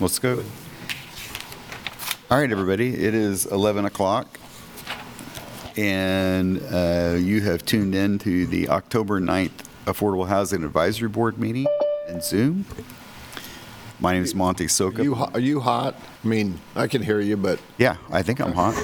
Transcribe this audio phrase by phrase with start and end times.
[0.00, 0.42] Let's go.
[2.28, 4.40] All right, everybody, it is 11 o'clock,
[5.76, 9.52] and uh, you have tuned in to the October 9th
[9.84, 11.68] Affordable Housing Advisory Board meeting
[12.08, 12.64] in Zoom.
[14.00, 15.14] My name is Monty you, Soka.
[15.14, 15.94] ho- are you hot?
[16.24, 18.74] I mean, I can hear you, but Yeah, I think I'm hot.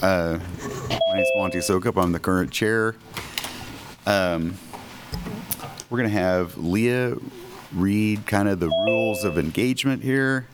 [0.00, 0.38] Uh,
[0.88, 2.94] My name is Monty Sokup, I'm the current chair.
[4.06, 4.54] Um,
[5.90, 7.16] We're going to have Leah
[7.72, 10.46] read kind of the rules of engagement here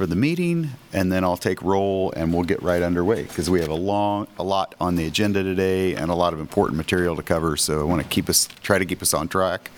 [0.00, 3.60] for the meeting, and then I'll take roll and we'll get right underway, because we
[3.60, 7.16] have a long, a lot on the agenda today and a lot of important material
[7.16, 9.70] to cover, so I want to keep us, try to keep us on track.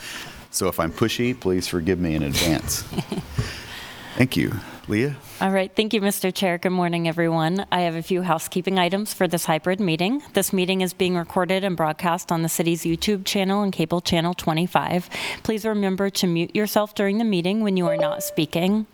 [0.53, 2.83] So if I'm pushy, please forgive me in advance.
[4.15, 4.61] Thank you.
[4.87, 5.17] Leah?
[5.41, 6.33] All right, thank you, Mr.
[6.33, 6.59] Chair.
[6.59, 7.67] Good morning, everyone.
[7.73, 10.23] I have a few housekeeping items for this hybrid meeting.
[10.35, 14.35] This meeting is being recorded and broadcast on the city's YouTube channel and cable channel
[14.35, 15.09] 25.
[15.43, 18.87] Please remember to mute yourself during the meeting when you are not speaking.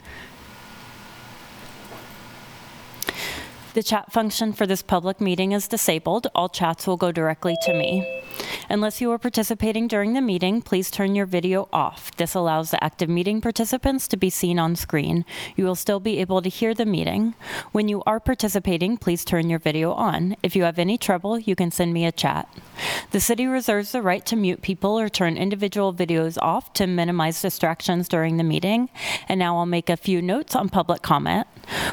[3.78, 6.26] The chat function for this public meeting is disabled.
[6.34, 8.24] All chats will go directly to me.
[8.68, 12.10] Unless you are participating during the meeting, please turn your video off.
[12.16, 15.24] This allows the active meeting participants to be seen on screen.
[15.54, 17.36] You will still be able to hear the meeting.
[17.70, 20.34] When you are participating, please turn your video on.
[20.42, 22.52] If you have any trouble, you can send me a chat.
[23.12, 27.40] The city reserves the right to mute people or turn individual videos off to minimize
[27.40, 28.88] distractions during the meeting.
[29.28, 31.46] And now I'll make a few notes on public comment.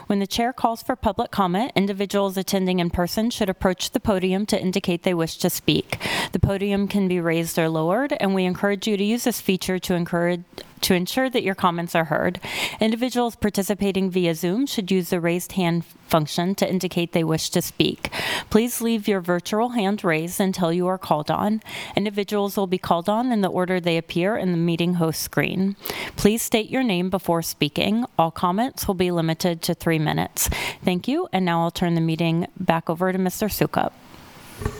[0.07, 4.45] When the chair calls for public comment, individuals attending in person should approach the podium
[4.47, 5.99] to indicate they wish to speak.
[6.31, 9.79] The podium can be raised or lowered, and we encourage you to use this feature
[9.79, 10.43] to encourage
[10.81, 12.39] to ensure that your comments are heard.
[12.79, 17.61] Individuals participating via Zoom should use the raised hand function to indicate they wish to
[17.61, 18.11] speak.
[18.49, 21.61] Please leave your virtual hand raised until you are called on.
[21.95, 25.75] Individuals will be called on in the order they appear in the meeting host screen.
[26.15, 28.05] Please state your name before speaking.
[28.19, 30.49] All comments will be limited to three minutes.
[30.83, 33.49] Thank you, and now I'll turn the meeting back over to Mr.
[33.49, 33.91] Sukup.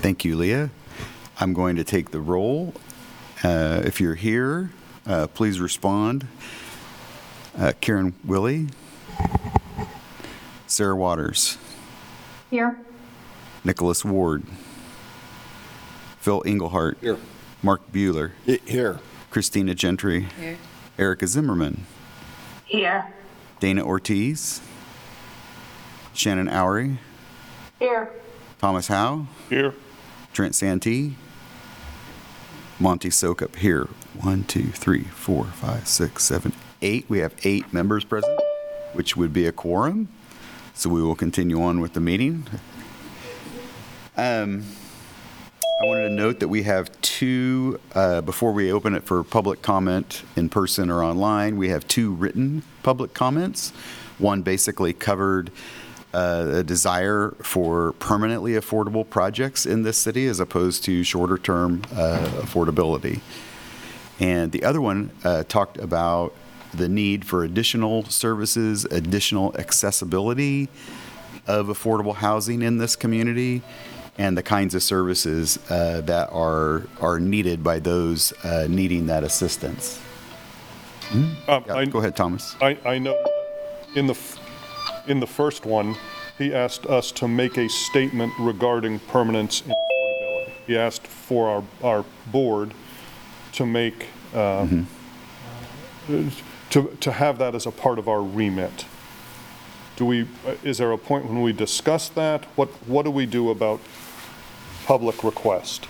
[0.01, 0.69] Thank you, Leah.
[1.39, 2.73] I'm going to take the roll.
[3.43, 4.71] Uh, If you're here,
[5.07, 6.27] uh, please respond.
[7.57, 8.67] Uh, Karen Willie.
[10.67, 11.57] Sarah Waters.
[12.49, 12.77] Here.
[13.63, 14.43] Nicholas Ward.
[16.19, 16.97] Phil Engelhardt.
[17.01, 17.17] Here.
[17.63, 18.31] Mark Bueller.
[18.65, 18.99] here.
[19.29, 20.27] Christina Gentry.
[20.39, 20.57] Here.
[20.97, 21.85] Erica Zimmerman.
[22.65, 23.13] Here.
[23.59, 24.61] Dana Ortiz.
[26.13, 26.97] Shannon Oury.
[27.79, 28.09] Here.
[28.59, 29.27] Thomas Howe.
[29.49, 29.73] Here.
[30.33, 31.15] Trent Santee.
[32.79, 33.87] Monty Sokup here.
[34.21, 37.05] One, two, three, four, five, six, seven, eight.
[37.09, 38.39] We have eight members present,
[38.93, 40.07] which would be a quorum.
[40.73, 42.45] So we will continue on with the meeting.
[44.17, 44.63] Um,
[45.81, 49.61] I wanted to note that we have two, uh, before we open it for public
[49.61, 53.71] comment in person or online, we have two written public comments.
[54.17, 55.51] One basically covered
[56.13, 62.29] uh, a desire for permanently affordable projects in this city as opposed to shorter-term uh,
[62.39, 63.19] affordability.
[64.19, 66.33] And the other one uh, talked about
[66.73, 70.69] the need for additional services, additional accessibility
[71.47, 73.61] of affordable housing in this community,
[74.17, 79.23] and the kinds of services uh, that are are needed by those uh, needing that
[79.23, 79.99] assistance.
[81.11, 82.55] Um, Yeah, I- go ahead, Thomas.
[82.61, 83.15] I, I know
[83.95, 84.39] in the, f-
[85.07, 85.95] in the first one,
[86.37, 90.51] he asked us to make a statement regarding permanence and affordability.
[90.67, 92.73] He asked for our, our board
[93.55, 94.67] to make, uh,
[96.69, 98.85] to, to have that as a part of our remit.
[99.95, 102.45] Do we, uh, is there a point when we discuss that?
[102.57, 103.79] What, what do we do about
[104.85, 105.87] public request?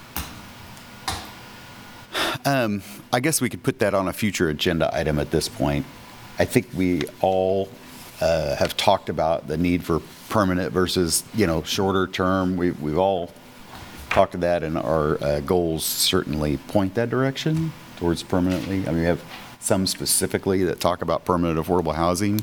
[2.48, 5.86] I guess we could put that on a future agenda item at this point.
[6.38, 7.70] I think we all
[8.22, 12.58] uh, have talked about the need for permanent versus, you know, shorter term.
[12.58, 13.32] We- We've all
[14.10, 18.88] talked to that, and our uh, goals certainly point that direction towards permanently.
[18.88, 19.24] I mean, we have
[19.60, 22.42] some specifically that talk about permanent affordable housing.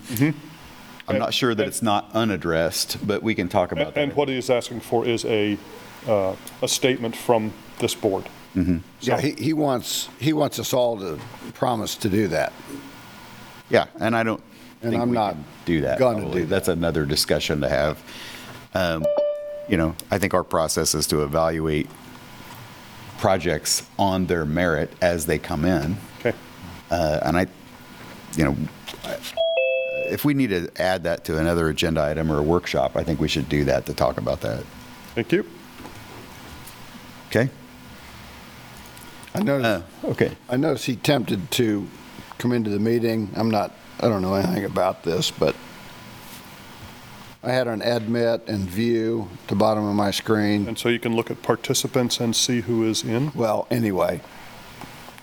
[1.09, 4.01] I'm not sure that it's not unaddressed, but we can talk about And that.
[4.03, 5.59] and what he is asking for is a,
[6.07, 8.25] uh, a statement from this board.
[9.01, 11.19] Yeah, he, he wants, he wants us all to
[11.55, 12.53] promise to do that.
[13.71, 14.43] Yeah, and I don't
[14.83, 15.99] And think I'm we not can do that.
[15.99, 16.41] gonna probably.
[16.43, 16.51] do that.
[16.51, 18.03] That's another discussion to have.
[18.75, 19.05] Um,
[19.69, 21.89] You know, I think our process is to evaluate
[23.19, 25.97] projects on their merit as they come in.
[26.21, 26.37] Okay?
[26.91, 27.47] Uh, And I,
[28.37, 28.57] you know,
[30.11, 33.21] if we need to add that to another agenda item or a workshop, I think
[33.21, 34.65] we should do that to talk about that.
[35.15, 35.47] Thank you.
[37.29, 37.49] Okay?
[39.35, 40.33] I noticed, Uh, Okay.
[40.51, 41.87] I noticed he tempted to
[42.39, 43.31] come into the meeting.
[43.37, 45.55] I'm not I don't know anything about this, but
[47.45, 50.69] I had an admit and view at the bottom of my screen.
[50.69, 53.33] And so you can look at participants and see who is in.
[53.35, 54.21] Well, anyway,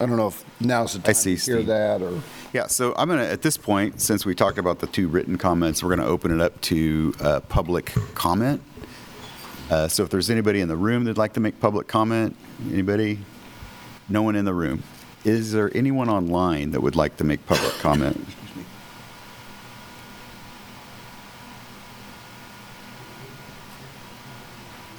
[0.02, 1.68] I don't know if now's the I time see, to hear Steve.
[1.68, 2.22] that or,
[2.52, 5.38] Yeah, so I'm going to, at this point, since we talked about the two written
[5.38, 8.62] comments, we're going to open it up to uh, public comment.
[9.72, 12.36] Uh, So if there's anybody in the room that'd like to make public comment,
[12.70, 13.20] anybody?
[14.10, 14.84] No one in the room.
[15.24, 18.26] Is there anyone online that would like to make public comment?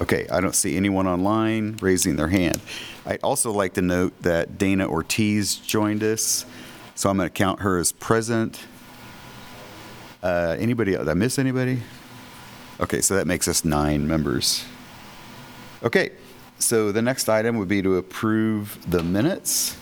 [0.01, 2.59] Okay, I don't see anyone online raising their hand.
[3.05, 6.43] I'd also like to note that Dana Ortiz joined us,
[6.95, 8.59] so I'm going to count her as present.
[10.23, 11.81] Uh, Anybody, did I miss anybody?
[12.79, 14.65] Okay, so that makes us nine members.
[15.83, 16.09] Okay,
[16.57, 19.77] so the next item would be to approve the minutes,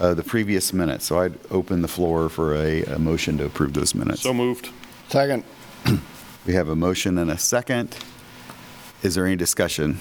[0.00, 1.04] uh, the previous minutes.
[1.04, 4.22] So I'd open the floor for a, a motion to approve those minutes.
[4.22, 4.70] So moved.
[5.08, 5.44] second,
[6.46, 7.94] We have a motion and a second.
[9.02, 9.98] Is there any discussion?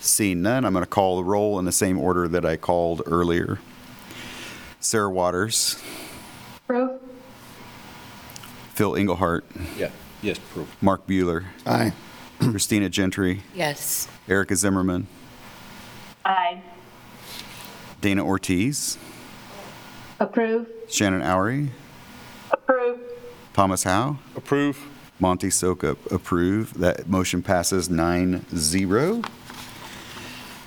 [0.00, 3.02] Seeing none, I'm going to call the roll in the same order that I called
[3.06, 3.58] earlier.
[4.80, 5.80] Sarah Waters,
[6.64, 7.00] Approve?
[8.74, 9.44] Phil Engelhardt,
[9.76, 9.90] Yeah,
[10.22, 10.74] yes, proof.
[10.82, 11.92] Mark Bueller, aye.
[12.40, 14.08] Christina Gentry, Yes.
[14.26, 15.06] Erica Zimmerman,
[16.24, 16.62] Aye.
[18.00, 18.96] Dana Ortiz,
[20.18, 20.66] Approve?
[20.88, 21.68] Shannon Oury,
[22.50, 23.00] Approve?
[23.52, 24.78] Thomas Howe, Approve.
[25.20, 26.74] Monty Sokup, approve.
[26.74, 29.28] That motion passes 9-0.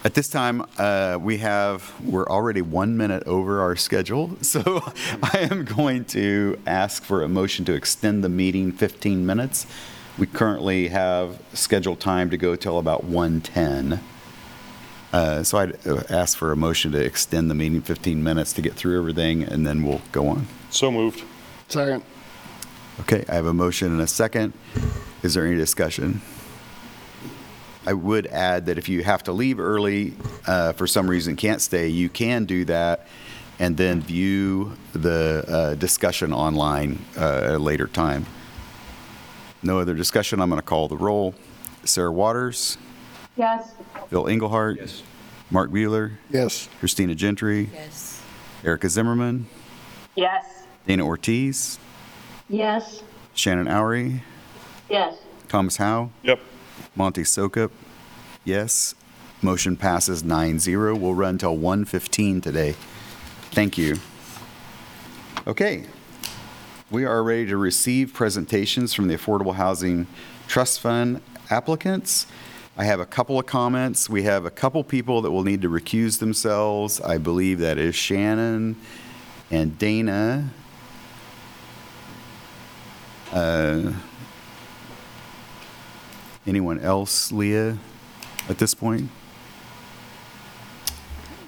[0.06, 4.62] At this time, uh, we have, we're already one minute over our schedule, so
[5.24, 9.66] I am going to ask for a motion to extend the meeting 15 minutes.
[10.18, 14.00] We currently have scheduled time to go till about 1:10.
[15.12, 18.62] Uh, So I'd uh, ask for a motion to extend the meeting 15 minutes to
[18.62, 20.48] get through everything, and then we'll go on.
[20.70, 21.24] So moved.
[21.70, 22.04] Second,
[23.04, 24.54] Okay, I have a motion and a second.
[25.24, 26.22] Is there any discussion?
[27.86, 30.14] I would add that if you have to leave early,
[30.48, 33.08] uh, for some reason can't stay, you can do that
[33.60, 38.26] and then view the uh, discussion online uh, at a later time.
[39.62, 41.36] No other discussion, I'm going to call the roll.
[41.84, 42.78] Sarah Waters,
[43.36, 43.74] Yes.
[44.12, 44.78] Bill Engelhardt.
[44.80, 45.04] Yes.
[45.52, 46.70] Mark Bueller, yes.
[46.80, 48.22] Christina Gentry, Yes.
[48.64, 49.48] Erica Zimmerman,
[50.16, 50.46] Yes.
[50.88, 51.80] Dana Ortiz,
[52.54, 53.02] Yes.
[53.34, 54.22] Shannon Oury,
[54.88, 55.16] Yes.
[55.50, 56.12] Thomas Howe.
[56.22, 56.40] Yep.
[56.96, 57.72] Monty Sokup,
[58.46, 58.94] yes.
[59.42, 61.00] Motion passes 9-0.
[61.00, 62.76] We'll run till 1:15 today.
[63.52, 63.98] Thank you.
[65.48, 65.86] Okay.
[66.92, 70.06] We are ready to receive presentations from the Affordable Housing
[70.48, 72.28] Trust Fund applicants.
[72.78, 74.10] I have a couple of comments.
[74.12, 77.02] We have a couple people that will need to recuse themselves.
[77.02, 78.76] I believe that is Shannon
[79.50, 80.52] and Dana.
[83.33, 83.94] Uh,
[86.45, 87.77] Anyone else, Leah,
[88.50, 89.09] at this point?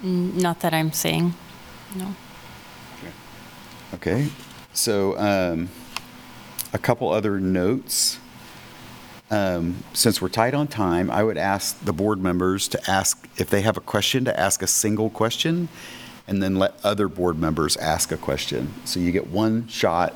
[0.02, 1.34] Not that I'm seeing.
[1.94, 2.14] No.
[3.94, 4.28] Okay,
[4.72, 5.68] so um,
[6.72, 8.18] a couple other notes.
[9.30, 13.50] Um, Since we're tight on time, I would ask the board members to ask, if
[13.50, 15.68] they have a question, to ask a single question,
[16.26, 18.72] and then let other board members ask a question.
[18.86, 20.14] So you get one shot.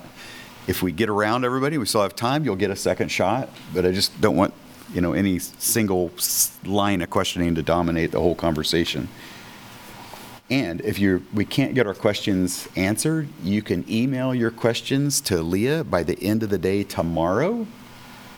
[0.70, 3.84] If we get around everybody, we still have time, you'll get a second shot, but
[3.84, 4.54] I just don't want,
[4.94, 6.12] you know, any single
[6.64, 9.08] line of questioning to dominate the whole conversation.
[10.48, 15.42] And if you're, we can't get our questions answered, you can email your questions to
[15.42, 17.66] Leah by the end of the day tomorrow,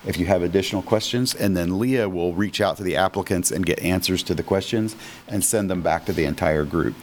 [0.06, 3.66] if you have additional questions, and then Leah will reach out to the applicants and
[3.66, 4.96] get answers to the questions
[5.28, 6.94] and send them back to the entire group.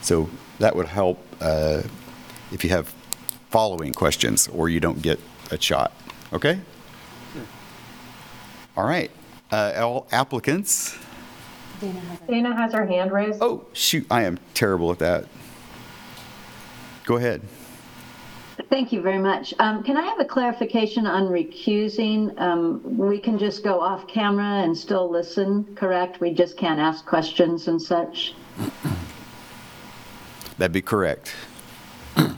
[0.00, 1.82] So that would help uh,
[2.50, 2.94] if you have
[3.50, 5.18] following questions or you don't get
[5.50, 5.92] a shot,
[6.32, 6.60] okay?
[8.76, 9.10] All right,
[9.50, 10.96] Uh, all applicants,
[12.28, 13.42] Dana has her hand raised.
[13.42, 15.24] oh, shoot, I am terrible at that.
[17.04, 17.42] Go ahead.
[18.68, 19.52] Thank you very much.
[19.58, 22.38] Um, Can I have a clarification on recusing?
[22.40, 26.20] Um, We can just go off camera and still listen, correct?
[26.20, 28.34] We just can't ask questions and such?
[30.58, 31.34] That'd be correct.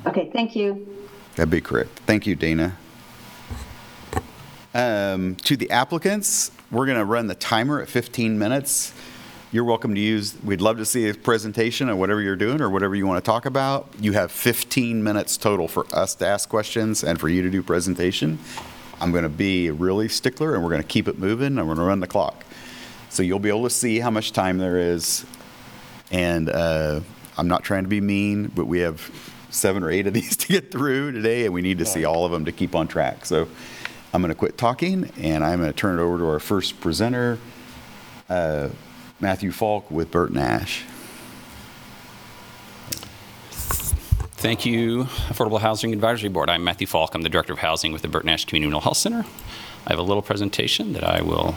[0.07, 0.87] Okay, thank you.
[1.37, 2.01] That'd be correct.
[2.07, 2.77] Thank you, Dana.
[4.75, 8.95] Um, To the applicants, we're going to run the timer at 15 minutes.
[9.51, 12.71] You're welcome to use, we'd love to see a presentation of whatever you're doing or
[12.71, 13.87] whatever you want to talk about.
[14.01, 17.63] You have 15 minutes total for us to ask questions and for you to do
[17.63, 18.39] presentation.
[18.99, 21.65] I'm going to be a really stickler, and we're going to keep it moving, we're
[21.65, 22.45] going to run the clock.
[23.11, 25.27] So you'll be able to see how much time there is.
[26.11, 27.01] And uh,
[27.37, 29.01] I'm not trying to be mean, but we have
[29.53, 32.25] seven or eight of these to get through today, and we need to see all
[32.25, 33.25] of them to keep on track.
[33.27, 33.49] So
[34.13, 36.81] I'm going to quit talking, and I'm going to turn it over to our first
[36.81, 37.39] presenter,
[38.29, 38.69] uh,
[39.21, 40.85] Matthew Falk with Bert Nash.
[44.43, 46.51] Thank you, Affordable Housing Advisory Board.
[46.51, 47.15] I'm Matthew Falk.
[47.15, 49.25] I'm the Director of Housing with the Bert Nash Community Mental Health Center.
[49.87, 51.55] I have a little presentation that I will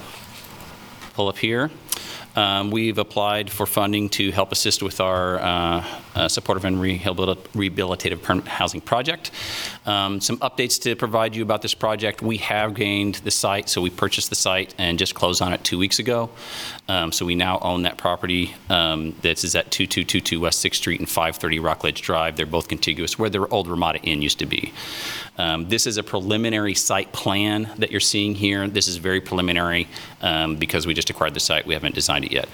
[1.14, 1.72] pull up here.
[2.36, 7.38] Um, We've applied for funding to help assist with our uh, uh, supportive and rehabil-
[7.54, 9.32] rehabilitative permanent housing project.
[9.86, 12.22] Um, Some updates to provide you about this project.
[12.22, 15.64] We have gained the site, so we purchased the site and just closed on it
[15.64, 16.30] two weeks ago.
[16.88, 18.54] Um, So we now own that property.
[18.70, 22.36] Um, This is at 2222 West Sixth Street and 530 Rockledge Drive.
[22.36, 24.74] They're both contiguous, where the old Ramada Inn used to be.
[25.38, 28.68] Um, This is a preliminary site plan that you're seeing here.
[28.68, 29.88] This is very preliminary
[30.22, 31.66] um, because we just acquired the site.
[31.68, 32.50] We haven't designed it yet.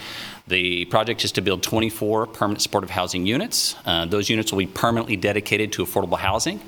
[0.48, 3.76] The project is to build 24 permanent supportive housing units.
[3.86, 6.60] Uh, Those units will be permanently dedicated to affordable housing.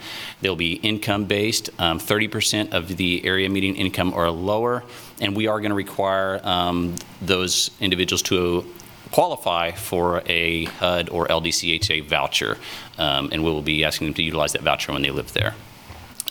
[0.42, 4.84] They'll be income-based, um, 30% of the area median income or lower,
[5.20, 8.66] and we are going to require um, those individuals to
[9.12, 12.58] qualify for a HUD or LDCHA voucher,
[12.98, 15.54] um, and we will be asking them to utilize that voucher when they live there.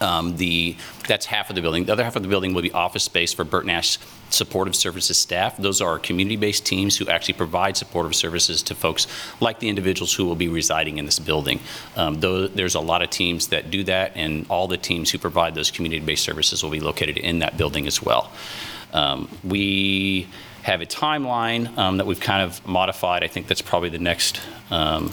[0.02, 0.76] Um, The,
[1.08, 1.84] that's half of the building.
[1.86, 3.98] The other half of the building will be office space for Bert Nash
[4.30, 5.56] Supportive Services staff.
[5.56, 9.06] Those are community-based teams who actually provide supportive services to folks
[9.40, 11.60] like the individuals who will be residing in this building.
[11.96, 15.54] Um, there's a lot of teams that do that, and all the teams who provide
[15.54, 18.32] those community-based services will be located in that building as well.
[18.92, 20.26] Um, We
[20.62, 23.24] have a timeline um, that we've kind of modified.
[23.24, 24.40] I think that's probably the next
[24.70, 25.12] um,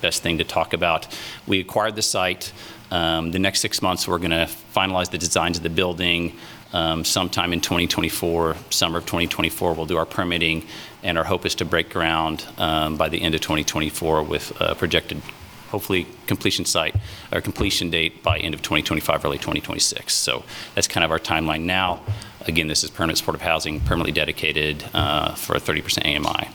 [0.00, 1.06] best thing to talk about.
[1.46, 2.52] We acquired the site.
[2.90, 6.36] Um, The next six months, we're going to finalize the designs of the building.
[6.72, 10.64] Um, Sometime in 2024, summer of 2024, we'll do our permitting,
[11.02, 14.74] and our hope is to break ground um, by the end of 2024 with a
[14.74, 15.20] projected,
[15.68, 16.94] hopefully, completion site,
[17.32, 20.14] or completion date by end of 2025, early 2026.
[20.14, 20.44] So
[20.74, 22.02] that's kind of our timeline now.
[22.46, 26.48] Again, this is permanent supportive housing, permanently dedicated uh, for a 30% AMI.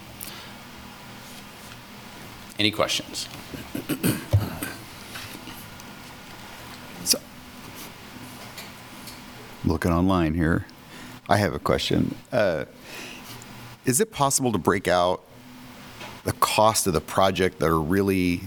[2.58, 3.28] Any questions?
[9.66, 10.66] Looking online here,
[11.28, 12.16] I have a question.
[12.32, 12.66] Uh,
[13.86, 15.22] Is it possible to break out
[16.24, 18.42] the cost of the project that are really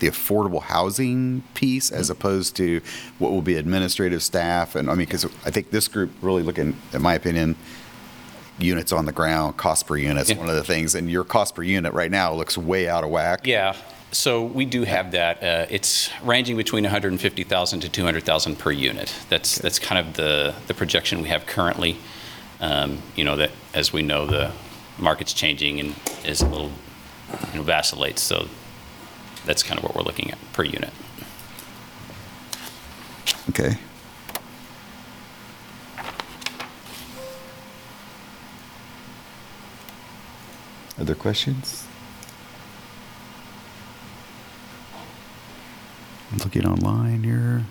[0.00, 2.80] the affordable housing piece as opposed to
[3.18, 4.74] what will be administrative staff?
[4.74, 7.56] And I mean, because I think this group really looking, in my opinion,
[8.58, 10.36] units on the ground, cost per unit is Yeah.
[10.38, 10.94] one of the things.
[10.94, 13.46] And your cost per unit right now looks way out of whack.
[13.46, 13.74] Yeah,
[14.12, 15.42] so we do have that.
[15.42, 19.14] Uh, It's ranging between 150,000 to 200,000 per unit.
[19.28, 21.96] That's, that's kind of the, the projection we have currently.
[22.60, 24.52] Um, You know, that, as we know, the
[24.98, 26.72] market's changing and is a little,
[27.52, 28.48] you know, vacillates, so
[29.46, 30.92] that's kind of what we're looking at per unit.
[33.48, 33.78] Okay.
[40.98, 41.79] Other questions?
[46.38, 47.64] Looking online here.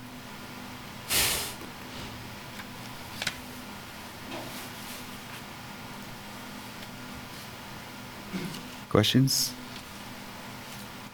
[8.89, 9.53] Questions?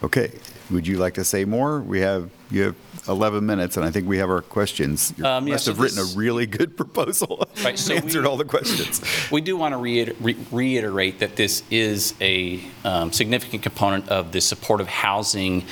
[0.04, 0.32] Okay,
[0.72, 1.80] would you like to say more?
[1.82, 2.76] We have, you have
[3.08, 5.14] 11 minutes, and I think we have our questions.
[5.18, 7.48] You Um, yeah, must so have written a really good proposal.
[7.64, 9.02] Right, so Answered we- all the questions.
[9.32, 14.32] We do want to reiter- re- reiterate that this is a um, significant component of
[14.32, 15.66] the supportive housing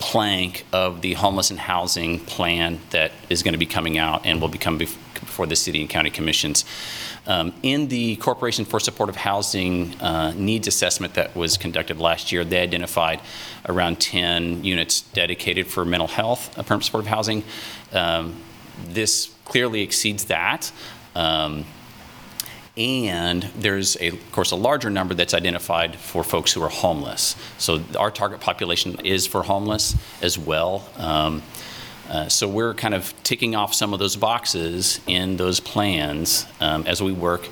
[0.00, 4.40] plank of the homeless and housing plan that is going to be coming out and
[4.40, 6.64] will become bef- before the city and county commissions.
[7.26, 12.44] Um, In the Corporation for Supportive Housing uh, needs assessment that was conducted last year,
[12.44, 13.20] they identified
[13.68, 17.44] around 10 units dedicated for mental health, uh, permanent supportive housing.
[17.92, 18.34] Um,
[18.88, 20.72] This clearly exceeds that.
[21.14, 21.66] Um,
[22.76, 27.36] and there's, a, of course, a larger number that's identified for folks who are homeless.
[27.58, 30.88] So our target population is for homeless as well.
[30.96, 31.42] Um,
[32.08, 36.84] uh, so we're kind of ticking off some of those boxes in those plans um,
[36.86, 37.48] as we work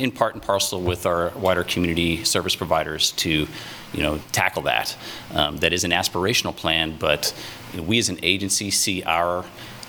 [0.00, 3.46] in part and parcel with our wider community service providers to,
[3.92, 4.96] you know, tackle that.
[5.32, 7.34] Um, that is an aspirational plan, but
[7.72, 9.44] you know, we as an agency see our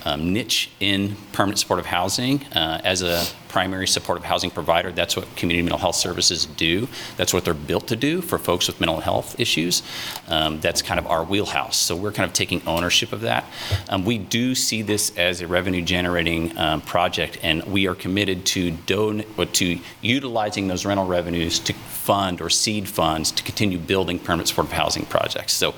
[0.06, 4.92] um, niche in permanent supportive housing uh, as a primary supportive housing provider.
[4.92, 6.88] That's what community mental health services do.
[7.18, 9.84] That's what they're built to do for folks with mental health issues.
[10.30, 11.78] Um, That's kind of our wheelhouse.
[11.78, 13.44] So we're kind of taking ownership of that.
[13.90, 18.72] Um, We do see this as a revenue-generating um, project, and we are committed to
[18.86, 19.24] don,
[19.62, 24.74] to utilizing those rental revenues to fund or seed funds to continue building permanent supportive
[24.84, 25.54] housing projects.
[25.54, 25.74] So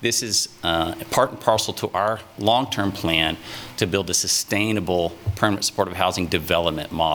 [0.00, 3.36] this is uh, part and parcel to our long-term plan
[3.76, 5.04] to build a sustainable
[5.36, 7.13] permanent supportive housing development model.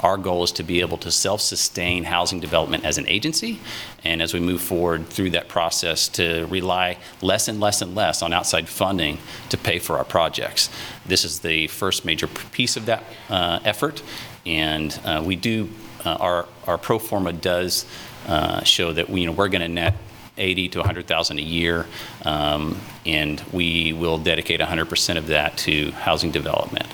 [0.00, 3.60] Our goal is to be able to self-sustain housing development as an agency,
[4.04, 8.22] and as we move forward through that process, to rely less and less and less
[8.22, 9.18] on outside funding
[9.48, 10.70] to pay for our projects.
[11.06, 14.02] This is the first major piece of that uh, effort,
[14.46, 15.68] and uh, we do,
[16.04, 17.84] uh, our, our pro forma does
[18.26, 19.94] uh, show that, we, you know, we're going to net
[20.40, 21.86] 80 to 100,000 a year,
[22.24, 26.86] um, and we will dedicate 100% of that to housing development.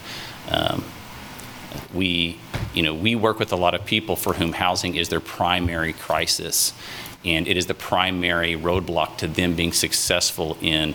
[0.51, 0.85] Um,
[1.95, 2.39] we,
[2.75, 5.93] you know, we work with a lot of people for whom housing is their primary
[5.93, 6.73] crisis,
[7.25, 10.95] and it is the primary roadblock to them being successful in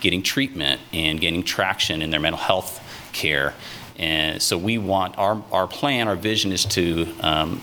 [0.00, 2.80] getting treatment and gaining traction in their mental health
[3.12, 3.54] care.
[3.98, 7.60] And so we want, our, our plan, our vision is to um,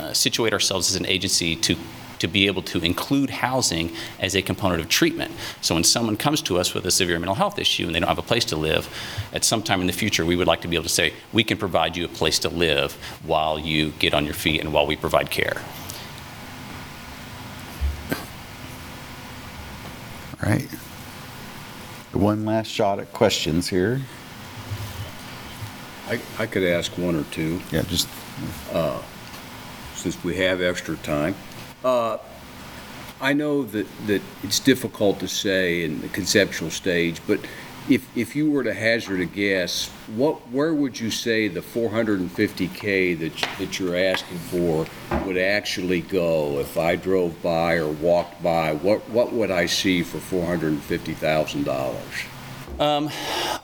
[0.00, 1.76] uh, situate ourselves as an agency to
[2.24, 5.30] to be able to include housing as a component of treatment.
[5.60, 8.08] So when someone comes to us with a severe mental health issue and they don't
[8.08, 8.88] have a place to live,
[9.34, 11.44] at some time in the future, we would like to be able to say, we
[11.44, 14.86] can provide you a place to live while you get on your feet and while
[14.86, 15.60] we provide care.
[20.42, 20.68] All right.
[22.14, 24.00] One last shot at questions here.
[26.08, 28.08] I, I could ask one or two, Yeah, just,
[28.72, 29.02] uh,
[29.94, 31.34] since we have extra time.
[31.84, 32.18] Uh,
[33.20, 37.40] I know that, that it's difficult to say in the conceptual stage, but
[37.88, 43.18] if, if you were to hazard a guess, what, where would you say the 450K
[43.18, 44.86] that, that you're asking for
[45.26, 46.58] would actually go?
[46.60, 52.80] If I drove by or walked by, what, what would I see for $450,000?
[52.80, 53.10] Um,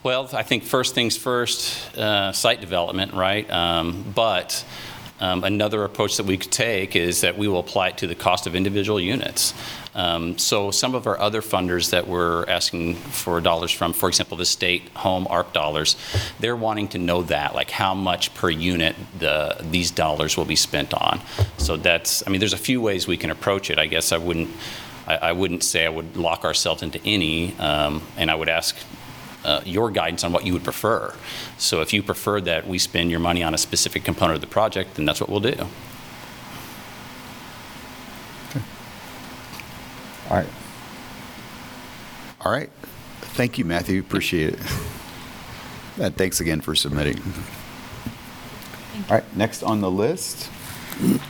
[0.03, 3.51] Well, I think first things first, uh, site development, right?
[3.51, 4.65] Um, But
[5.21, 8.15] um, another approach that we could take is that we will apply it to the
[8.15, 9.55] cost of individual units.
[9.95, 14.37] Um, So some of our other funders that we're asking for dollars from, for example,
[14.37, 15.97] the state home ARP dollars,
[16.39, 20.57] they're wanting to know that, like how much per unit the, these dollars will be
[20.57, 21.21] spent on.
[21.59, 23.79] So that's, I mean, there's a few ways we can approach it.
[23.79, 24.51] I guess I wouldn't,
[25.07, 28.77] I, wouldn't say I would lock ourselves into any, um, and I would ask
[29.45, 31.15] uh, your guidance on what you would prefer.
[31.59, 34.47] So if you prefer that we spend your money on a specific component of the
[34.47, 35.67] project, then that's what we'll do.
[40.29, 40.49] all right.
[42.43, 42.71] All right.
[43.21, 44.01] Thank you, Matthew.
[44.01, 44.61] Appreciate it.
[45.99, 47.21] And thanks again for submitting.
[49.11, 50.49] All right, next on the list,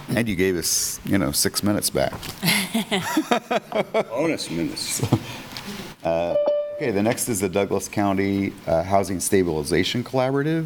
[0.08, 2.12] and you gave us, you know, six minutes back.
[4.10, 5.02] Bonus minutes.
[6.80, 10.64] Okay, the next is the Douglas County uh, Housing Stabilization Collaborative,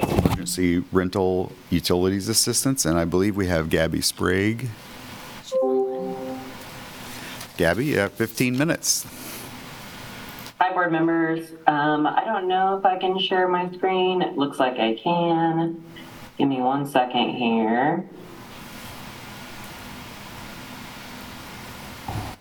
[0.00, 4.68] uh, Emergency Rental Utilities Assistance, and I believe we have Gabby Sprague.
[7.56, 9.04] Gabby, you have 15 minutes.
[10.60, 11.50] Hi, board members.
[11.66, 14.22] Um, I don't know if I can share my screen.
[14.22, 15.84] It looks like I can.
[16.38, 18.08] Give me one second here.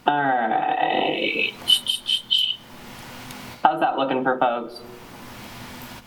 [0.06, 1.81] All right.
[3.63, 4.82] How's that looking for folks?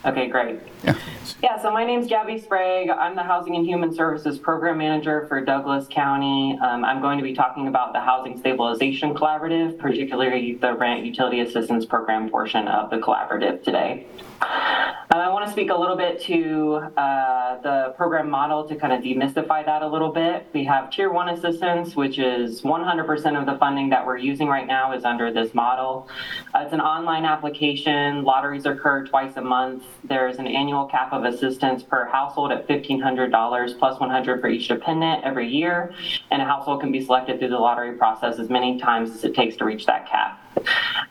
[0.04, 0.58] Okay, great.
[0.84, 0.98] Yeah.
[1.42, 2.90] Yeah, so my name's Gabby Sprague.
[2.90, 6.58] I'm the Housing and Human Services Program Manager for Douglas County.
[6.62, 11.40] Um, I'm going to be talking about the Housing Stabilization Collaborative, particularly the Rent Utility
[11.40, 14.06] Assistance Program portion of the collaborative today.
[14.40, 18.92] Uh, I want to speak a little bit to uh, the program model to kind
[18.92, 20.46] of demystify that a little bit.
[20.52, 24.66] We have Tier 1 assistance, which is 100% of the funding that we're using right
[24.66, 26.08] now is under this model.
[26.52, 28.24] Uh, it's an online application.
[28.24, 29.84] Lotteries occur twice a month.
[30.02, 35.24] There's an annual cap of assistance per household at $1,500 plus 100 for each dependent
[35.24, 35.94] every year.
[36.30, 39.34] And a household can be selected through the lottery process as many times as it
[39.34, 40.43] takes to reach that cap.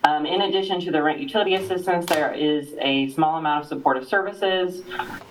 [0.06, 4.06] Um, in addition to the rent utility assistance, there is a small amount of supportive
[4.06, 4.82] services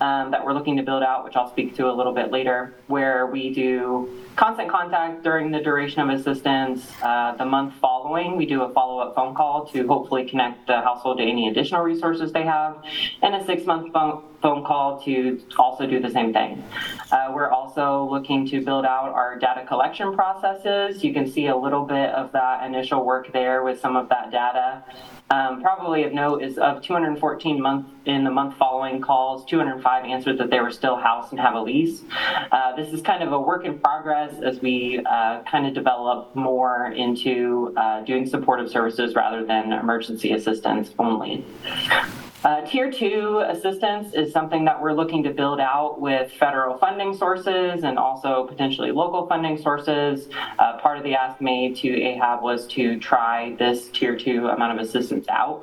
[0.01, 2.75] um, that we're looking to build out, which I'll speak to a little bit later,
[2.87, 6.91] where we do constant contact during the duration of assistance.
[7.03, 10.81] Uh, the month following, we do a follow up phone call to hopefully connect the
[10.81, 12.83] household to any additional resources they have,
[13.21, 16.63] and a six month phone phone call to also do the same thing.
[17.13, 21.05] Uh, we're also looking to build out our data collection processes.
[21.05, 24.31] You can see a little bit of that initial work there with some of that
[24.31, 24.85] data data.
[25.31, 30.37] Um, probably of note is of 214 month in the month following calls, 205 answered
[30.39, 32.03] that they were still housed and have a lease.
[32.51, 36.35] Uh, this is kind of a work in progress as we uh, kind of develop
[36.35, 41.45] more into uh, doing supportive services rather than emergency assistance only.
[42.45, 47.17] Uh, tier two assistance is something that we're looking to build out with federal funding
[47.17, 50.29] sources and also potentially local funding sources.
[50.59, 54.77] Uh, part of the ask made to AHAB was to try this tier two amount
[54.77, 55.63] of assistance out.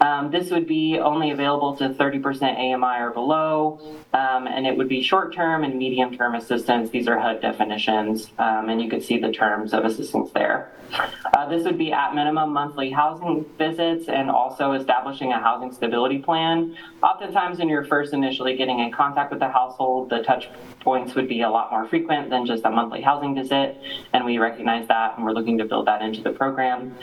[0.00, 3.78] Um, this would be only available to 30% AMI or below,
[4.14, 6.88] um, and it would be short term and medium term assistance.
[6.88, 10.72] These are HUD definitions, um, and you can see the terms of assistance there.
[11.34, 16.05] Uh, this would be at minimum monthly housing visits and also establishing a housing stability
[16.18, 16.76] plan.
[17.02, 20.48] Oftentimes, when you're first initially getting in contact with the household, the touch
[20.80, 23.76] points would be a lot more frequent than just a monthly housing visit,
[24.12, 26.96] and we recognize that and we're looking to build that into the program.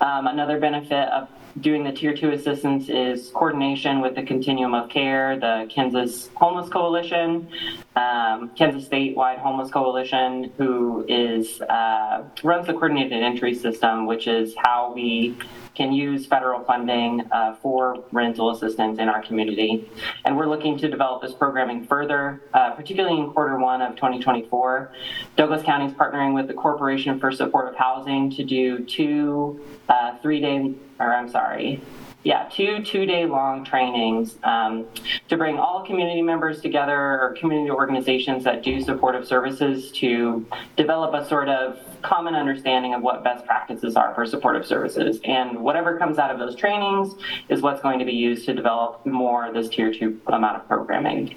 [0.00, 1.28] Um, another benefit of
[1.60, 6.68] doing the tier two assistance is coordination with the continuum of care, the Kansas Homeless
[6.68, 7.48] Coalition,
[7.96, 14.54] um, Kansas statewide homeless coalition, who is uh, runs the coordinated entry system, which is
[14.58, 15.36] how we
[15.80, 19.90] can use federal funding uh, for rental assistance in our community.
[20.26, 24.92] And we're looking to develop this programming further, uh, particularly in quarter one of 2024.
[25.36, 30.38] Douglas County is partnering with the Corporation for Supportive Housing to do two uh, three
[30.38, 31.80] day, or I'm sorry,
[32.24, 34.86] yeah, two two day long trainings um,
[35.30, 41.14] to bring all community members together or community organizations that do supportive services to develop
[41.14, 45.20] a sort of common understanding of what best practices are for supportive services.
[45.24, 47.14] And whatever comes out of those trainings
[47.48, 50.68] is what's going to be used to develop more of this tier two amount of
[50.68, 51.34] programming.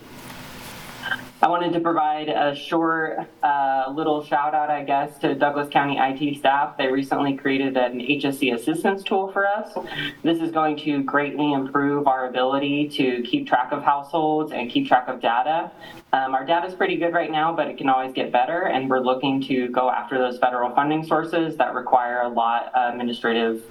[1.44, 5.98] I wanted to provide a short uh, little shout out, I guess, to Douglas County
[6.00, 6.78] IT staff.
[6.78, 9.78] They recently created an HSC assistance tool for us.
[10.24, 14.88] This is going to greatly improve our ability to keep track of households and keep
[14.88, 15.70] track of data.
[16.14, 18.88] Um, our data is pretty good right now, but it can always get better, and
[18.88, 23.64] we're looking to go after those federal funding sources that require a lot administrative,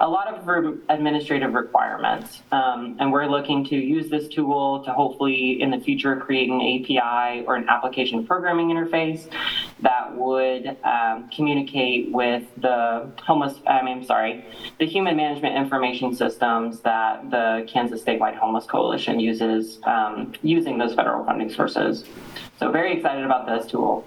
[0.00, 2.40] a lot of re- administrative requirements.
[2.52, 6.62] Um, and we're looking to use this tool to hopefully in the future create an
[6.62, 9.30] API or an application programming interface
[9.80, 14.42] that would um, communicate with the homeless, I mean, sorry,
[14.78, 20.94] the human management information systems that the Kansas Statewide Homeless Coalition uses um, using those
[20.94, 21.89] federal funding sources.
[22.58, 24.04] So very excited about this tool.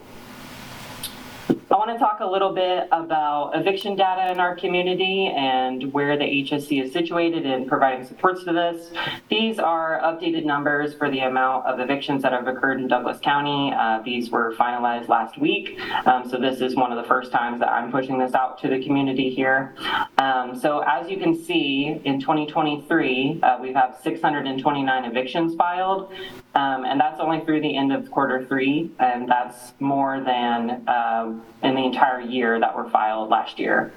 [1.73, 6.15] I want to talk a little bit about eviction data in our community and where
[6.15, 8.91] the HSC is situated in providing supports to this.
[9.27, 13.73] These are updated numbers for the amount of evictions that have occurred in Douglas County.
[13.75, 17.59] Uh, these were finalized last week, um, so this is one of the first times
[17.59, 19.73] that I'm pushing this out to the community here.
[20.19, 26.13] Um, so as you can see, in 2023, uh, we have 629 evictions filed,
[26.55, 31.33] um, and that's only through the end of quarter three, and that's more than uh,
[31.63, 33.91] in the entire year that were filed last year.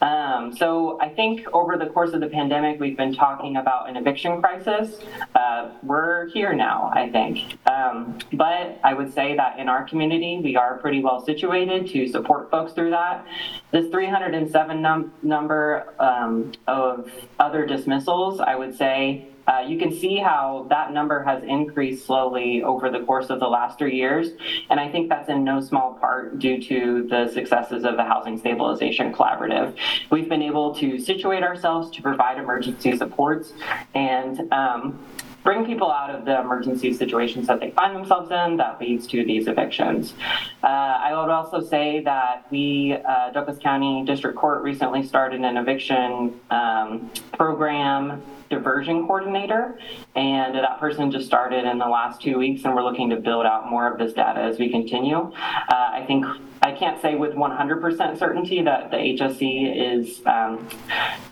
[0.00, 3.96] Um, so I think over the course of the pandemic, we've been talking about an
[3.96, 4.98] eviction crisis.
[5.36, 7.56] Uh, we're here now, I think.
[7.68, 12.08] Um, but I would say that in our community, we are pretty well situated to
[12.08, 13.24] support folks through that.
[13.70, 20.16] This 307 num- number um, of other dismissals, I would say, uh, you can see
[20.16, 24.30] how that number has increased slowly over the course of the last three years.
[24.70, 28.38] And I think that's in no small part due to the successes of the Housing
[28.38, 29.76] Stabilization Collaborative.
[30.10, 33.52] We've been able to situate ourselves to provide emergency supports
[33.94, 34.98] and um,
[35.42, 39.24] bring people out of the emergency situations that they find themselves in that leads to
[39.24, 40.14] these evictions.
[40.62, 45.56] Uh, I would also say that we, uh, Douglas County District Court recently started an
[45.56, 49.78] eviction um, program diversion coordinator,
[50.14, 53.46] and that person just started in the last two weeks, and we're looking to build
[53.46, 55.16] out more of this data as we continue.
[55.16, 55.32] Uh,
[55.70, 56.26] I think
[56.60, 60.68] I can't say with 100% certainty that the HSC is, um,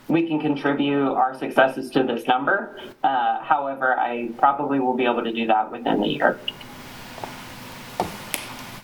[0.09, 2.80] we can contribute our successes to this number.
[3.04, 6.40] Uh, however, I probably will be able to do that within the year.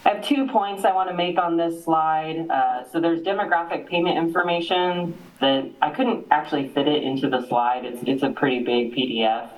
[0.07, 2.47] I have two points I want to make on this slide.
[2.49, 7.85] Uh, so there's demographic payment information that I couldn't actually fit it into the slide.
[7.85, 9.51] It's, it's a pretty big PDF.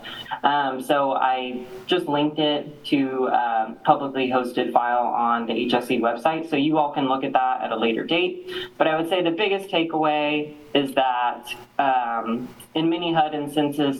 [0.43, 6.49] Um, so I just linked it to a publicly hosted file on the HSC website.
[6.49, 8.51] So you all can look at that at a later date.
[8.79, 11.45] But I would say the biggest takeaway is that
[11.79, 13.99] um, in mini HUD and census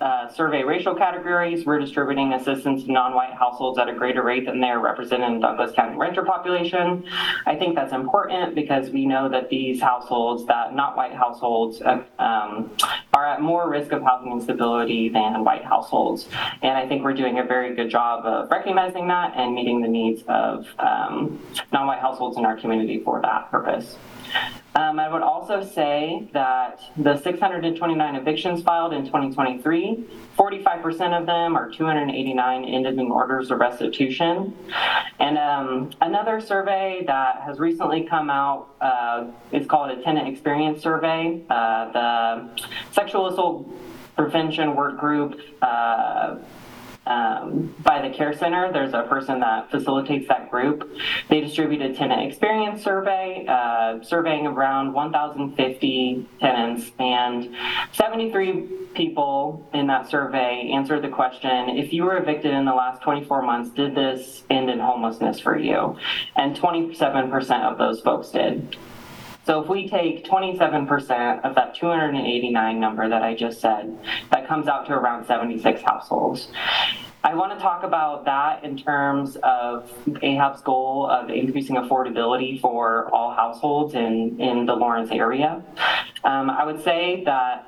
[0.00, 4.60] uh, survey racial categories, we're distributing assistance to non-white households at a greater rate than
[4.60, 7.04] they're represented in Douglas County renter population.
[7.46, 12.02] I think that's important because we know that these households, that not white households, uh,
[12.18, 12.70] um,
[13.12, 16.28] are at more risk of housing instability than white households.
[16.62, 19.88] And I think we're doing a very good job of recognizing that and meeting the
[19.88, 23.96] needs of um, non-white households in our community for that purpose.
[24.74, 30.04] Um, I would also say that the 629 evictions filed in 2023,
[30.36, 34.56] 45% of them are 289 ended in orders of restitution.
[35.18, 40.80] And um, another survey that has recently come out uh, is called a tenant experience
[40.82, 41.42] survey.
[41.50, 42.62] Uh, the
[42.92, 43.68] sexual assault
[44.16, 45.40] prevention work group.
[45.62, 46.36] Uh,
[47.08, 48.72] um, by the care center.
[48.72, 50.88] There's a person that facilitates that group.
[51.28, 57.54] They distributed tenant experience survey, uh, surveying around 1,050 tenants, and
[57.92, 58.52] 73
[58.94, 63.42] people in that survey answered the question: If you were evicted in the last 24
[63.42, 65.96] months, did this end in homelessness for you?
[66.36, 68.76] And 27% of those folks did.
[69.48, 73.98] So if we take 27% of that 289 number that I just said,
[74.30, 76.48] that comes out to around 76 households.
[77.24, 83.08] I want to talk about that in terms of AHAB's goal of increasing affordability for
[83.14, 85.62] all households in, in the Lawrence area.
[86.24, 87.67] Um, I would say that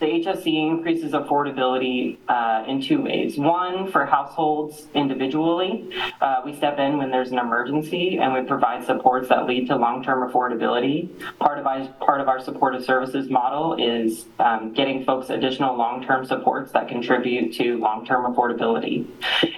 [0.00, 3.36] the HSC increases affordability uh, in two ways.
[3.36, 8.84] One, for households individually, uh, we step in when there's an emergency and we provide
[8.84, 11.08] supports that lead to long-term affordability.
[11.38, 16.26] Part of our, part of our supportive services model is um, getting folks additional long-term
[16.26, 19.06] supports that contribute to long-term affordability.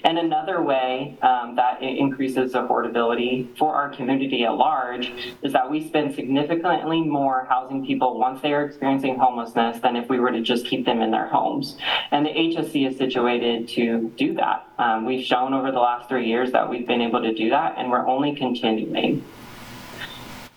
[0.04, 5.70] And another way um, that it increases affordability for our community at large is that
[5.70, 10.29] we spend significantly more housing people once they are experiencing homelessness than if we were
[10.30, 11.76] to just keep them in their homes.
[12.10, 14.68] And the HSC is situated to do that.
[14.78, 17.74] Um, we've shown over the last three years that we've been able to do that,
[17.76, 19.24] and we're only continuing.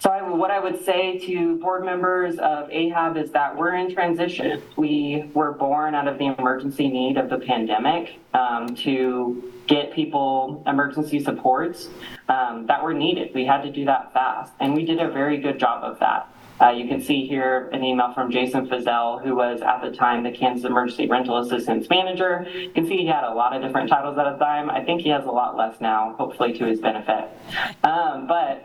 [0.04, 3.94] So I, what I would say to board members of AHAB is that we're in
[3.94, 4.62] transition.
[4.76, 10.62] We were born out of the emergency need of the pandemic um, to get people
[10.68, 11.88] emergency supports
[12.28, 13.34] um, that were needed.
[13.34, 16.28] We had to do that fast, and we did a very good job of that.
[16.64, 20.24] Uh, you can see here an email from Jason Fazell, who was at the time
[20.24, 22.48] the Kansas Emergency Rental Assistance Manager.
[22.54, 24.70] You can see he had a lot of different titles at the time.
[24.70, 27.30] I think he has a lot less now, hopefully to his benefit.
[27.84, 28.64] Um, but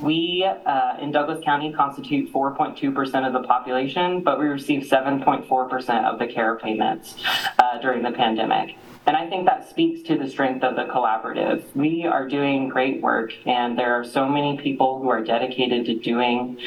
[0.00, 6.18] we uh, in Douglas County constitute 4.2% of the population, but we receive 7.4% of
[6.18, 7.22] the KERA payments
[7.58, 8.76] uh, during the pandemic.
[9.06, 11.62] And I think that speaks to the strength of the collaborative.
[11.74, 15.98] We are doing great work, and there are so many people who are dedicated to
[15.98, 16.58] doing,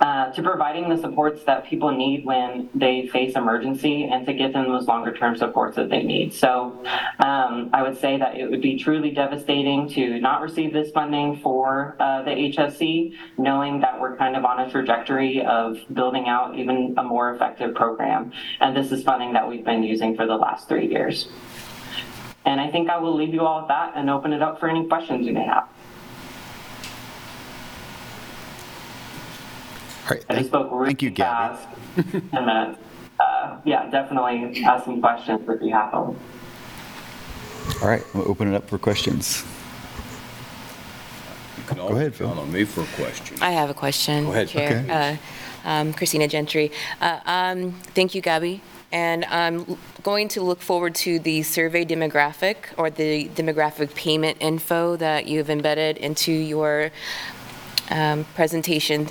[0.00, 4.52] uh, to providing the supports that people need when they face emergency and to give
[4.52, 6.32] them those longer term supports that they need.
[6.32, 6.80] So
[7.18, 11.40] um, I would say that it would be truly devastating to not receive this funding
[11.40, 16.56] for uh, the HSC, knowing that we're kind of on a trajectory of building out
[16.56, 18.32] even a more effective program.
[18.60, 21.28] And this is funding that we've been using for the last three years.
[22.44, 24.68] And I think I will leave you all with that and open it up for
[24.68, 25.68] any questions you may have.
[30.04, 30.24] All right.
[30.28, 31.56] I just spoke really Thank you, Gabby.
[31.56, 32.12] fast.
[32.32, 32.78] 10 minutes.
[33.20, 36.16] Uh, yeah, definitely ask some questions if you have them.
[37.82, 39.44] All right, we'll open it up for questions.
[41.76, 42.26] Go ahead, Phil.
[42.26, 43.36] count on me for a question.
[43.40, 44.24] I have a question.
[44.24, 44.48] Go ahead.
[44.48, 44.80] Chair.
[44.80, 44.90] Okay.
[44.90, 46.72] Uh, um, Christina Gentry.
[47.00, 48.60] Uh, um, Thank you, Gabby.
[48.92, 54.96] And I'm going to look forward to the survey demographic or the demographic payment info
[54.96, 56.90] that you've embedded into your
[57.90, 59.08] um, presentation.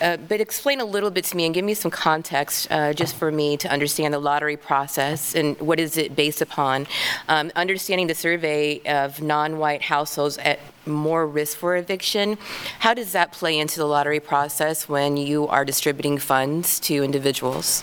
[0.00, 3.14] Uh, But explain a little bit to me and give me some context, uh, just
[3.14, 6.86] for me to understand the lottery process and what is it based upon.
[7.28, 12.38] Um, Understanding the survey of non-white households at more risk for eviction,
[12.80, 17.82] how does that play into the lottery process when you are distributing funds to individuals?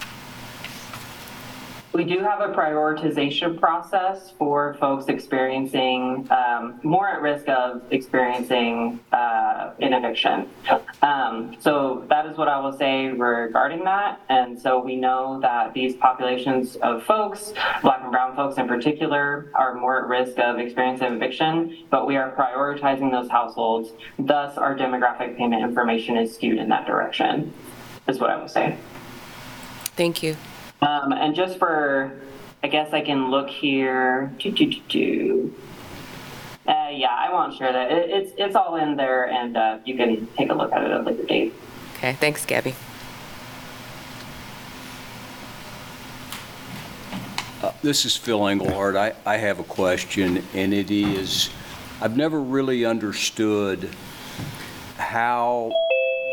[1.93, 8.99] We do have a prioritization process for folks experiencing um, more at risk of experiencing
[9.11, 10.49] uh, an eviction.
[11.03, 14.19] Um, so that is what I will say regarding that.
[14.29, 17.53] And so we know that these populations of folks,
[17.83, 21.85] Black and Brown folks in particular, are more at risk of experiencing eviction.
[21.91, 23.91] But we are prioritizing those households.
[24.17, 27.53] Thus, our demographic payment information is skewed in that direction.
[28.07, 28.77] Is what I will say.
[29.95, 30.35] Thank you.
[30.83, 32.19] Um, and just for,
[32.61, 34.33] I guess I can look here.
[34.37, 35.55] Do, do, do, do.
[36.67, 37.91] Uh, yeah, I won't share that.
[37.91, 40.91] It, it's it's all in there, and uh, you can take a look at it
[40.91, 41.53] at a later date.
[41.97, 42.75] Okay, thanks, Gabby.
[47.81, 48.95] This is Phil Engelhardt.
[48.95, 51.49] I, I have a question, and it is,
[52.01, 53.89] I've never really understood
[54.97, 55.71] how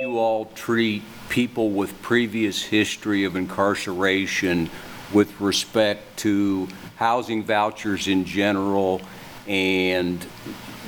[0.01, 4.69] you all treat people with previous history of incarceration
[5.15, 9.01] with respect to housing vouchers in general,
[9.47, 10.25] and,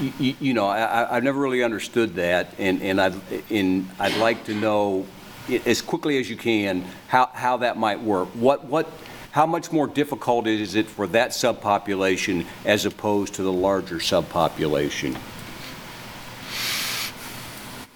[0.01, 3.15] y- y- you know, I- I've never really understood that, and, and I'd,
[3.51, 5.07] and I'd like to know,
[5.65, 8.29] as quickly as you can, how, how that might work.
[8.29, 8.91] What, what,
[9.31, 15.17] how much more difficult is it for that subpopulation as opposed to the larger subpopulation?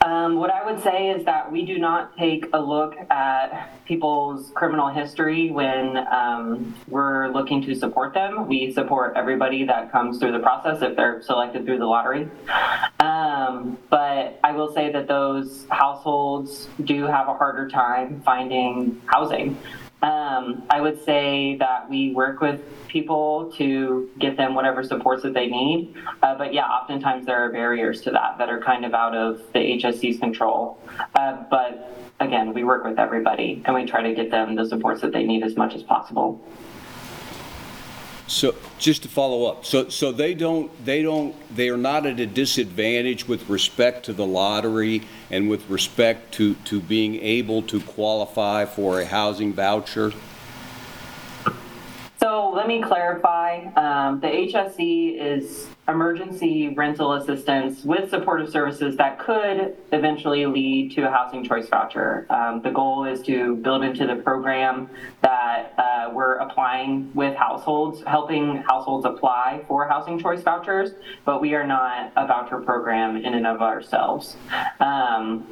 [0.06, 4.52] Um, what I would say is that we do not take a look at people's
[4.54, 8.46] criminal history when um, we're looking to support them.
[8.46, 12.28] We support everybody that comes through the process if they're selected through the lottery.
[13.00, 19.58] Um, but I will say that those households do have a harder time finding housing.
[20.02, 25.34] Um, I would say that we work with people to get them whatever supports that
[25.34, 25.94] they need.
[26.22, 29.40] Uh, but yeah, oftentimes there are barriers to that that are kind of out of
[29.52, 30.78] the HSC's control.
[31.14, 35.00] Uh, but again, we work with everybody and we try to get them the supports
[35.00, 36.40] that they need as much as possible.
[38.28, 42.18] So, just to follow up, so, so they don't, they don't, they are not at
[42.18, 47.80] a disadvantage with respect to the lottery and with respect to, to being able to
[47.80, 50.12] qualify for a housing voucher?
[52.18, 53.66] So let me clarify.
[53.76, 61.06] Um, the HSC is emergency rental assistance with supportive services that could eventually lead to
[61.06, 62.26] a housing choice voucher.
[62.28, 64.90] Um, the goal is to build into the program
[65.22, 70.90] that uh, we're applying with households, helping households apply for housing choice vouchers,
[71.24, 74.36] but we are not a voucher program in and of ourselves.
[74.80, 75.46] Um,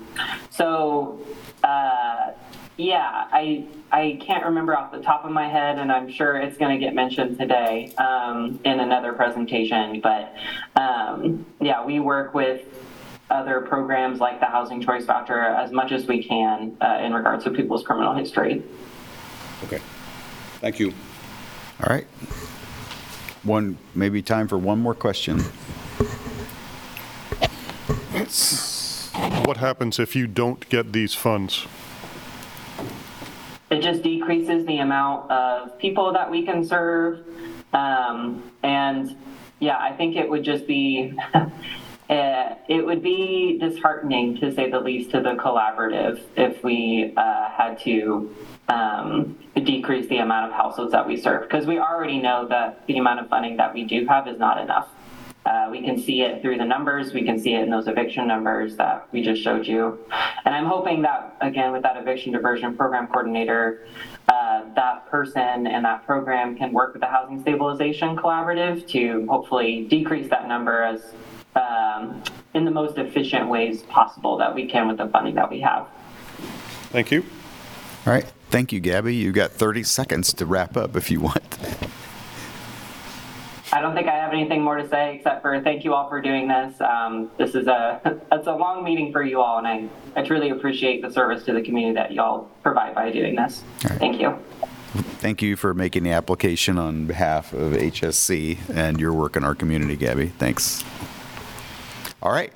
[0.51, 1.20] so,
[1.62, 2.33] uh,
[2.77, 6.57] yeah, I I can't remember off the top of my head, and I'm sure it's
[6.57, 10.01] going to get mentioned today um, in another presentation.
[10.01, 10.35] But
[10.75, 12.63] um, yeah, we work with
[13.31, 17.45] other programs like the Housing Choice Voucher as much as we can uh, in regards
[17.45, 18.63] to people's criminal history.
[19.63, 19.81] Okay,
[20.61, 20.93] thank you.
[21.81, 22.07] All right.
[23.45, 25.41] One, maybe time for one more question.
[29.45, 31.67] What happens if you don't get these funds?
[33.75, 37.25] It just decreases the amount of people that we can serve.
[37.73, 39.17] Um, and
[39.59, 41.51] yeah, I think it would just be, uh,
[42.69, 47.81] it would be disheartening to say the least to the collaborative if we uh, had
[47.81, 48.33] to
[48.69, 51.43] um, decrease the amount of households that we serve.
[51.43, 54.61] Because we already know that the amount of funding that we do have is not
[54.61, 54.89] enough.
[55.47, 57.13] Uh, we can see it through the numbers.
[57.13, 59.99] We can see it in those eviction numbers that we just showed you.
[60.45, 63.87] And I'm hoping that, again, with that eviction diversion program coordinator,
[64.29, 69.87] uh, that person and that program can work with the Housing Stabilization Collaborative to hopefully
[69.89, 71.13] decrease that number as
[71.57, 72.23] um,
[72.55, 75.87] in the most efficient ways possible that we can with the funding that we have.
[76.91, 77.23] Thank you.
[78.07, 78.25] All right.
[78.51, 79.15] Thank you, Gabby.
[79.15, 81.59] You got 30 seconds to wrap up if you want.
[83.75, 86.21] I don't think I have anything more to say except for thank you all for
[86.21, 86.81] doing this.
[86.81, 88.01] Um, this is a
[88.33, 91.53] it's a long meeting for you all, and I, I truly appreciate the service to
[91.53, 93.65] the community that y'all provide by doing this.
[93.81, 94.39] Thank you.
[95.19, 99.57] Thank you for making the application on behalf of HSC and your work in our
[99.57, 100.29] community, Gabby.
[100.29, 100.85] Thanks.
[102.23, 102.53] All right.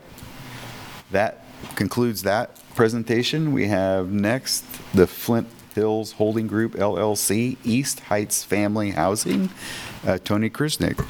[1.11, 3.52] That concludes that presentation.
[3.52, 9.50] We have next the Flint Hills Holding Group LLC, East Heights Family Housing.
[10.06, 11.04] Uh, Tony Krsnich.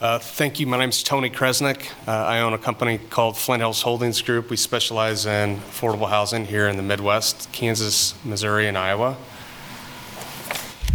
[0.00, 0.66] Uh, Thank you.
[0.66, 1.90] My name is Tony Krsnich.
[2.08, 4.48] Uh, I own a company called Flint Hills Holdings Group.
[4.48, 9.16] We specialize in affordable housing here in the Midwest, Kansas, Missouri, and Iowa.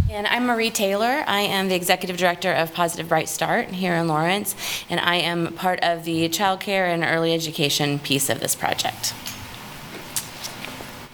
[0.08, 1.24] And I'm Marie Taylor.
[1.26, 4.54] I am the Executive Director of Positive Bright Start here in Lawrence,
[4.88, 9.14] and I am part of the child care and early education piece of this project.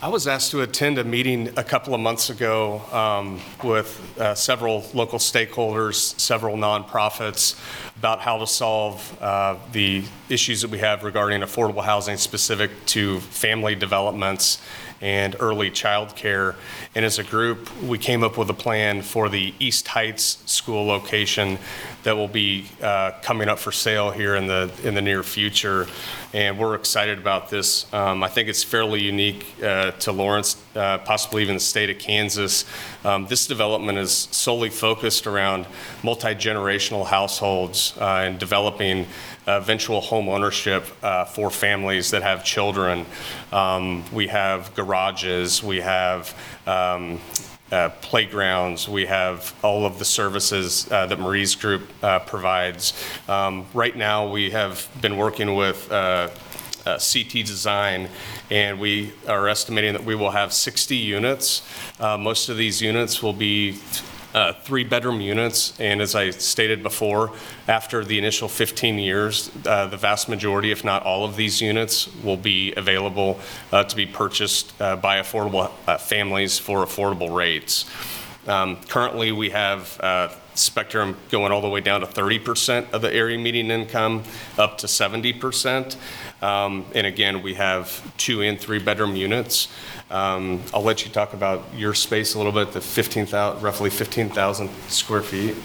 [0.03, 4.35] I was asked to attend a meeting a couple of months ago um, with uh,
[4.35, 7.59] several local stakeholders, several nonprofits,
[7.97, 13.21] about how to solve uh, the issues that we have regarding affordable housing specific to
[13.21, 14.61] family developments
[15.03, 16.55] and early child care.
[16.95, 20.87] And as a group, we came up with a plan for the East Heights school
[20.87, 21.59] location
[22.05, 25.87] that will be uh, coming up for sale here in the, in the near future.
[26.33, 27.93] And we're excited about this.
[27.93, 31.99] Um, I think it's fairly unique uh, to Lawrence, uh, possibly even the state of
[31.99, 32.65] Kansas.
[33.05, 35.67] Um, This development is solely focused around
[36.03, 39.07] multi-generational households uh, and developing
[39.47, 43.07] eventual home ownership uh, for families that have children.
[43.53, 46.35] Um, We have garages, we have
[46.67, 47.21] um,
[47.71, 52.93] uh, playgrounds, we have all of the services uh, that Marie's group uh, provides.
[53.29, 56.29] Um, Right now, we have been working with uh,
[56.85, 58.09] uh, CT Design,
[58.51, 61.63] and we are estimating that we will have 60 units.
[61.99, 63.79] Uh, Most of these units will be
[64.35, 67.33] uh, three-bedroom units, and as I stated before,
[67.69, 72.09] after the initial 15 years, uh, the vast majority, if not all of these units,
[72.23, 73.39] will be available
[73.73, 77.85] uh, to be purchased uh, by affordable uh, families for affordable rates.
[78.47, 83.13] Um, Currently, we have uh, spectrum going all the way down to 30% of the
[83.13, 84.25] area median income,
[84.59, 85.97] up to 70%.
[86.43, 89.69] Um, And again, we have two and three-bedroom units.
[90.13, 94.69] Um, I'll let you talk about your space a little bit, the 15,000, roughly 15,000
[94.89, 95.57] square feet.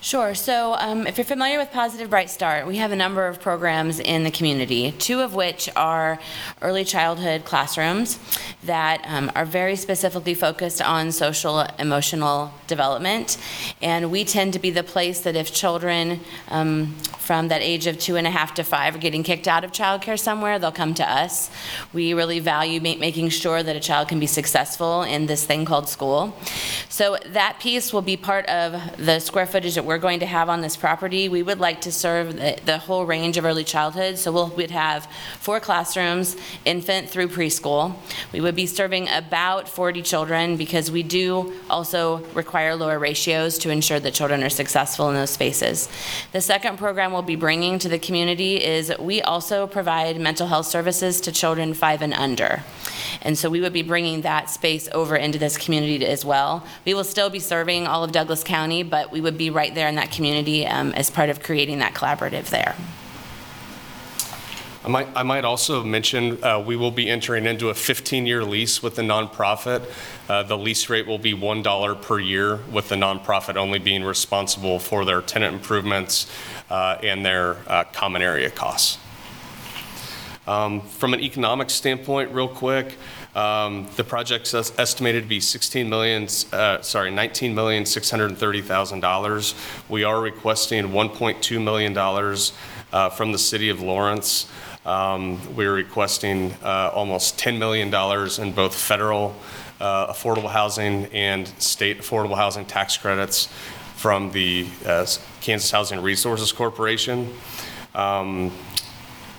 [0.00, 0.34] Sure.
[0.34, 3.98] So, um, if you're familiar with Positive Bright Start, we have a number of programs
[3.98, 6.20] in the community, two of which are
[6.62, 8.20] early childhood classrooms
[8.62, 13.38] that um, are very specifically focused on social emotional development.
[13.82, 16.94] And we tend to be the place that if children um,
[17.28, 19.70] from that age of two and a half to five are getting kicked out of
[19.70, 21.50] childcare somewhere, they'll come to us.
[21.92, 25.66] We really value ma- making sure that a child can be successful in this thing
[25.66, 26.34] called school.
[26.88, 30.48] So that piece will be part of the square footage that we're going to have
[30.48, 31.28] on this property.
[31.28, 34.70] We would like to serve the, the whole range of early childhood, so we'll, we'd
[34.70, 35.04] have
[35.38, 37.94] four classrooms, infant through preschool.
[38.32, 43.70] We would be serving about 40 children because we do also require lower ratios to
[43.70, 45.90] ensure that children are successful in those spaces.
[46.32, 50.66] The second program we'll be bringing to the community is we also provide mental health
[50.66, 52.62] services to children five and under.
[53.22, 56.64] And so we would be bringing that space over into this community as well.
[56.84, 59.88] We will still be serving all of Douglas County, but we would be right there
[59.88, 62.76] in that community um, as part of creating that collaborative there.
[64.88, 68.82] I might, I might also mention, uh, we will be entering into a 15-year lease
[68.82, 69.82] with the nonprofit.
[70.30, 74.78] Uh, The lease rate will be $1 per year, with the nonprofit only being responsible
[74.78, 76.26] for their tenant improvements
[76.70, 78.96] uh, and their uh, common area costs.
[80.46, 82.94] Um, From an economic standpoint, real quick,
[83.34, 89.54] um, the project's es- estimated to be 16 million, uh, sorry, 19 million, 630,000 dollars.
[89.90, 92.54] We are requesting 1.2 million dollars
[92.90, 94.46] uh, from the city of Lawrence.
[94.86, 99.34] Um, We're requesting uh, almost $10 million in both federal
[99.80, 103.48] uh, affordable housing and state affordable housing tax credits
[103.96, 105.06] from the uh,
[105.40, 107.32] Kansas Housing Resources Corporation.
[107.94, 108.52] Um,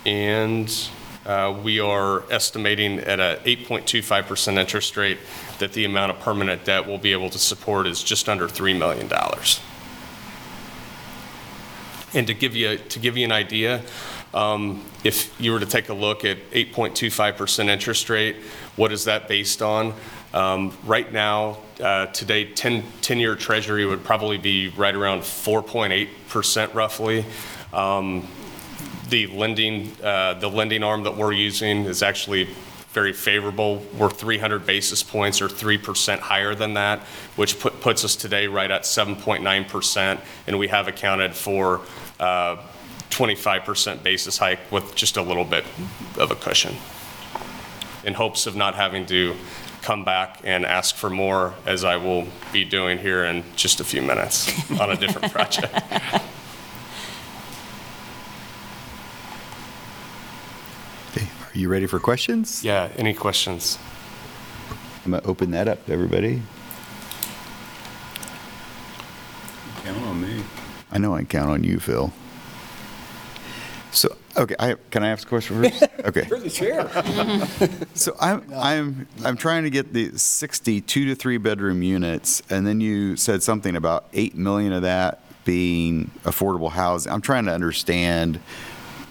[0.06, 0.90] and
[1.26, 5.20] uh, we are estimating at a 8.25% interest rate
[5.60, 8.78] that the amount of permanent debt we'll be able to support is just under $3
[8.78, 9.10] million.
[12.14, 13.84] And to give you, to give you an idea,
[14.34, 18.36] um, if you were to take a look at 8.25% interest rate,
[18.76, 19.94] what is that based on?
[20.34, 27.26] Um, Right now, uh, today, 10, 10-year treasury would probably be right around 4.8% roughly.
[27.74, 28.28] Um,
[29.10, 32.48] the lending, uh, the lending arm that we're using is actually
[32.92, 33.84] very favorable.
[33.98, 37.00] We're 300 basis points or 3% higher than that,
[37.36, 41.82] which put- puts us today right at 7.9%, and we have accounted for
[42.20, 42.58] uh,
[43.10, 45.66] 25% basis hike with just a little bit
[46.18, 46.76] of a cushion,
[48.04, 49.36] in hopes of not having to
[49.82, 53.84] come back and ask for more, as I will be doing here in just a
[53.84, 54.50] few minutes
[54.80, 55.74] on a different project.
[61.12, 62.64] Okay, Are you ready for questions?
[62.64, 63.78] Yeah, any questions?
[65.06, 66.42] I'm going to open that up to everybody.
[69.84, 70.44] Count on me.
[70.92, 72.12] I know I can count on you, Phil.
[73.92, 75.84] So, okay, I, can I ask a question first?
[76.06, 76.26] Okay.
[76.30, 76.90] You're the chair.
[77.94, 82.66] So I'm, I'm, I'm trying to get the 60 two to three bedroom units, and
[82.66, 87.12] then you said something about 8 million of that being affordable housing.
[87.12, 88.38] I'm trying to understand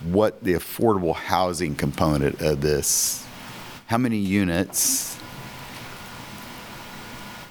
[0.05, 3.27] what the affordable housing component of this,
[3.87, 5.19] how many units?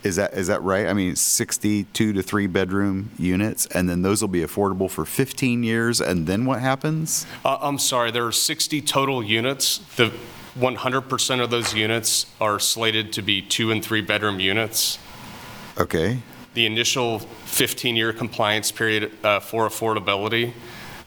[0.04, 0.88] Is that, is that right?
[0.88, 5.64] I mean, 62 to three bedroom units, and then those will be affordable for 15
[5.64, 7.26] years, and then what happens?
[7.44, 9.80] Uh, I'm sorry, there are 60 total units.
[9.96, 10.14] The
[10.58, 14.98] 100% of those units are slated to be two and three bedroom units.
[15.78, 16.20] Okay.
[16.54, 20.54] The initial 15-year compliance period uh, for affordability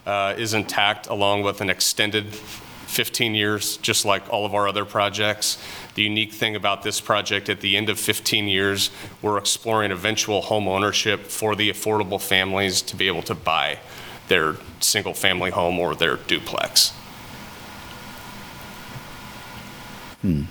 [0.07, 2.27] uh, is intact, along with an extended
[2.91, 5.59] 15 years, just like all of our other projects.
[6.01, 8.91] The unique thing about this project, at the end of 15 years,
[9.21, 13.81] we're exploring eventual home ownership for the affordable families to be able to buy
[14.29, 16.93] their single-family home or their duplex.
[20.23, 20.45] Hmm.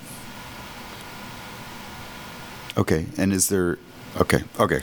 [2.76, 3.76] Okay, and is there,
[4.18, 4.82] okay, okay.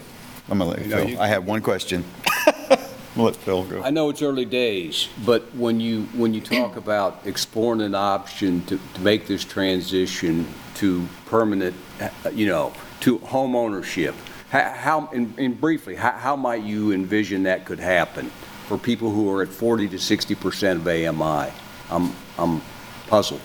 [0.50, 2.04] I'm gonna let No, Phil, you- I have one question.
[3.18, 3.82] I'm let Phil go.
[3.82, 8.64] I know it's early days, but when you, when you talk about exploring an option
[8.66, 14.14] to, to make this transition to permanent, uh, you know, to home ownership,
[14.50, 18.30] how- how, and and briefly, how, how might you envision that could happen
[18.68, 21.52] for people who are at 40 to 60% of AMI?
[21.90, 22.62] I'm, I'm
[23.08, 23.42] puzzled.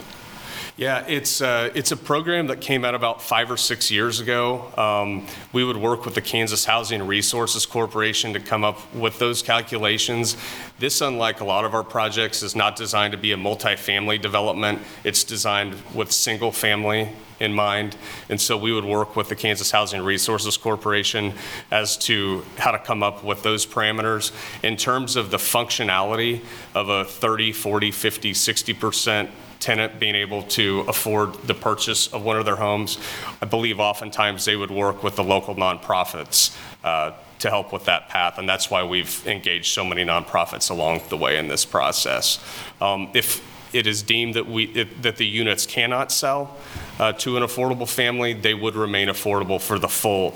[0.78, 4.72] Yeah, it's, uh, it's a program that came out about five or six years ago.
[4.78, 9.42] Um, We would work with the Kansas Housing Resources Corporation to come up with those
[9.42, 10.34] calculations.
[10.78, 14.80] This, unlike a lot of our projects, is not designed to be a multifamily development.
[15.04, 17.94] It's designed with single-family in mind.
[18.30, 21.34] And so we would work with the Kansas Housing Resources Corporation
[21.70, 24.32] as to how to come up with those parameters.
[24.62, 26.40] In terms of the functionality
[26.74, 29.28] of a 30, 40, 50, 60%
[29.62, 32.98] tenant being able to afford the purchase of one of their homes.
[33.40, 36.54] I believe oftentimes they would work with the local nonprofits
[36.84, 41.00] uh, to help with that path, and that's why we've engaged so many nonprofits along
[41.08, 42.38] the way in this process.
[42.80, 43.40] Um, If
[43.72, 46.56] it is deemed that we, it- that the units cannot sell
[46.98, 50.32] uh, to an affordable family, they would remain affordable for the full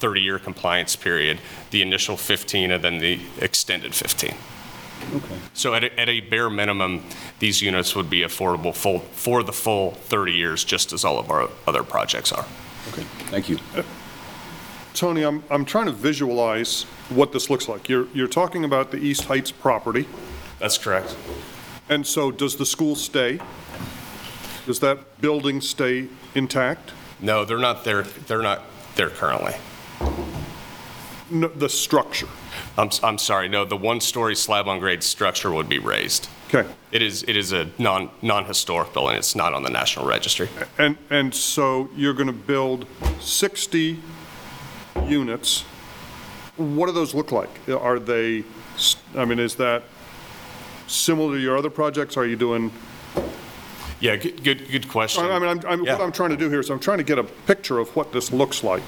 [0.00, 1.38] 30-year compliance period,
[1.70, 4.34] the initial 15 and then the extended 15.
[5.54, 7.02] So at a, at a bare minimum,
[7.38, 11.30] these units would be affordable full, for the full 30 years, just as all of
[11.30, 12.44] our other projects are.
[12.88, 13.58] Okay, thank you.
[13.74, 13.82] Uh,
[14.94, 17.88] Tony, I'm, I'm trying to visualize what this looks like.
[17.88, 20.06] You're, you're talking about the East Heights property,
[20.58, 21.16] That's correct.
[21.88, 23.40] and so does the school stay?
[24.66, 26.92] Does that building stay intact?
[27.20, 28.62] No, they're not there, they're not
[28.96, 29.54] there currently.
[31.30, 32.28] No, The structure?
[32.78, 36.28] I'm, I'm sorry, no, the one-story slab-on-grade structure would be raised.
[36.52, 36.68] Okay.
[36.92, 40.48] It is, it is a non, non-historic building, it's not on the National Registry.
[40.78, 42.86] And, and so you're going to build
[43.20, 43.98] 60
[45.06, 45.62] units.
[46.56, 47.48] What do those look like?
[47.68, 48.44] Are they,
[48.74, 49.82] s- I mean, is that
[50.88, 52.16] similar to your other projects?
[52.16, 52.70] Are you doing,
[54.00, 55.24] Yeah, good, good, good question.
[55.24, 57.04] I I mean, I'm- I'm, what I'm trying to do here is I'm trying to
[57.04, 58.82] get a picture of what this looks like.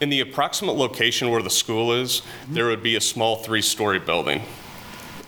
[0.00, 4.42] In the approximate location where the school is, there would be a small three-story building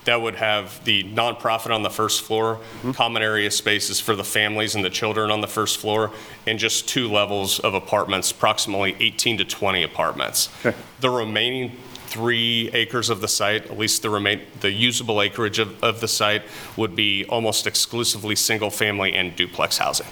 [0.05, 2.93] that would have the nonprofit on the first floor, mm-hmm.
[2.93, 6.11] common area spaces for the families and the children on the first floor,
[6.47, 10.49] and just two levels of apartments, approximately 18 to 20 apartments.
[10.65, 10.77] Okay.
[11.01, 15.83] The remaining three acres of the site, at least the remain, the usable acreage of,
[15.85, 16.43] of the site,
[16.77, 20.09] would be almost exclusively single-family and duplex housing.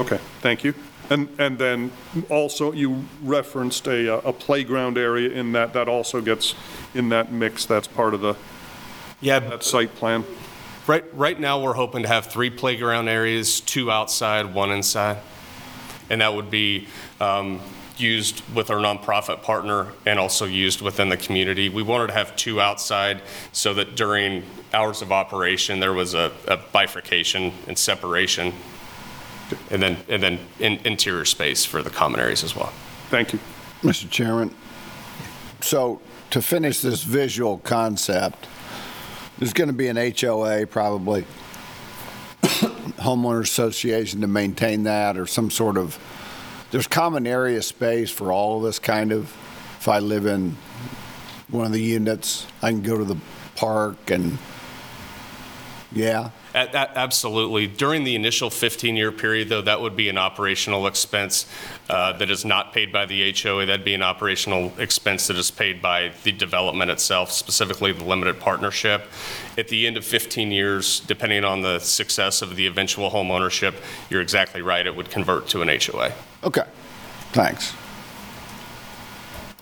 [0.00, 0.74] Okay, thank you.
[1.10, 1.92] And, and then
[2.30, 6.54] also you referenced a, uh, a playground area in that, that also gets
[6.94, 8.36] in that mix, that's part of the,
[9.20, 10.24] Yeah, that site plan?
[10.86, 15.18] Right, right now, we're hoping to have three playground areas, two outside, one inside.
[16.10, 16.88] And that would be
[17.20, 17.60] um,
[17.96, 21.68] used with our nonprofit partner and also used within the community.
[21.68, 24.42] We wanted to have two outside so that during
[24.72, 28.52] hours of operation, there was a a bifurcation and separation.
[29.70, 32.72] And then, and then in- interior space for the common areas as well.
[33.10, 33.38] Thank you.
[33.82, 34.08] Mr.
[34.08, 34.54] Chairman,
[35.60, 38.46] so to finish this visual concept,
[39.38, 41.24] there's going to be an HOA probably,
[42.42, 45.98] homeowner association to maintain that or some sort of,
[46.70, 49.24] there's common area space for all of this kind of,
[49.78, 50.56] if I live in
[51.48, 53.16] one of the units, I can go to the
[53.54, 54.38] park and,
[55.92, 56.30] yeah?
[56.54, 57.66] A- a- Absolutely.
[57.66, 61.46] During the initial 15-year period, though, that would be an operational expense
[61.90, 63.66] uh, that is not paid by the HOA.
[63.66, 68.38] That'd be an operational expense that is paid by the development itself, specifically the limited
[68.38, 69.02] partnership.
[69.58, 73.74] At the end of 15 years, depending on the success of the eventual home ownership,
[74.08, 76.12] you're exactly right, it would convert to an HOA.
[76.44, 76.64] Okay,
[77.32, 77.74] thanks.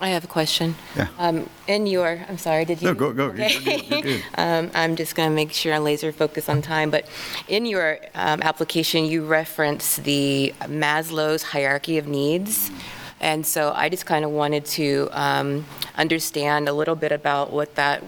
[0.03, 0.75] I have a question.
[0.97, 1.07] Yeah.
[1.17, 2.89] Um, In your, I'm sorry, did you?
[2.89, 3.27] No, go, go.
[3.31, 3.59] You're Okay.
[3.79, 4.23] good, you're good.
[4.37, 7.05] Um, I'm just going to make sure I'm laser focused on time, but
[7.47, 12.69] in your um, application, you reference the Maslow's hierarchy of needs.
[13.21, 17.75] And so I just kind of wanted to um, understand a little bit about what
[17.75, 18.01] that,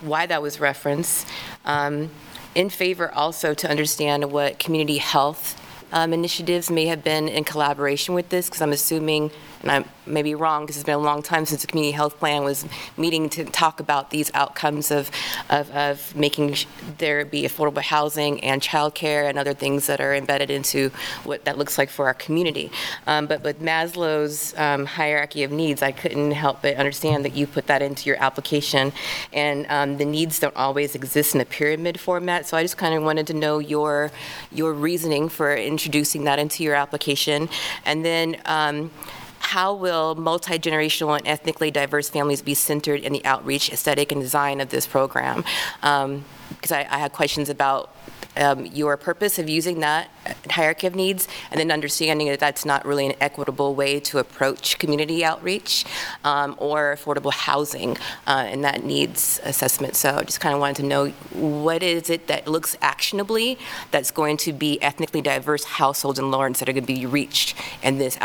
[0.00, 1.26] why that was referenced.
[1.66, 2.08] Um,
[2.54, 5.54] In favor also to understand what community health
[5.92, 9.30] um, initiatives may have been in collaboration with this, because I'm assuming
[9.62, 12.18] and I may be wrong, because it's been a long time since the community health
[12.18, 12.64] plan was
[12.96, 15.10] meeting to talk about these outcomes of,
[15.50, 16.66] of, of making sh-
[16.98, 20.90] there be affordable housing and childcare and other things that are embedded into
[21.24, 22.70] what that looks like for our community.
[23.06, 27.46] Um, But with Maslow's um, hierarchy of needs, I couldn't help but understand that you
[27.46, 28.92] put that into your application.
[29.32, 32.94] And um, the needs don't always exist in a pyramid format, so I just kind
[32.94, 34.10] of wanted to know your,
[34.50, 37.48] your reasoning for introducing that into your application.
[37.84, 38.90] And then um,
[39.38, 44.60] how will multi-generational and ethnically diverse families be centered in the outreach, aesthetic, and design
[44.60, 45.44] of this program?
[45.80, 47.94] Because I, I had questions about
[48.38, 50.10] um, your purpose of using that
[50.50, 54.78] hierarchy of needs, and then understanding that that's not really an equitable way to approach
[54.78, 55.84] community outreach
[56.24, 59.96] um, or affordable housing uh, and that needs assessment.
[59.96, 63.58] So I just kind of wanted to know what is it that looks actionably
[63.90, 67.56] that's going to be ethnically diverse households in Lawrence that are going to be reached
[67.82, 68.16] in this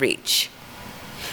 [0.00, 0.50] outreach?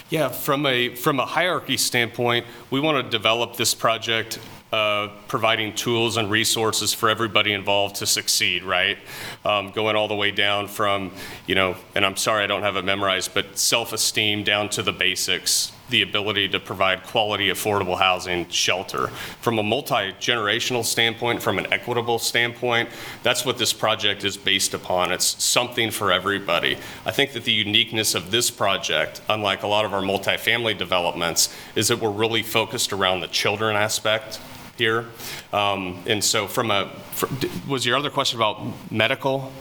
[0.10, 4.40] Yeah, from a, from a hierarchy standpoint, we want to develop this project
[4.72, 8.98] uh, providing tools and resources for everybody involved to succeed, right?
[9.46, 11.12] Um, Going all the way down from,
[11.46, 14.92] you know, and I'm sorry I don't have it memorized, but self-esteem down to the
[14.92, 19.08] basics, the ability to provide quality, affordable housing, shelter.
[19.42, 22.90] From a multi-generational standpoint, from an equitable standpoint,
[23.24, 25.12] that's what this project is based upon.
[25.12, 26.78] It's something for everybody.
[27.06, 31.54] I think that the uniqueness of this project, unlike a lot of our multifamily developments,
[31.76, 34.40] is that we're really focused around the children aspect
[34.78, 35.06] here.
[35.54, 36.92] Um, And so from a,
[37.68, 38.62] was your other question about
[38.92, 39.52] medical?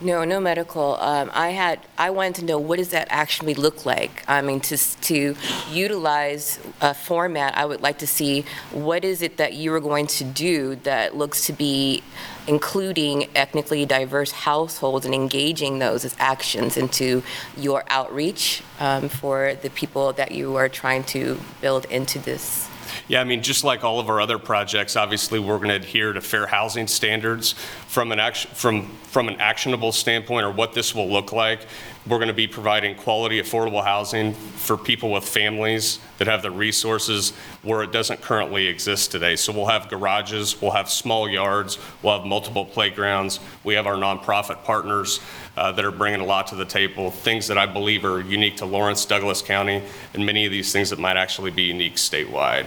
[0.00, 0.96] No, no medical.
[0.96, 4.24] Um, I had, I wanted to know what does that actually look like?
[4.26, 5.36] I mean, to, to
[5.70, 10.08] utilize a format, I would like to see what is it that you are going
[10.08, 12.02] to do that looks to be
[12.48, 17.22] including ethnically diverse households and engaging those as actions into
[17.56, 22.68] your outreach um, for the people that you are trying to build into this.
[23.08, 26.12] Yeah, I mean, just like all of our other projects, obviously, we're going to adhere
[26.12, 27.54] to fair housing standards.
[27.88, 28.20] From an
[28.54, 31.66] from, from an actionable standpoint, or what this will look like,
[32.06, 36.50] we're going to be providing quality, affordable housing for people with families that have the
[36.50, 37.30] resources
[37.62, 39.36] where it doesn't currently exist today.
[39.36, 43.40] So we'll have garages, we'll have small yards, we'll have multiple playgrounds.
[43.62, 45.20] We have our nonprofit partners
[45.56, 48.58] uh, that are bringing a lot to the table, things that I believe are unique
[48.58, 49.82] to Lawrence, Douglas County,
[50.12, 52.66] and many of these things that might actually be unique statewide.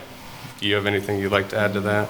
[0.60, 2.10] Do you have anything you'd like to add to that?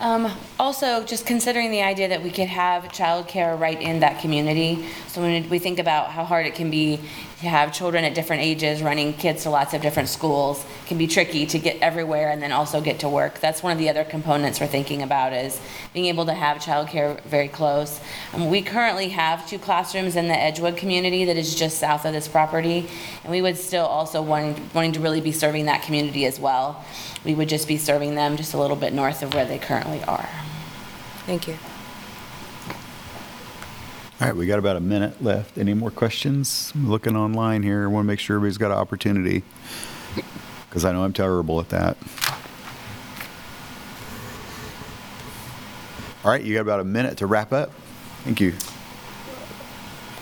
[0.00, 4.86] Um, Also, just considering the idea that we could have childcare right in that community.
[5.08, 7.00] So when we think about how hard it can be
[7.40, 11.06] to have children at different ages running kids to lots of different schools, can be
[11.06, 13.40] tricky to get everywhere and then also get to work.
[13.40, 15.60] That's one of the other components we're thinking about is
[15.92, 18.00] being able to have childcare very close.
[18.32, 22.12] Um, We currently have two classrooms in the Edgewood community that is just south of
[22.12, 22.88] this property.
[23.24, 26.84] And we would still also wanting, wanting to really be serving that community as well.
[27.24, 30.02] We would just be serving them just a little bit north of where they currently
[30.04, 30.28] are.
[31.26, 31.56] Thank you.
[34.20, 35.58] All right, we got about a minute left.
[35.58, 36.70] Any more questions?
[36.74, 39.42] I'm Looking online here, I want to make sure everybody's got an opportunity,
[40.68, 41.96] because I know I'm terrible at that.
[46.24, 47.70] All right, you got about a minute to wrap up.
[48.22, 48.54] Thank you.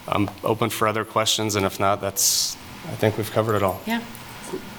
[0.08, 3.80] I'm open for other questions, and if not, that's, I think we've covered it all.
[3.86, 4.02] Yeah.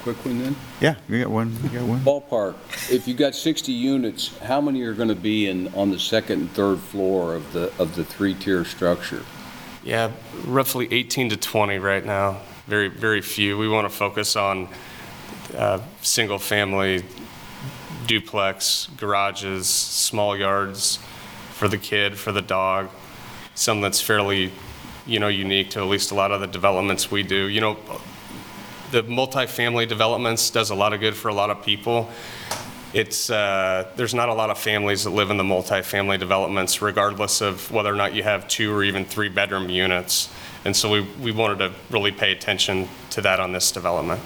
[0.04, 0.56] Quick one then.
[0.82, 2.02] Yeah, we got one, you got one?
[2.02, 2.56] Ballpark,
[2.92, 6.42] if you got 60 units, how many are going to be in, on the second
[6.42, 9.24] and third floor of the, of the three-tier structure?
[9.82, 10.12] Yeah,
[10.46, 12.42] roughly 18 to 20 right now.
[12.68, 13.58] Very, very few.
[13.58, 14.68] We want to focus on
[15.56, 17.06] uh, single-family
[18.06, 21.00] duplex, garages, small yards
[21.52, 22.90] for the kid, for the dog,
[23.56, 24.52] something that's fairly,
[25.06, 27.48] you know, unique to at least a lot of the developments we do.
[27.48, 27.78] You know,
[28.94, 32.10] the multifamily developments does a lot of good for a lot of people.
[32.94, 37.42] It's, uh, there's not a lot of families that live in the multifamily developments, regardless
[37.42, 40.32] of whether or not you have two or even three-bedroom units.
[40.64, 44.22] And so we, we wanted to really pay attention to that on this development.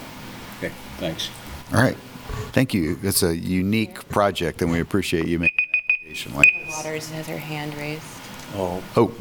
[0.58, 1.30] Okay, thanks.
[1.74, 1.96] All right,
[2.52, 2.98] thank you.
[3.02, 6.76] It's a unique project, and we appreciate you making an application like this.
[6.76, 8.04] Waters has her hand raised.
[8.54, 9.12] Oh, Oh.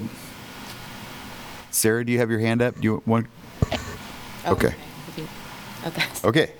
[1.71, 2.75] Sarah, do you have your hand up?
[2.75, 3.27] Do you want?
[4.45, 4.73] Okay.
[6.23, 6.51] Okay.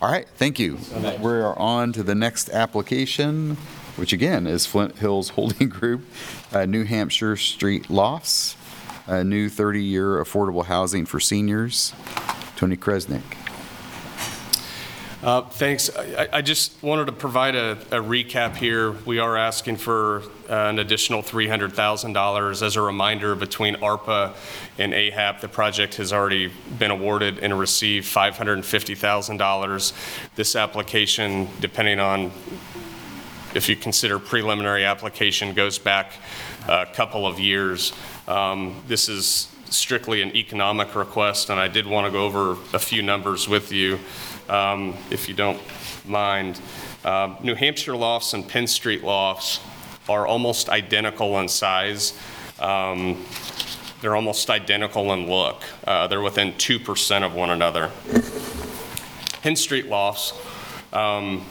[0.00, 0.78] All right, thank you.
[1.20, 3.56] We are on to the next application,
[3.96, 6.04] which again is Flint Hills Holding Group,
[6.52, 8.56] uh, New Hampshire Street Lofts,
[9.06, 11.92] a new 30-year affordable housing for seniors.
[12.56, 13.22] Tony Krsnich.
[15.20, 15.90] Uh, Thanks.
[15.96, 18.92] I I just wanted to provide a a recap here.
[19.04, 22.62] We are asking for uh, an additional $300,000.
[22.62, 24.34] As a reminder, between ARPA
[24.78, 29.92] and AHAP, the project has already been awarded and received $550,000.
[30.36, 32.30] This application, depending on
[33.54, 36.12] if you consider preliminary application, goes back
[36.68, 37.92] a couple of years.
[38.28, 42.78] Um, This is strictly an economic request, and I did want to go over a
[42.78, 43.98] few numbers with you,
[44.48, 45.60] um, if you don't
[46.04, 46.60] mind.
[47.04, 49.60] Uh, New Hampshire lofts and Penn Street lofts
[50.08, 52.18] are almost identical in size.
[52.58, 53.24] Um,
[54.00, 55.62] They're almost identical in look.
[55.86, 57.90] Uh, They're within 2% of one another.
[59.42, 60.32] Penn Street lofts,
[60.92, 61.44] um,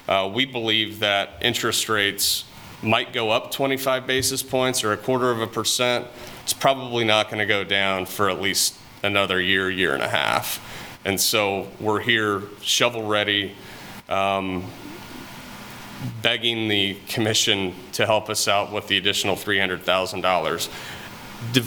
[0.08, 2.44] Uh, we believe that interest rates
[2.82, 6.06] might go up 25 basis points or a quarter of a percent.
[6.42, 10.08] It's probably not going to go down for at least another year, year and a
[10.08, 10.60] half.
[11.04, 13.54] And so we're here shovel ready,
[14.08, 14.64] um,
[16.20, 20.68] begging the commission to help us out with the additional $300,000.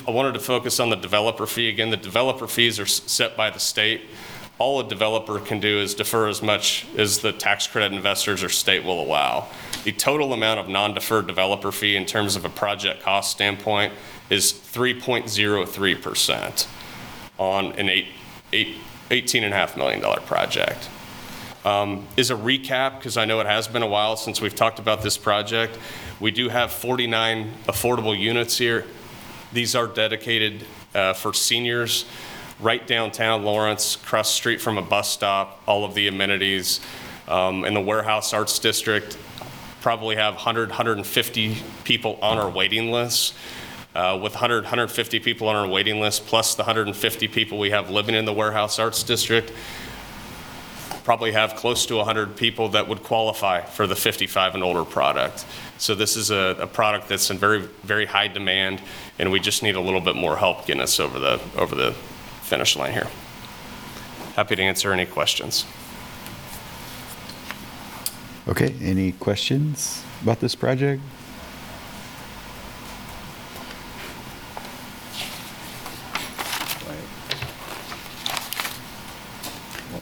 [0.07, 1.69] I wanted to focus on the developer fee.
[1.69, 4.01] Again, the developer fees are set by the state.
[4.57, 8.47] All a developer can do is defer as much as the tax credit investors or
[8.47, 9.47] state will allow.
[9.83, 13.91] The total amount of non-deferred developer fee in terms of a project cost standpoint
[14.29, 16.67] is 3.03%
[17.37, 18.07] on an eight,
[18.53, 18.77] eight,
[19.09, 20.89] $18.5 million project.
[21.65, 24.79] Um, Is a recap, because I know it has been a while since we've talked
[24.79, 25.77] about this project.
[26.19, 28.85] We do have 49 affordable units here.
[29.51, 32.05] These are dedicated uh, for seniors,
[32.59, 36.79] right downtown Lawrence, across the street from a bus stop, all of the amenities.
[37.27, 39.17] Um, In the Warehouse Arts District,
[39.81, 43.33] probably have 100, 150 people on our waiting list.
[43.93, 47.89] Uh, With 100, 150 people on our waiting list, plus the 150 people we have
[47.89, 49.51] living in the Warehouse Arts District,
[51.03, 55.45] probably have close to 100 people that would qualify for the 55 and older product.
[55.77, 58.81] So this is a, a product that's in very, very high demand,
[59.19, 61.95] and we just need a little bit more help getting us over the, over the
[62.45, 63.07] finish line here.
[64.35, 65.65] Happy to answer any questions.
[68.47, 71.01] Okay, any questions about this project?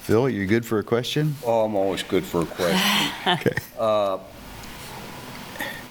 [0.03, 1.33] Phil, you good for a question?
[1.45, 2.79] Oh, I'm always good for a question.
[3.25, 3.55] Okay.
[3.79, 4.17] Uh,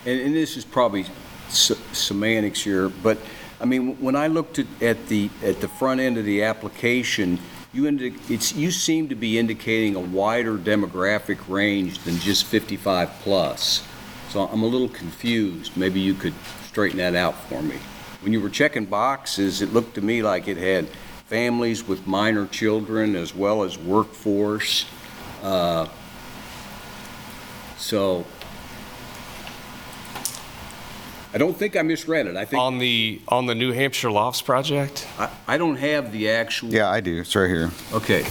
[0.04, 1.06] and, and this is probably
[1.48, 3.16] se- semantics here, but,
[3.62, 7.38] I mean, when I looked at, at the, at the front end of the application,
[7.72, 13.08] you indi, it's, you seem to be indicating a wider demographic range than just 55
[13.22, 13.86] plus.
[14.30, 15.76] So I'm a little confused.
[15.76, 16.34] Maybe you could
[16.66, 17.76] straighten that out for me.
[18.22, 20.88] When you were checking boxes, it looked to me like it had
[21.26, 24.86] families with minor children as well as workforce.
[25.42, 25.86] Uh,
[27.82, 28.24] So,
[31.34, 32.36] I don't think I misread it.
[32.36, 35.08] I think, On the, on the New Hampshire Lofts project?
[35.18, 36.68] I, I don't have the actual.
[36.68, 37.20] Yeah, I do.
[37.20, 37.70] It's right here.
[37.92, 38.26] Okay.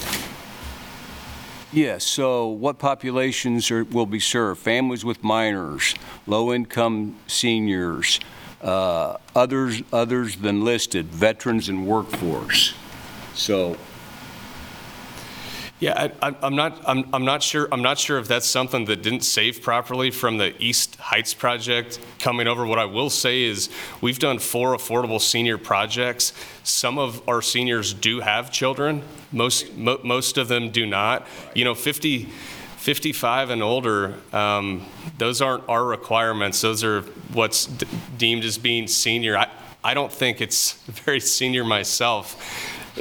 [1.74, 4.60] Yeah, so what populations are, will be served?
[4.60, 5.96] Families with minors,
[6.28, 8.20] low-income seniors,
[8.62, 12.76] uh, others, others than listed, veterans and workforce.
[13.34, 13.78] So,
[15.82, 19.02] Yeah, I, I'm not, I'm, I'm not sure, I'm not sure if that's something that
[19.02, 22.68] didn't save properly from the East Heights project coming over.
[22.68, 26.34] What I will say is, we've done four affordable senior projects.
[26.64, 29.02] Some of our seniors do have children,
[29.32, 31.26] most, mo- most of them do not.
[31.56, 32.26] You know, 50,
[32.78, 34.86] 55 and older, um,
[35.18, 37.02] those aren't our requirements, those are
[37.34, 37.88] what's d-
[38.20, 39.36] deemed as being senior.
[39.36, 39.50] I,
[39.84, 42.38] I don't think it's very senior myself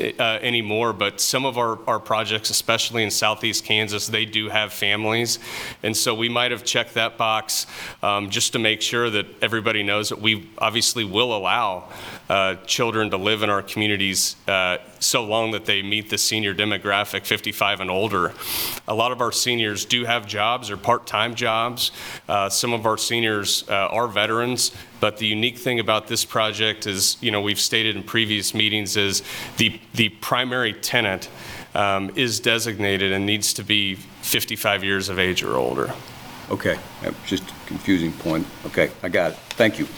[0.00, 4.72] uh, anymore, but some of our, our projects, especially in southeast Kansas, they do have
[4.72, 5.38] families.
[5.82, 7.66] And so we might have checked that box
[8.02, 11.88] um, just to make sure that everybody knows that we obviously will allow
[12.30, 16.54] uh, children to live in our communities uh, so long that they meet the senior
[16.54, 18.32] demographic, 55 and older.
[18.86, 21.90] A lot of our seniors do have jobs or part-time jobs.
[22.28, 24.70] Uh, Some of our seniors uh, are veterans,
[25.00, 28.96] but the unique thing about this project is, you know, we've stated in previous meetings,
[28.96, 29.24] is
[29.56, 31.28] the, the primary tenant
[31.74, 35.92] um, is designated and needs to be 55 years of age or older.
[36.48, 36.78] okay,
[37.26, 38.46] just a confusing point.
[38.66, 39.38] Okay, I got it.
[39.50, 39.88] Thank you.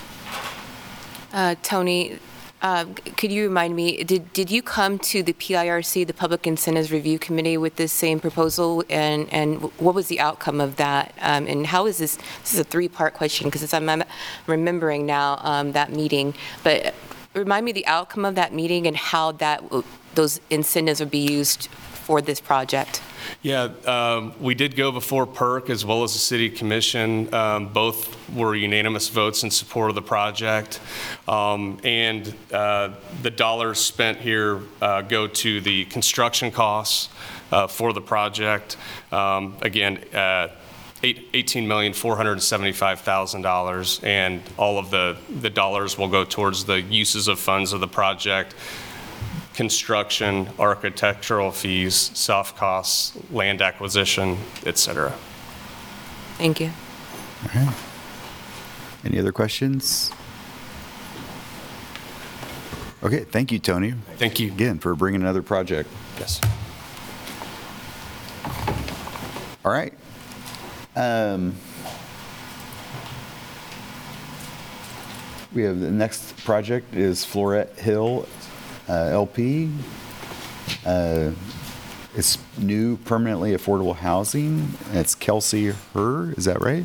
[1.32, 2.18] Uh, Tony,
[2.60, 2.84] uh,
[3.16, 7.18] could you remind me, did, did you come to the PIRC, the Public Incentives Review
[7.18, 8.84] Committee, with this same proposal?
[8.90, 11.14] And, and what was the outcome of that?
[11.20, 14.04] Um, And how is this, this is a three-part question, because I'm I'm
[14.46, 16.94] remembering now um, that meeting, but
[17.34, 19.64] remind me the outcome of that meeting and how that,
[20.14, 21.68] those incentives would be used
[22.02, 23.00] for this project?
[23.42, 27.32] Yeah, um, we did go before PIRC as well as the city commission.
[27.32, 30.80] Um, Both were unanimous votes in support of the project.
[31.28, 32.90] Um, And uh,
[33.22, 37.08] the dollars spent here uh, go to the construction costs
[37.52, 38.76] uh, for the project.
[39.12, 40.48] Um, Again, uh,
[41.02, 47.72] eight- $18,475,000, and all of the, the dollars will go towards the uses of funds
[47.72, 48.54] of the project,
[49.66, 54.36] construction, architectural fees, soft costs, land acquisition,
[54.66, 55.12] et cetera.
[56.36, 56.72] Thank you.
[59.04, 60.10] Any other questions?
[63.04, 64.48] Okay, thank you, Tony, Thank you.
[64.50, 65.88] again, for bringing another project.
[66.18, 66.40] Yes.
[69.64, 69.94] All right.
[70.96, 71.54] Um,
[75.54, 78.26] We have, the next project is Floret Hill
[78.88, 79.70] LP.
[80.84, 81.30] Uh,
[82.14, 84.74] It's new permanently affordable housing.
[84.92, 86.84] It's Kelsey Her, is that right?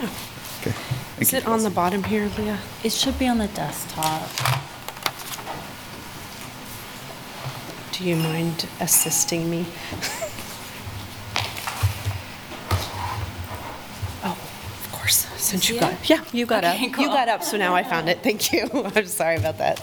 [0.00, 0.72] Okay.
[0.72, 2.58] Thank Is you, it on the bottom here, Leah?
[2.82, 4.28] It should be on the desktop.
[7.92, 9.64] Do you mind assisting me?
[14.24, 16.10] Oh, of course, since you See got, it?
[16.10, 16.74] yeah, you got up.
[16.76, 18.22] Okay, You got up, so now I found it.
[18.22, 18.68] Thank you.
[18.94, 19.80] I'm sorry about that.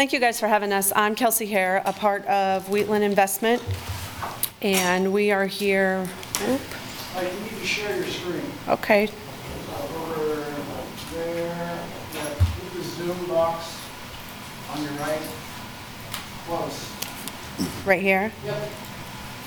[0.00, 0.94] Thank you guys for having us.
[0.96, 3.62] I'm Kelsey Hare, a part of Wheatland Investment,
[4.62, 6.08] and we are here,
[6.48, 6.60] oop,
[7.14, 8.50] Uh, You need to share your screen.
[8.66, 9.10] okay,
[9.78, 10.42] Over
[11.12, 11.84] there,
[12.14, 13.76] yeah, hit the Zoom box
[14.72, 15.20] on your right.
[16.46, 16.90] Close.
[17.84, 18.32] right here.
[18.46, 18.70] Yep.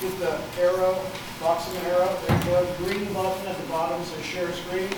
[0.01, 1.01] Hit the arrow,
[1.41, 4.93] box in the arrow, there you go, green button at the bottom says share screen.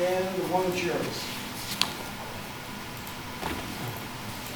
[0.00, 1.24] And the one that's yours.
[3.40, 4.47] Perfect.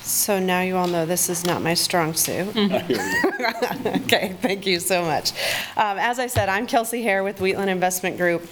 [0.00, 2.54] So now you all know this is not my strong suit.
[4.04, 5.32] Okay, thank you so much.
[5.76, 8.46] Um, As I said, I'm Kelsey Hare with Wheatland Investment Group.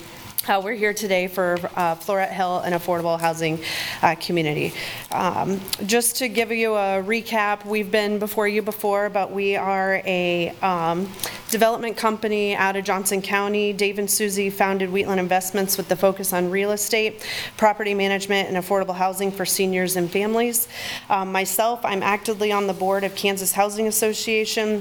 [0.48, 3.62] Uh, We're here today for uh, Floret Hill, an affordable housing
[4.00, 4.72] uh, community.
[5.12, 10.00] Um, Just to give you a recap, we've been before you before, but we are
[10.06, 11.12] a um,
[11.50, 13.74] development company out of Johnson County.
[13.74, 17.22] Dave and Susie founded Wheatland Investments with the focus on real estate,
[17.58, 20.68] property management, and affordable housing for seniors and families.
[21.10, 24.80] Um, Myself, I'm actively on the board of Kansas Housing Association,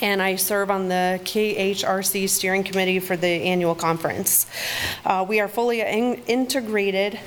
[0.00, 4.46] and I serve on the KHRC Steering Committee for the annual conference.
[5.04, 7.18] Uh, We are fully in- integrated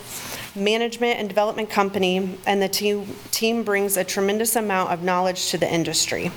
[0.55, 5.57] management and development company, and the team team brings a tremendous amount of knowledge to
[5.57, 6.31] the industry.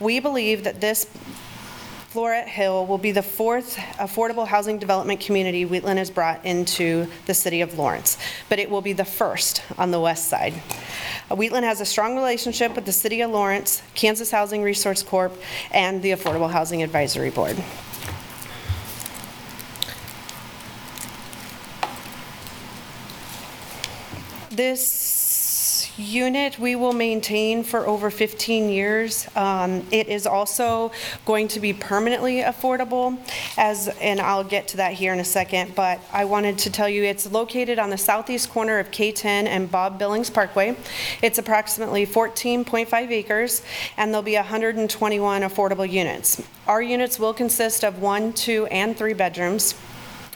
[0.00, 1.06] We believe that this
[2.14, 7.34] Floret Hill will be the fourth affordable housing development community Wheatland has brought into the
[7.34, 10.54] city of Lawrence, but it will be the first on the west side.
[11.28, 15.36] Uh, Wheatland has a strong relationship with the city of Lawrence, Kansas Housing Resource Corp.,
[15.72, 17.56] and the Affordable Housing Advisory Board.
[24.52, 25.03] This,
[25.96, 29.28] unit we will maintain for over 15 years.
[29.36, 30.90] Um, It is also
[31.24, 33.16] going to be permanently affordable
[33.56, 36.88] as, and I'll get to that here in a second, but I wanted to tell
[36.88, 40.76] you it's located on the southeast corner of K10 and Bob Billings Parkway.
[41.22, 43.62] It's approximately 14.5 acres,
[43.96, 46.42] and there'll be 121 affordable units.
[46.66, 49.74] Our units will consist of one, two, and three bedrooms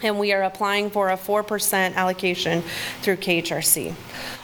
[0.03, 2.63] and we are applying for a 4% allocation
[3.03, 3.95] through KHRC.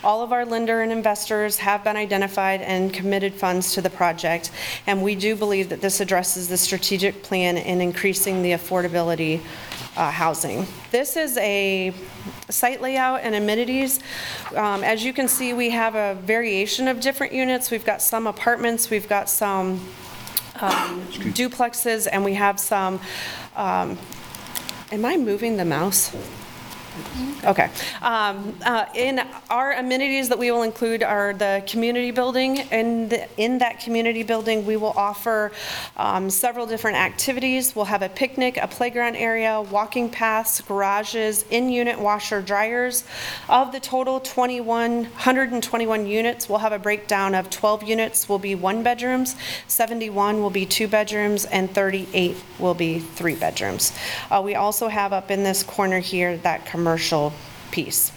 [0.02, 4.50] All of our lender and investors have been identified and committed funds to the project,
[4.86, 9.40] and we do believe that this addresses the strategic plan in increasing the affordability
[9.96, 10.66] uh, housing.
[10.90, 11.92] This is a
[12.50, 14.00] site layout and amenities.
[14.55, 17.70] Um, As you can see, we have a variation of different units.
[17.70, 19.80] We've got some apartments, we've got some
[20.61, 21.02] um,
[21.32, 23.00] duplexes, and we have some
[23.57, 23.98] um,
[24.93, 26.14] Am I moving the mouse?
[27.45, 27.68] Okay.
[28.01, 29.20] Um, uh, In
[29.51, 32.61] our amenities that we will include are the community building.
[32.70, 35.53] And in that community building, we will offer
[35.97, 37.76] um, several different activities.
[37.76, 43.05] We'll have a picnic, a playground area, walking paths, garages, in-unit washer dryers.
[43.49, 48.55] Of the total 21, 121 units, we'll have a breakdown of 12 units will be
[48.55, 49.36] one bedrooms,
[49.68, 53.92] 71 will be two bedrooms, and 38 will be three bedrooms.
[54.30, 56.84] Uh, We also have up in this corner here that commercial
[57.70, 58.12] piece.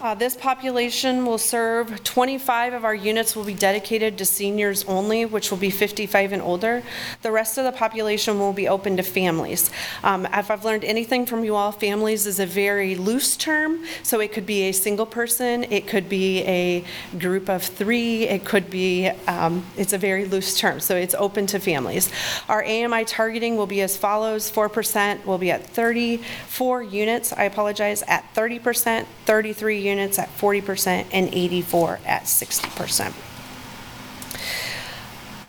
[0.00, 5.24] Uh, This population will serve, 25 of our units will be dedicated to seniors only,
[5.24, 6.82] which will be 55 and older.
[7.22, 9.70] The rest of the population will be open to families.
[10.04, 14.20] Um, If I've learned anything from you all, families is a very loose term, so
[14.20, 16.84] it could be a single person, it could be a
[17.18, 21.46] group of three, it could be, um, it's a very loose term, so it's open
[21.46, 22.10] to families.
[22.48, 28.02] Our AMI targeting will be as follows, 4% will be at 34 units, I apologize,
[28.06, 33.14] at 30%, 33 units at 40%, and 84 at 60%.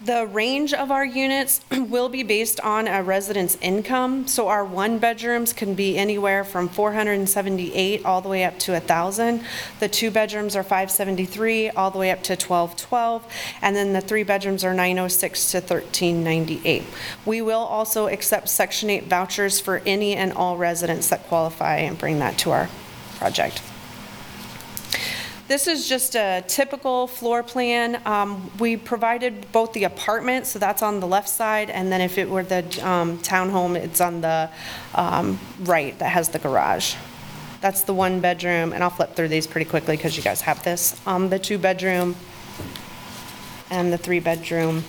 [0.08, 5.52] The range of our units will be based on a resident's income, so our one-bedrooms
[5.52, 9.44] can be anywhere from 478 all the way up to 1,000.
[9.82, 13.28] The two-bedrooms are 573 all the way up to 1212,
[13.62, 16.84] and then the three bedrooms are 906 to 1398.
[17.26, 21.98] We will also accept Section 8 vouchers for any and all residents that qualify and
[21.98, 22.70] bring that to our
[23.18, 23.62] project.
[25.48, 28.02] This is just a typical floor plan.
[28.06, 32.18] Um, We provided both the apartment, so that's on the left side, and then if
[32.18, 34.50] it were the um, townhome, it's on the
[34.93, 36.95] um, right that has the garage.
[37.62, 40.62] That's the one bedroom, and I'll flip through these pretty quickly because you guys have
[40.64, 41.00] this.
[41.08, 42.18] Um, The two bedroom
[43.70, 44.84] and the three bedroom.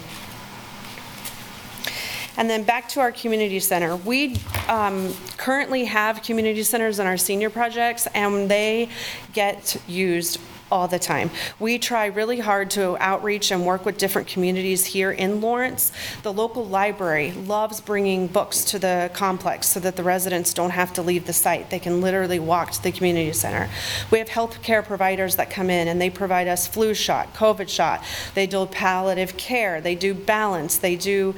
[2.39, 3.97] And then back to our community center.
[3.97, 4.36] We
[4.68, 8.89] um, currently have community centers in our senior projects, and they
[9.32, 10.39] get used
[10.70, 11.30] all the time.
[11.59, 15.93] We try really hard to outreach and work with different communities here in Lawrence.
[16.22, 20.93] The local library loves bringing books to the complex so that the residents don't have
[20.95, 21.70] to leave the site.
[21.70, 23.68] They can literally walk to the community center.
[24.11, 28.05] We have healthcare providers that come in and they provide us flu shot, COVID shot.
[28.34, 31.34] They do palliative care, they do balance, they do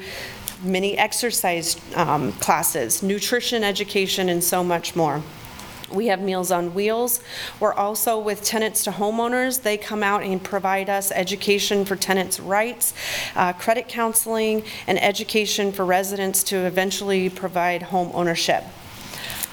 [0.63, 5.21] many exercise um, classes, nutrition education, and so much more.
[5.91, 7.21] We have Meals on Wheels.
[7.59, 9.61] We're also with tenants to homeowners.
[9.61, 12.93] They come out and provide us education for tenants' rights,
[13.35, 18.63] uh, credit counseling, and education for residents to eventually provide home ownership.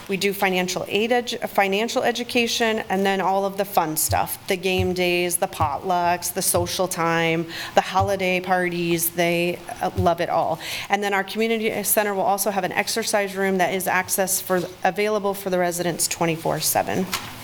[0.09, 4.57] We do financial aid, edu- financial education, and then all of the fun stuff, the
[4.57, 10.59] game days, the potlucks, the social time, the holiday parties, they uh, love it all.
[10.89, 14.63] And then our community center will also have an exercise room that is access for,
[14.83, 17.38] available for the residents 24/7.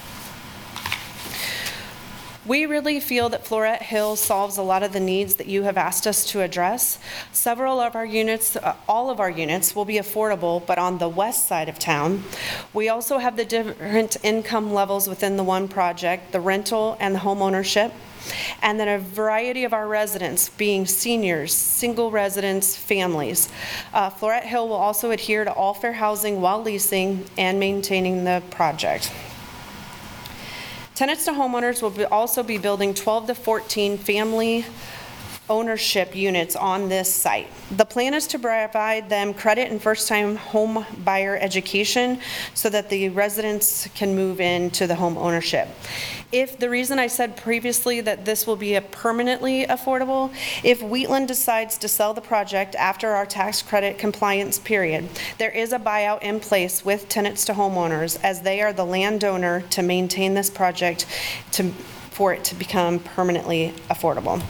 [2.47, 5.79] We really feel that Florette Hill solves a lot of the needs that you have
[5.79, 6.99] asked us to address.
[7.33, 11.09] Several of our units, uh, all of our units will be affordable, but on the
[11.09, 12.23] west side of town.
[12.75, 17.21] We also have the different income levels within the one project, the rental and the
[17.21, 17.93] home ownership.
[18.61, 23.49] And then a variety of our residents, being seniors, single residents, families.
[23.95, 28.43] Uh, Floret Hill will also adhere to all fair housing while leasing and maintaining the
[28.51, 29.11] project.
[30.95, 34.65] Tenants to homeowners will be- also be building 12 to 14 family
[35.49, 37.49] ownership units on this site.
[37.71, 42.21] The plan is to provide them credit and first-time home buyer education
[42.55, 45.69] so that the residents can move into the home ownership.
[46.33, 50.35] If, the reason I said previously that this will be a permanently affordable,
[50.65, 55.73] if Wheatland decides to sell the project after our tax credit compliance period, there is
[55.73, 60.35] a buyout in place with tenants to homeowners as they are the landowner to maintain
[60.35, 61.07] this project
[61.53, 61.73] to
[62.11, 64.41] for it to become permanently affordable.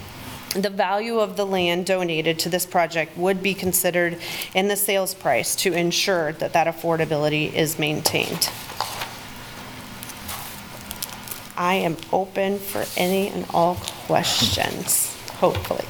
[0.55, 4.19] The value of the land donated to this project would be considered
[4.55, 8.49] in the sales price to ensure that that affordability is maintained.
[11.57, 13.75] I am open for any and all
[14.07, 15.85] questions, hopefully.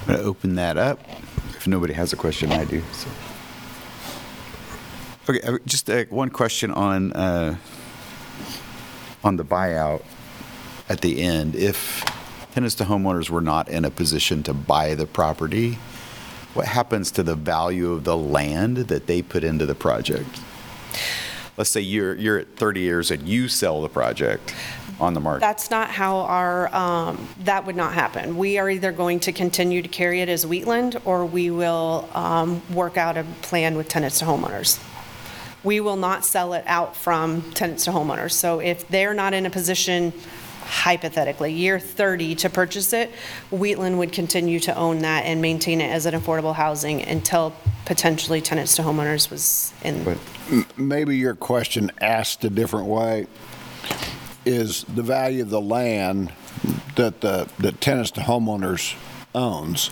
[0.00, 1.00] I'm going to open that up.
[1.50, 2.82] If nobody has a question, I do.
[2.92, 3.10] so.
[5.28, 7.56] Okay, uh, just uh, one question on, uh,
[9.22, 10.02] on the buyout
[10.88, 11.54] at the end.
[11.54, 12.04] If
[12.52, 15.78] tenants to homeowners were not in a position to buy the property,
[16.54, 20.40] what happens to the value of the land that they put into the project?
[21.56, 24.54] Let's say you're, you're at 30 years and you sell the project
[25.00, 25.40] on the market.
[25.40, 28.36] That's not how our, um, that would not happen.
[28.36, 32.62] We are either going to continue to carry it as Wheatland, or we will um,
[32.74, 34.82] work out a plan with tenants to homeowners.
[35.64, 38.32] We will not sell it out from tenants to homeowners.
[38.32, 40.12] So if they're not in a position,
[40.66, 43.10] hypothetically, year 30 to purchase it,
[43.50, 47.54] Wheatland would continue to own that and maintain it as an affordable housing until
[47.84, 50.18] potentially tenants to homeowners was in.
[50.76, 53.26] Maybe your question asked a different way
[54.44, 56.32] is the value of the land
[56.96, 58.96] that the, that tenants to homeowners
[59.34, 59.90] owns,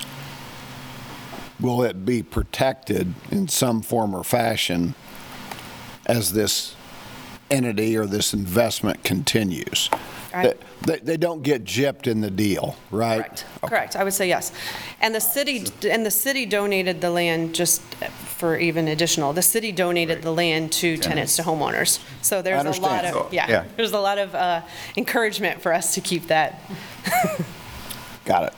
[1.60, 4.94] will it be protected in some form or fashion
[6.06, 6.74] as this
[7.50, 9.90] entity or this investment continues?
[10.34, 10.54] I-
[10.86, 13.18] They, they don't get gypped in the deal, right?
[13.20, 14.52] Correct, correct, I would say yes.
[15.00, 17.80] And the city, and the city donated the land, just
[18.36, 22.00] for even additional, the city donated the land to tenants to homeowners.
[22.22, 23.16] So there's a lot understand.
[23.16, 23.64] of, yeah, Yeah.
[23.76, 24.62] there's a lot of uh,
[24.96, 26.60] encouragement for us to keep that.
[28.24, 28.54] Got it.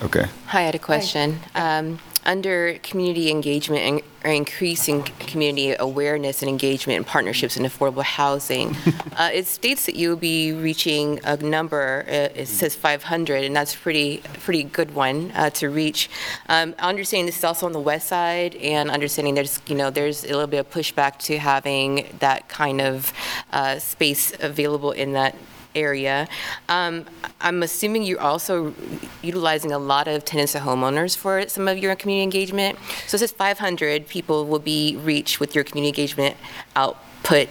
[0.00, 0.26] Okay.
[0.46, 1.40] Hi, I had a question.
[1.56, 1.98] Um,
[2.28, 8.76] Under community engagement and or increasing community awareness and engagement and partnerships in affordable housing,
[9.16, 13.56] uh, it states that you will be reaching a number, uh, it says 500, and
[13.56, 16.10] that's pretty, pretty good one uh, to reach.
[16.50, 20.24] Um, Understanding this is also on the west side, and understanding there's, you know, there's
[20.24, 23.12] a little bit of pushback to having that kind of
[23.52, 25.34] uh, space available in that
[25.74, 26.28] area.
[26.68, 27.04] Um,
[27.40, 28.74] I'm assuming you're also
[29.22, 32.78] utilizing a lot of tenants to homeowners for some of your community engagement.
[33.06, 36.36] So it says 500 people will be reached with your community engagement
[36.76, 37.48] output.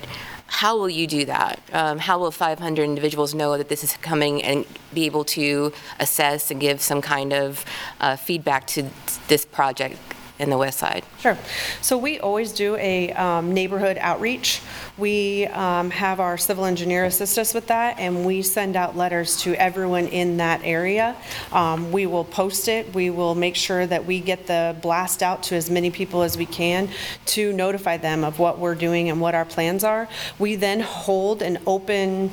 [0.47, 1.59] How will you do that?
[1.74, 6.49] Um, how will 500 individuals know that this is coming and be able to assess
[6.49, 7.65] and give some kind of
[7.99, 8.89] uh, feedback to
[9.28, 9.99] this project
[10.39, 11.03] in the west side?
[11.19, 11.38] Sure.
[11.81, 14.61] So we always do a um, neighborhood outreach.
[14.97, 19.41] We um, have our civil engineer assist us with that, and we send out letters
[19.41, 21.15] to everyone in that area.
[21.51, 25.43] Um, We will post it, we will make sure that we get the blast out
[25.43, 26.89] to as many people as we can
[27.27, 30.07] to notify them of what we're doing and what our plans are.
[30.38, 32.31] We then hold an open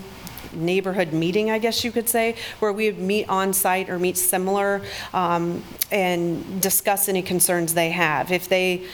[0.57, 4.83] neighborhood meeting, I guess you could say, where we would meet on-site or meet similar
[5.13, 8.33] um, and discuss any concerns they have.
[8.33, 8.87] If they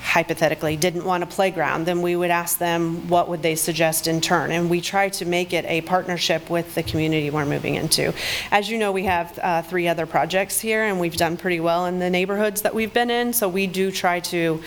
[0.00, 4.20] hypothetically didn't want a playground, then we would ask them what would they suggest in
[4.20, 4.50] turn.
[4.52, 8.14] And we try to make it a partnership with the community we're moving into.
[8.50, 11.86] As you know, we have uh, three other projects here, and we've done pretty well
[11.86, 13.32] in the neighborhoods that we've been in.
[13.32, 14.62] So we do try to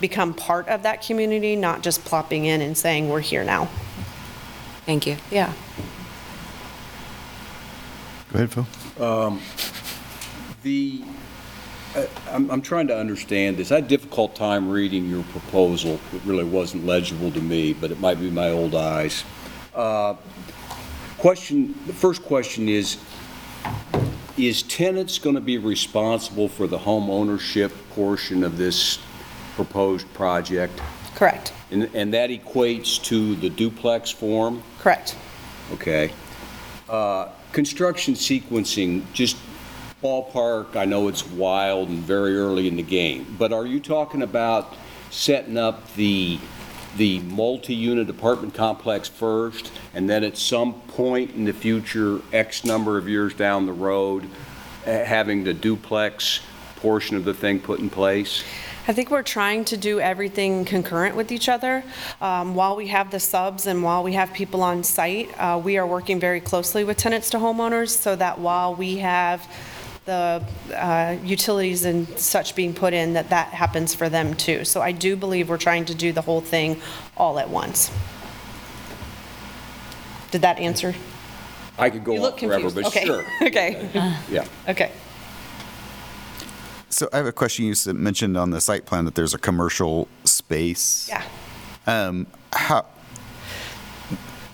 [0.00, 3.68] become part of that community, not just plopping in and saying, we're here now.
[4.84, 5.16] Thank you.
[5.30, 5.52] Yeah.
[8.34, 9.38] Go ahead, Phil.
[10.64, 11.02] The,
[11.94, 13.70] uh, I'm, I'm trying to understand this.
[13.70, 16.00] I had a difficult time reading your proposal.
[16.12, 19.22] It really wasn't legible to me, but it might be my old eyes.
[19.72, 20.14] Uh,
[21.18, 22.98] Question, the first question is,
[24.36, 28.98] is tenants going to be responsible for the home ownership portion of this
[29.54, 30.82] proposed project?
[31.14, 34.62] Correct, And, and that equates to the duplex form?
[34.80, 35.16] correct.
[35.72, 36.10] Okay.
[36.88, 39.36] Uh, Construction sequencing, just
[40.02, 44.22] ballpark, I know it's wild and very early in the game, but are you talking
[44.22, 44.74] about
[45.10, 46.40] setting up the,
[46.96, 52.98] the multi-unit apartment complex first, and then at some point in the future, X number
[52.98, 54.28] of years down the road,
[54.84, 56.40] having the duplex
[56.74, 58.42] portion of the thing put in place?
[58.86, 61.82] I think we're trying to do everything concurrent with each other.
[62.20, 65.78] Um, While we have the subs and while we have people on site, uh, we
[65.78, 69.46] are working very closely with tenants to homeowners so that while we have
[70.04, 74.66] the uh, utilities and such being put in, that that happens for them too.
[74.66, 76.78] So I do believe we're trying to do the whole thing
[77.16, 77.90] all at once.
[80.30, 80.94] Did that answer?
[81.78, 82.76] I could go You on look forever, confused.
[82.76, 83.04] but Okay.
[83.06, 83.24] sure.
[83.42, 83.88] Okay,
[84.30, 84.44] Yeah.
[84.68, 84.92] okay.
[86.94, 87.64] So I have a question.
[87.64, 91.08] You mentioned on the site plan that there's a commercial space.
[91.08, 91.24] Yeah.
[91.88, 92.86] Um, how,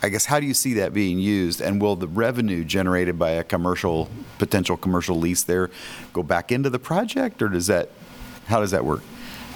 [0.03, 1.61] I guess, how do you see that being used?
[1.61, 4.09] And will the revenue generated by a commercial,
[4.39, 5.69] potential commercial lease there
[6.15, 7.91] go back into the project, or does that,
[8.47, 9.03] how does that work?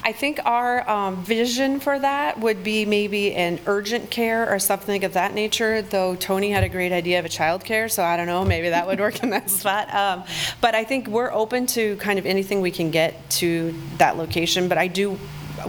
[0.07, 5.03] I think our um, vision for that would be maybe an urgent care or something
[5.03, 8.27] of that nature, though Tony had a great idea of a childcare, so I don't
[8.27, 9.93] know, maybe that would work in that spot.
[9.95, 10.25] Um,
[10.61, 14.69] But I think we're open to kind of anything we can get to that location,
[14.69, 15.19] but I do,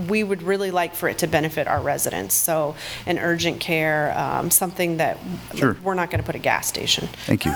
[0.09, 2.35] we would really like for it to benefit our residents.
[2.35, 2.75] So
[3.05, 5.17] an urgent care, um, something that,
[5.55, 5.77] Sure.
[5.81, 7.07] we're not going to put a gas station.
[7.25, 7.53] Thank you.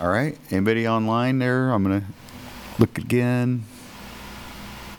[0.00, 1.70] All right, anybody online there?
[1.70, 2.06] I'm going to
[2.78, 3.64] look again.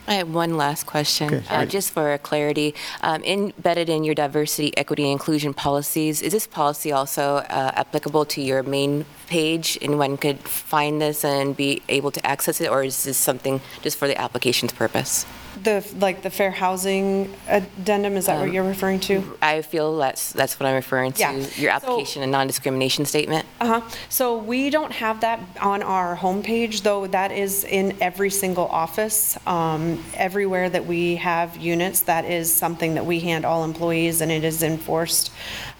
[0.06, 1.66] I have one last question, Okay, uh, sorry.
[1.66, 2.74] just for clarity.
[3.00, 8.24] Um, Embedded in your diversity, equity, and inclusion policies, is this policy also uh, applicable
[8.26, 9.76] to your main page?
[9.80, 13.60] And Anyone could find this and be able to access it, or is this something
[13.80, 15.26] just for the application's purpose?
[15.62, 19.36] The, like the fair housing addendum, is that what Um, you're referring to?
[19.42, 21.32] I feel that's, that's what I'm referring Yeah.
[21.32, 23.44] to, your So- application and non-discrimination statement.
[23.60, 23.82] Uh-huh.
[24.08, 29.36] So we don't have that on our homepage, though that is in every single office.
[29.46, 34.30] Um, Everywhere that we have units, that is something that we hand all employees, and
[34.32, 35.30] it is enforced.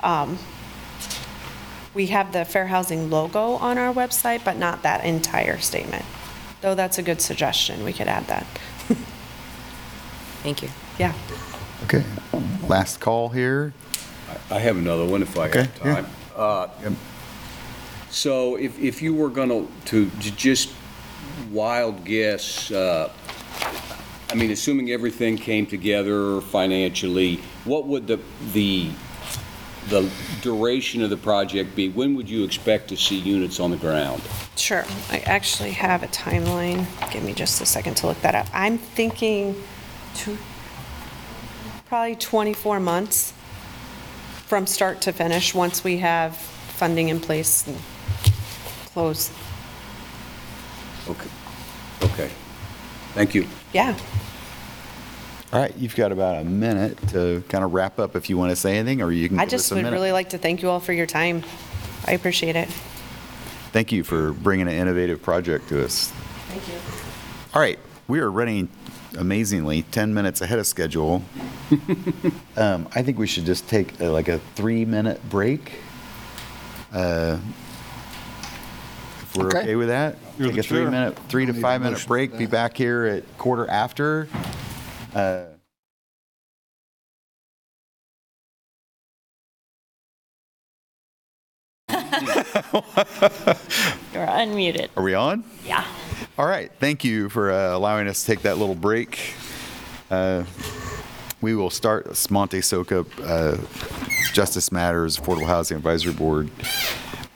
[0.02, 0.38] Um,
[1.94, 6.04] We have the fair housing logo on our website, but not that entire statement.
[6.62, 8.46] Though that's a good suggestion, we could add that.
[10.42, 10.68] Thank you.
[10.98, 11.14] Yeah.
[11.84, 12.04] Okay,
[12.68, 13.72] last call here.
[14.50, 16.06] I have another one if I Okay, have time.
[16.36, 16.68] Uh,
[18.10, 20.70] So if, if you were going to, to j- just
[21.50, 23.10] wild guess, uh,
[24.30, 28.18] I mean, assuming everything came together financially, what would the,
[28.52, 28.90] the,
[29.88, 30.10] the
[30.42, 31.88] duration of the project be?
[31.88, 34.22] When would you expect to see units on the ground?
[34.56, 34.84] Sure.
[35.10, 36.86] I actually have a timeline.
[37.10, 38.46] Give me just a second to look that up.
[38.52, 39.54] I'm thinking
[40.14, 40.38] two,
[41.86, 43.32] probably 24 months
[44.46, 47.76] from start to finish, once we have funding in place and
[48.92, 49.30] close.
[51.08, 51.30] Okay,
[52.02, 52.30] okay.
[53.14, 53.46] Thank you.
[53.72, 53.96] Yeah.
[55.52, 58.50] All right, you've got about a minute to kind of wrap up if you want
[58.50, 59.96] to say anything, or you can I give us just a would minute.
[59.96, 61.42] really like to thank you all for your time.
[62.06, 62.68] I appreciate it.
[63.70, 66.10] Thank you for bringing an innovative project to us.
[66.48, 66.74] Thank you.
[67.54, 67.78] All right,
[68.08, 68.68] we are running
[69.16, 71.22] amazingly 10 minutes ahead of schedule.
[72.56, 75.72] um, I think we should just take uh like a three minute break.
[76.92, 77.38] Uh,
[79.22, 79.74] if we're okay, Okay.
[79.76, 80.90] with that, You're take a three chair.
[80.90, 82.36] minute, three to Need a five minute break.
[82.36, 84.28] Be back here at quarter after.
[85.14, 85.44] Uh,
[94.12, 94.88] You're unmuted.
[94.96, 95.44] are we on?
[95.64, 95.84] Yeah.
[96.38, 96.72] All right.
[96.80, 99.34] Thank you for uh, allowing us to take that little break.
[100.10, 100.44] Uh,
[101.42, 103.58] we will start Monte Soka uh,
[104.32, 106.50] Justice Matters Affordable Housing Advisory Board.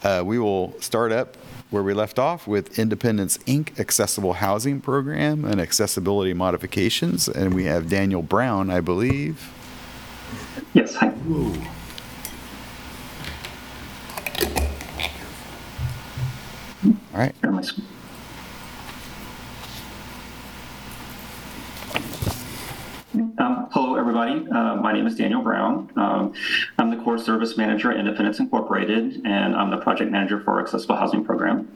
[0.02, 1.36] Uh, we will start up
[1.70, 3.78] where we left off with Independence Inc.
[3.78, 7.28] Accessible Housing Program and Accessibility Modifications.
[7.28, 9.52] And we have Daniel Brown, I believe.
[10.72, 11.12] Yes, hi.
[11.28, 11.52] All
[17.12, 17.34] right.
[17.42, 17.86] Share my screen.
[21.96, 24.46] Um, hello, everybody.
[24.50, 25.90] Uh, my name is Daniel Brown.
[25.96, 26.34] Um,
[26.78, 30.60] I'm the core service manager at Independence Incorporated, and I'm the project manager for our
[30.60, 31.68] accessible housing program.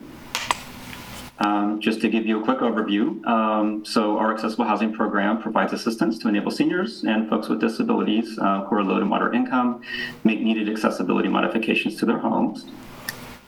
[1.38, 5.72] Um, just to give you a quick overview, um, so our accessible housing program provides
[5.72, 9.82] assistance to enable seniors and folks with disabilities uh, who are low to moderate income
[10.24, 12.66] make needed accessibility modifications to their homes.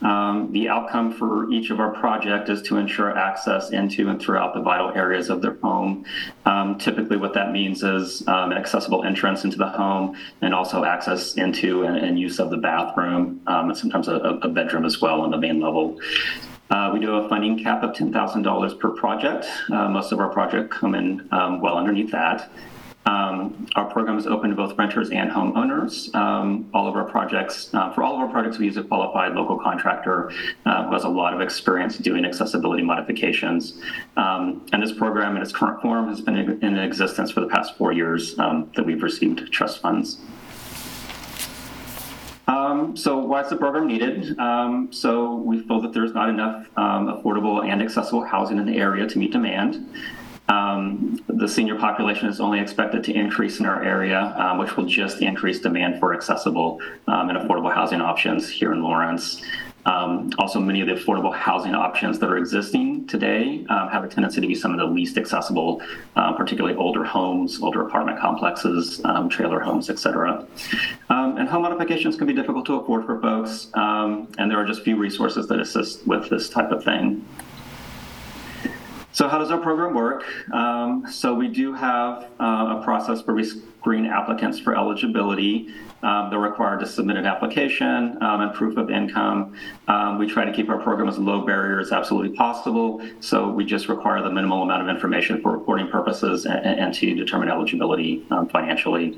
[0.03, 4.53] Um, the outcome for each of our project is to ensure access into and throughout
[4.53, 6.05] the vital areas of their home.
[6.45, 10.83] Um, typically, what that means is um, an accessible entrance into the home and also
[10.83, 15.01] access into and, and use of the bathroom um, and sometimes a, a bedroom as
[15.01, 15.99] well on the main level.
[16.69, 19.45] Uh, we do a funding cap of $10,000 per project.
[19.71, 22.49] Uh, most of our projects come in um, well underneath that.
[23.05, 26.13] Um, our program is open to both renters and homeowners.
[26.15, 29.33] Um, all of our projects, uh, for all of our projects, we use a qualified
[29.33, 30.31] local contractor
[30.65, 33.81] uh, who has a lot of experience doing accessibility modifications.
[34.15, 37.77] Um, and this program, in its current form, has been in existence for the past
[37.77, 40.19] four years um, that we've received trust funds.
[42.47, 44.37] Um, so why is the program needed?
[44.39, 48.77] Um, so we feel that there's not enough um, affordable and accessible housing in the
[48.77, 49.89] area to meet demand.
[50.49, 54.85] Um, the senior population is only expected to increase in our area, um, which will
[54.85, 59.41] just increase demand for accessible um, and affordable housing options here in Lawrence.
[59.85, 64.07] Um, also, many of the affordable housing options that are existing today um, have a
[64.07, 65.81] tendency to be some of the least accessible,
[66.15, 70.45] uh, particularly older homes, older apartment complexes, trailer homes, et cetera.
[71.09, 74.83] Um, and home modifications can be difficult to afford for folks, and there are just
[74.83, 77.25] few resources that assist with this type of thing.
[79.13, 80.25] So how does our program work?
[80.51, 85.71] Um, so we do have uh, a process where we screen applicants for eligibility.
[86.03, 89.55] Um, they're required to submit an application um, and proof of income.
[89.87, 93.01] Um, we try to keep our program as low barrier as absolutely possible.
[93.21, 97.15] So we just require the minimal amount of information for reporting purposes and, and to
[97.15, 99.17] determine eligibility um, financially.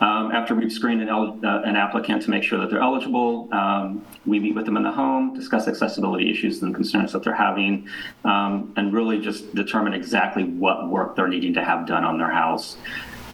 [0.00, 4.04] Um, after we've screened an, uh, an, applicant to make sure that they're eligible, um,
[4.26, 7.88] we meet with them in the home, discuss accessibility issues and concerns that they're having,
[8.24, 12.76] and really just determine exactly what work they're needing to have done on their house.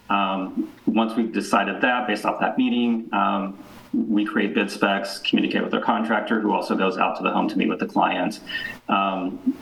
[0.09, 3.57] Um, once we've decided that, based off that meeting, um,
[3.93, 7.47] we create bid specs, communicate with our contractor, who also goes out to the home
[7.49, 8.39] to meet with the client.
[8.87, 9.57] Um,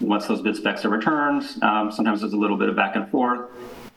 [0.00, 3.08] once those bid specs are returned, um, sometimes there's a little bit of back and
[3.10, 3.48] forth,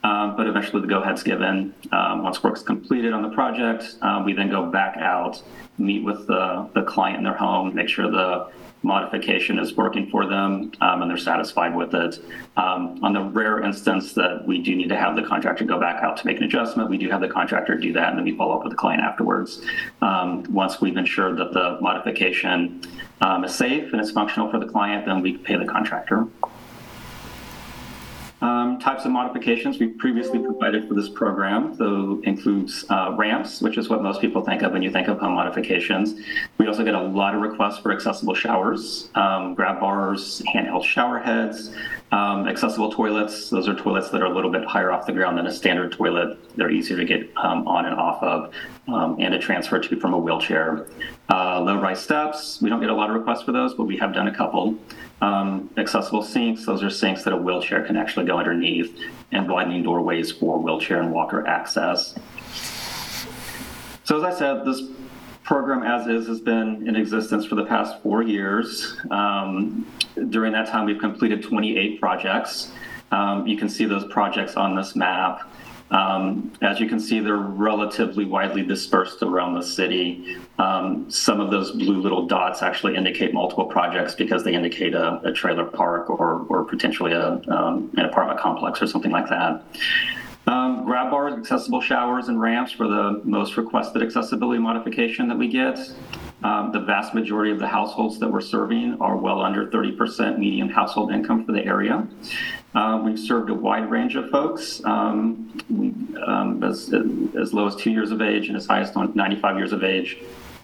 [0.04, 1.74] um, but eventually the go-ahead's given.
[1.92, 3.96] Um, once work's completed on the project,
[4.26, 5.42] we then go back out,
[5.78, 8.48] meet with the, the client in their home, make sure the
[8.88, 12.20] modification is working for them um, and they're satisfied with it.
[12.56, 16.02] Um, on the rare instance that we do need to have the contractor go back
[16.02, 18.36] out to make an adjustment, we do have the contractor do that and then we
[18.36, 19.62] follow up with the client afterwards.
[20.02, 22.82] Um, once we've ensured that the modification
[23.22, 26.28] um, is safe and it's functional for the client, then we pay the contractor.
[28.40, 33.80] Um, types of modifications we've previously provided for this program, so includes uh, ramps, which
[33.80, 36.22] is what most people think of when you think of home modifications.
[36.60, 41.18] We also get a lot of requests for accessible showers, um, grab bars, handheld shower
[41.18, 41.72] heads,
[42.12, 43.50] um, accessible toilets.
[43.50, 45.92] Those are toilets that are a little bit higher off the ground than a standard
[45.92, 46.38] toilet.
[46.56, 48.54] They're easier to get um, on and off of
[48.88, 50.88] um, and to transfer to from a wheelchair.
[51.30, 53.98] Uh, low rise steps, we don't get a lot of requests for those, but we
[53.98, 54.78] have done a couple.
[55.22, 58.98] Um, accessible sinks, those are sinks that a wheelchair can actually go underneath,
[59.32, 62.16] and widening doorways for wheelchair and walker access.
[64.06, 64.84] So as I said, this
[65.48, 68.98] program as is has been in existence for the past four years.
[69.10, 69.88] Um,
[70.30, 72.72] during that time, we've completed 28 projects.
[73.12, 75.50] Um, you can see those projects on this map.
[75.90, 80.36] Um, as you can see, they're relatively widely dispersed around the city.
[80.60, 85.22] Um, some of those blue little dots actually indicate multiple projects because they indicate a,
[85.24, 89.64] a trailer park or, or potentially a, um, an apartment complex or something like that.
[90.48, 95.50] Um, grab bars, accessible showers, and ramps for the most requested accessibility modification that we
[95.50, 95.78] get.
[96.42, 100.70] Um, the vast majority of the households that we're serving are well under 30% median
[100.70, 102.08] household income for the area.
[102.74, 105.52] Uh, we've served a wide range of folks, um,
[106.26, 106.94] um, as,
[107.38, 110.18] as low as two years of age and as high as 95 years of age.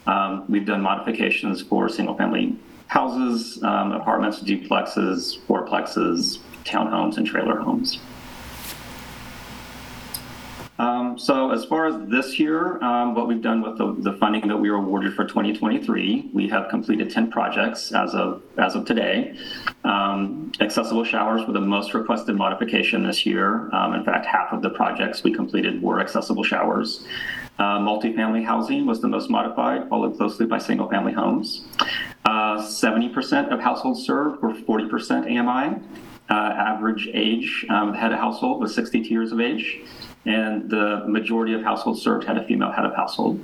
[0.07, 2.55] Um, we've done modifications for single family
[2.87, 7.99] houses, um, apartments, duplexes, fourplexes, townhomes, and trailer homes.
[10.79, 14.47] Um, so as far as this year, um, what we've done with the, the, funding
[14.47, 18.85] that we were awarded for 2023, we have completed 10 projects as of as of
[18.85, 19.37] today.
[19.83, 23.69] Um, accessible showers were the most requested modification this year.
[23.73, 27.05] Um, in fact, half of the projects we completed were accessible showers.
[27.59, 31.65] Uh, multifamily housing was the most modified, followed closely by single family homes.
[32.25, 35.79] 70% uh, of households served were 40% AMI.
[36.29, 39.81] Uh, average age um, head of household was 62 years of age
[40.25, 43.43] and the majority of households served had a female head of household.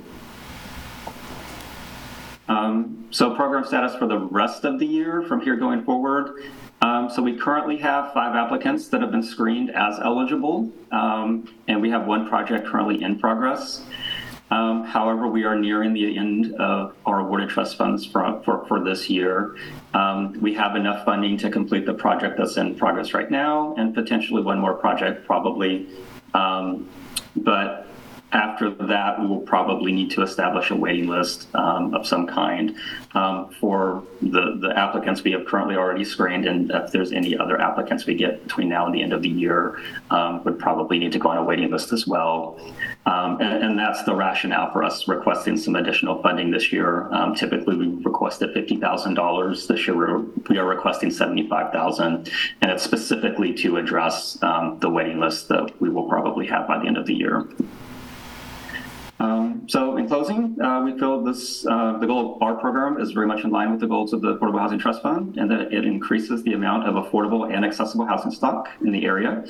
[2.48, 6.42] Um, so program status for the rest of the year from here going forward.
[6.82, 11.80] Um, so we currently have five applicants that have been screened as eligible, um, and
[11.80, 13.84] we have one project currently in progress.
[14.50, 18.82] Um, however, we are nearing the end of our awarded trust funds for, for, for
[18.82, 19.56] this year.
[19.94, 23.94] Um, we have enough funding to complete the project that's in progress right now and
[23.94, 25.86] potentially one more project probably
[26.34, 26.88] um,
[27.36, 27.86] but
[28.32, 32.76] after that, we will probably need to establish a waiting list um, of some kind
[33.12, 36.46] um, for the, the applicants we have currently already screened.
[36.46, 39.28] And if there's any other applicants we get between now and the end of the
[39.28, 39.80] year,
[40.10, 42.58] um, would probably need to go on a waiting list as well.
[43.06, 47.10] Um, and, and, that's the rationale for us requesting some additional funding this year.
[47.12, 49.66] Um, typically, we requested $50,000.
[49.66, 50.18] This year, we're,
[50.50, 52.30] we are requesting 75000
[52.60, 56.78] and it's specifically to address um, the waiting list that we will probably have by
[56.78, 57.48] the end of the year.
[59.20, 63.12] Um, so in closing, uh, we feel this, uh, the goal of our program is
[63.12, 65.72] very much in line with the goals of the Affordable Housing Trust Fund and that
[65.72, 69.44] it increases the amount of affordable and accessible housing stock in the area.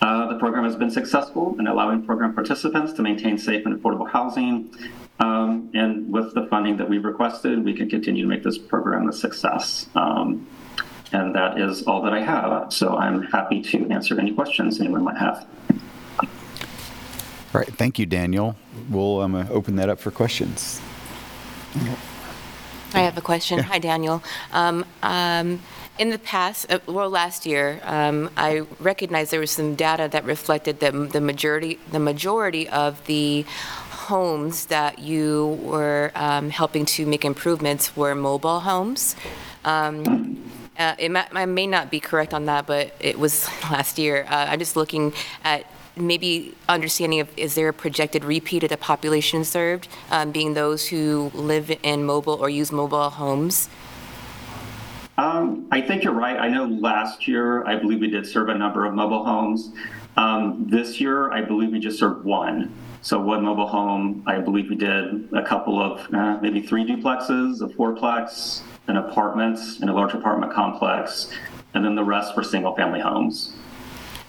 [0.00, 4.10] Uh, the program has been successful in allowing program participants to maintain safe and affordable
[4.10, 4.74] housing.
[5.20, 9.08] Um, and with the funding that we've requested, we can continue to make this program
[9.08, 9.86] a success.
[9.94, 10.48] Um,
[11.12, 12.72] and that is all that I have.
[12.72, 15.46] So I'm happy to answer any questions anyone might have.
[17.54, 18.56] All right, thank you, Daniel.
[18.88, 20.80] We'll um, uh, open that up for questions.
[22.94, 23.58] I have a question.
[23.58, 24.22] Hi, Daniel.
[24.52, 25.60] Um, um,
[25.98, 30.24] In the past, uh, well, last year, um, I recognized there was some data that
[30.24, 33.44] reflected that the majority, the majority of the
[33.90, 39.14] homes that you were um, helping to make improvements were mobile homes.
[39.66, 44.26] Um, uh, It I may not be correct on that, but it was last year.
[44.28, 45.12] Uh, I'm just looking
[45.44, 45.66] at
[45.96, 50.88] maybe understanding of, is there a projected repeat of the population served, um, being those
[50.88, 53.68] who live in mobile or use mobile homes?
[55.18, 56.38] Um, I think you're right.
[56.38, 59.72] I know last year, I believe we did serve a number of mobile homes.
[60.16, 62.72] Um, this year, I believe we just served one.
[63.02, 67.60] So one mobile home, I believe we did a couple of, uh, maybe three duplexes,
[67.60, 71.30] a fourplex, an apartment, in a large apartment complex,
[71.74, 73.54] and then the rest were single-family homes.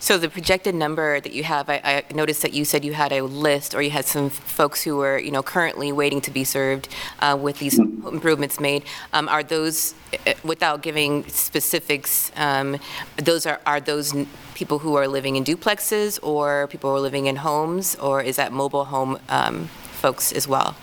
[0.03, 3.13] So the projected number that you have, I, I noticed that you said you had
[3.13, 6.43] a list, or you had some folks who were, you know, currently waiting to be
[6.43, 6.89] served
[7.21, 8.83] uh, with these improvements made.
[9.13, 9.95] Um, Are those,
[10.27, 12.79] uh, without giving specifics, um,
[13.15, 14.13] those are, are those
[14.55, 18.35] people who are living in duplexes, or people who are living in homes, or is
[18.35, 19.69] that mobile home um,
[20.01, 20.75] folks as well?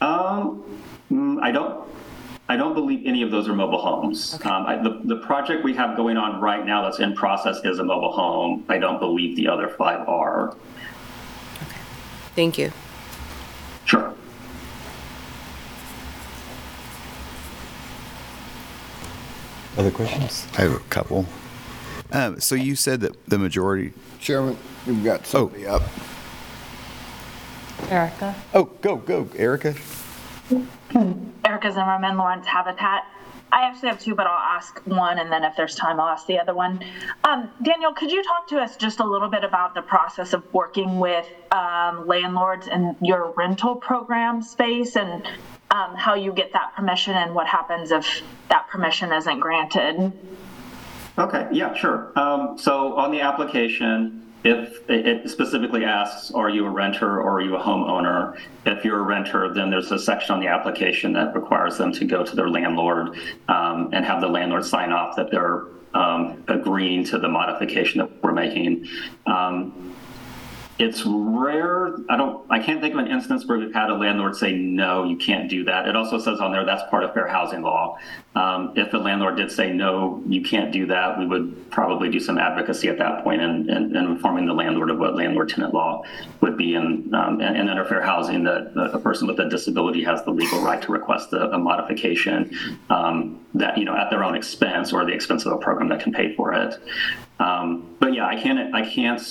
[0.00, 0.60] Um,
[1.08, 1.86] mm, I don't,
[2.48, 4.34] I don't believe any of those are mobile homes.
[4.44, 7.78] Um, I, the, the project we have going on right now that's in process is
[7.78, 8.64] a mobile home.
[8.68, 10.48] I don't believe the other five are.
[11.62, 11.78] Okay.
[12.34, 12.72] Thank you.
[13.84, 14.14] Sure.
[19.76, 20.46] Other questions?
[20.58, 21.26] I have a couple.
[22.10, 25.82] Um, So you said that the majority, Chairman, we've got somebody up.
[27.88, 28.34] Erica?
[28.52, 29.74] oh, go, go, Erica.
[31.52, 33.06] Erica Zimmerman, Lawrence Habitat.
[33.52, 36.26] I actually have two, but I'll ask one, and then if there's time, I'll ask
[36.26, 36.82] the other one.
[37.24, 40.42] Um, Daniel, could you talk to us just a little bit about the process of
[40.54, 45.26] working with um, landlords in your rental program space and
[45.70, 50.10] um, how you get that permission and what happens if that permission isn't granted?
[51.18, 52.18] Okay, yeah, sure.
[52.18, 57.40] Um, so on the application, if it specifically asks, are you a renter or are
[57.40, 58.38] you a homeowner?
[58.66, 62.04] If you're a renter, then there's a section on the application that requires them to
[62.04, 67.04] go to their landlord um, and have the landlord sign off that they're um, agreeing
[67.04, 68.88] to the modification that we're making.
[69.26, 69.94] Um,
[70.82, 71.94] it's rare.
[72.10, 72.44] I don't.
[72.50, 75.48] I can't think of an instance where we've had a landlord say no, you can't
[75.48, 75.86] do that.
[75.86, 77.98] It also says on there that's part of fair housing law.
[78.34, 82.18] Um, if the landlord did say no, you can't do that, we would probably do
[82.18, 86.02] some advocacy at that point and, informing the landlord of what landlord-tenant law
[86.40, 86.74] would be.
[86.74, 90.30] And, um, and, and under fair housing, that a person with a disability has the
[90.30, 92.56] legal right to request a, a modification
[92.90, 96.00] um, that you know at their own expense or the expense of a program that
[96.00, 96.74] can pay for it.
[97.38, 98.74] Um, but yeah, I can't.
[98.74, 99.22] I can't.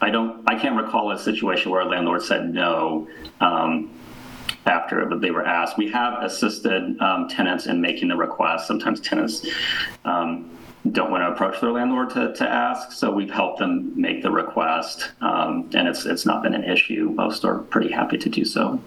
[0.00, 3.08] I don't, I can't recall a situation where a landlord said no
[3.40, 3.98] um,
[4.66, 5.78] after they were asked.
[5.78, 8.66] We have assisted um, tenants in making the request.
[8.66, 9.46] Sometimes tenants
[10.04, 10.50] um,
[10.92, 14.30] don't want to approach their landlord to, to ask, so we've helped them make the
[14.30, 17.10] request, um, and it's it's not been an issue.
[17.14, 18.80] Most are pretty happy to do so,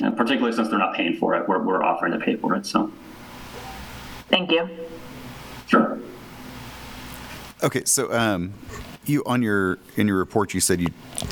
[0.00, 2.66] and particularly since they're not paying for it, we're, we're offering to pay for it.
[2.66, 2.90] So,
[4.28, 4.68] Thank you.
[5.68, 6.00] sure.
[7.62, 8.52] Okay, so um,
[9.08, 10.88] you, on your, in your report, you said you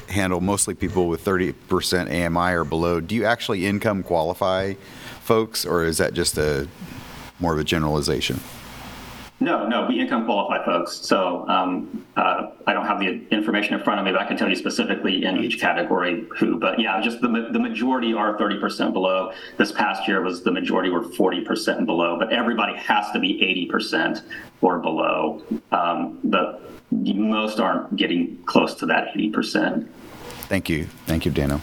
[0.09, 3.01] handle mostly people with 30% AMI or below.
[3.01, 4.75] Do you actually income qualify
[5.21, 6.69] folks, or is that just a,
[7.41, 8.41] more of a generalization?
[9.41, 10.93] No, no, we income qualify folks.
[10.93, 14.37] So um, uh, I don't have the information in front of me, but I can
[14.37, 16.59] tell you specifically in each category who.
[16.59, 19.33] But yeah, just the, the majority are 30% below.
[19.59, 23.69] This past year was the majority were 40% and below, but everybody has to be
[23.71, 24.23] 80%
[24.63, 25.43] or below.
[25.73, 29.87] Um, but most aren't getting close to that 80%.
[30.49, 30.85] Thank you.
[31.07, 31.61] Thank you, Dano.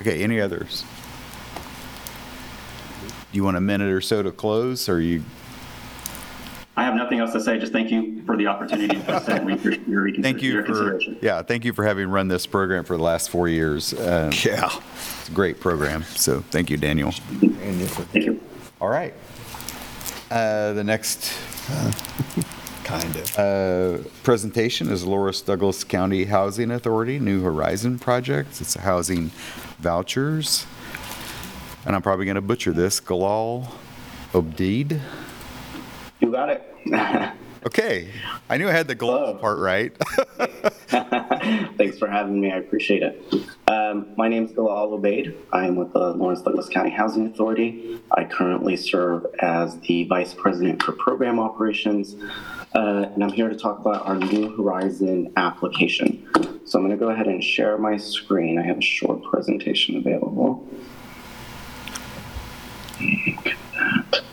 [0.00, 0.84] Okay, any others?
[3.32, 5.24] Do you want a minute or so to close, or you?
[6.76, 7.58] I have nothing else to say.
[7.58, 9.74] Just thank you for the opportunity to present your,
[10.08, 11.18] your, Thank you your for, consideration.
[11.22, 13.92] yeah, thank you for having run this program for the last four years.
[13.96, 14.30] Yeah.
[14.32, 17.12] It's a great program, so thank you, Daniel.
[17.12, 18.40] Thank you.
[18.80, 19.14] All right.
[20.30, 21.32] Uh, The next
[22.84, 23.38] Kind of.
[23.38, 28.60] uh, presentation is Lawrence Douglas County Housing Authority New Horizon Project.
[28.60, 29.30] It's housing
[29.78, 30.66] vouchers.
[31.86, 33.68] And I'm probably going to butcher this, Galal
[34.32, 35.00] Obeid.
[36.20, 36.62] You got it.
[37.66, 38.10] Okay,
[38.50, 39.90] I knew I had the Galal part right.
[41.78, 42.52] Thanks for having me.
[42.52, 43.22] I appreciate it.
[43.68, 45.34] Um, my name is Galal Obeid.
[45.50, 47.98] I am with the Lawrence Douglas County Housing Authority.
[48.12, 52.16] I currently serve as the Vice President for Program Operations,
[52.74, 56.28] uh, and I'm here to talk about our New Horizon application.
[56.66, 58.58] So I'm going to go ahead and share my screen.
[58.58, 60.66] I have a short presentation available.
[62.98, 64.24] That.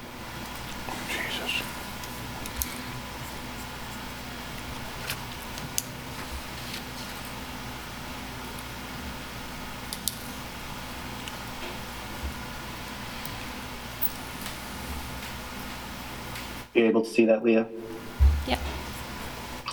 [16.73, 17.67] You able to see that, Leah?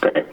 [0.01, 0.27] Great.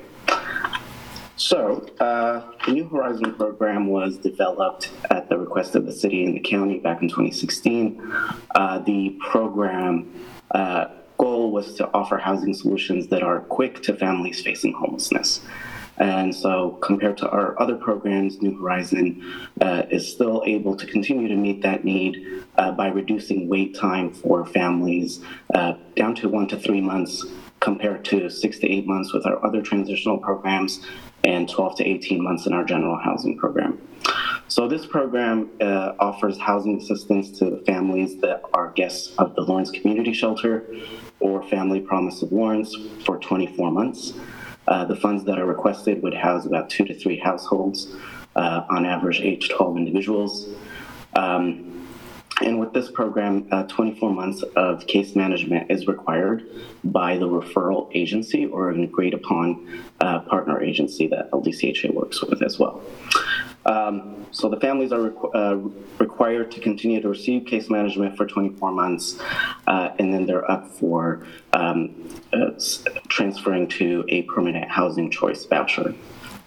[1.38, 6.36] So, uh, the New Horizon program was developed at the request of the city and
[6.36, 8.02] the county back in 2016.
[8.56, 10.88] Uh, the program uh,
[11.18, 15.42] goal was to offer housing solutions that are quick to families facing homelessness.
[15.98, 21.28] And so, compared to our other programs, New Horizon uh, is still able to continue
[21.28, 25.22] to meet that need uh, by reducing wait time for families
[25.54, 27.26] uh, down to one to three months
[27.60, 30.86] compared to six to eight months with our other transitional programs
[31.24, 33.82] and 12 to 18 months in our general housing program.
[34.48, 39.72] So this program uh, offers housing assistance to families that are guests of the Lawrence
[39.72, 40.64] Community Shelter
[41.20, 44.14] or Family Promise of Lawrence for 24 months.
[44.68, 47.96] Uh, the funds that are requested would house about two to three households,
[48.36, 50.50] uh, on average age 12 individuals.
[51.16, 51.75] Um,
[52.42, 56.46] and with this program, uh, 24 months of case management is required
[56.84, 62.42] by the referral agency or an agreed upon uh, partner agency that LDCHA works with
[62.42, 62.82] as well.
[63.66, 65.56] Um, so the families are requ- uh,
[65.98, 69.20] required to continue to receive case management for 24 months,
[69.66, 72.52] uh, and then they're up for um, uh,
[73.08, 75.96] transferring to a permanent housing choice voucher.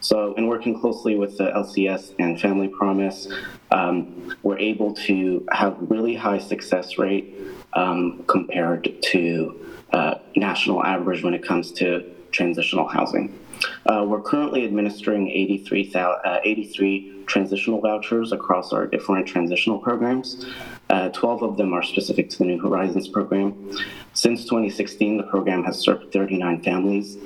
[0.01, 3.29] So, in working closely with the LCS and Family Promise,
[3.71, 7.35] um, we're able to have really high success rate
[7.75, 13.39] um, compared to uh, national average when it comes to transitional housing.
[13.87, 20.47] Uh, we're currently administering 83, uh, 83 transitional vouchers across our different transitional programs.
[20.91, 23.77] Uh, 12 of them are specific to the New Horizons program.
[24.15, 27.19] Since 2016, the program has served 39 families,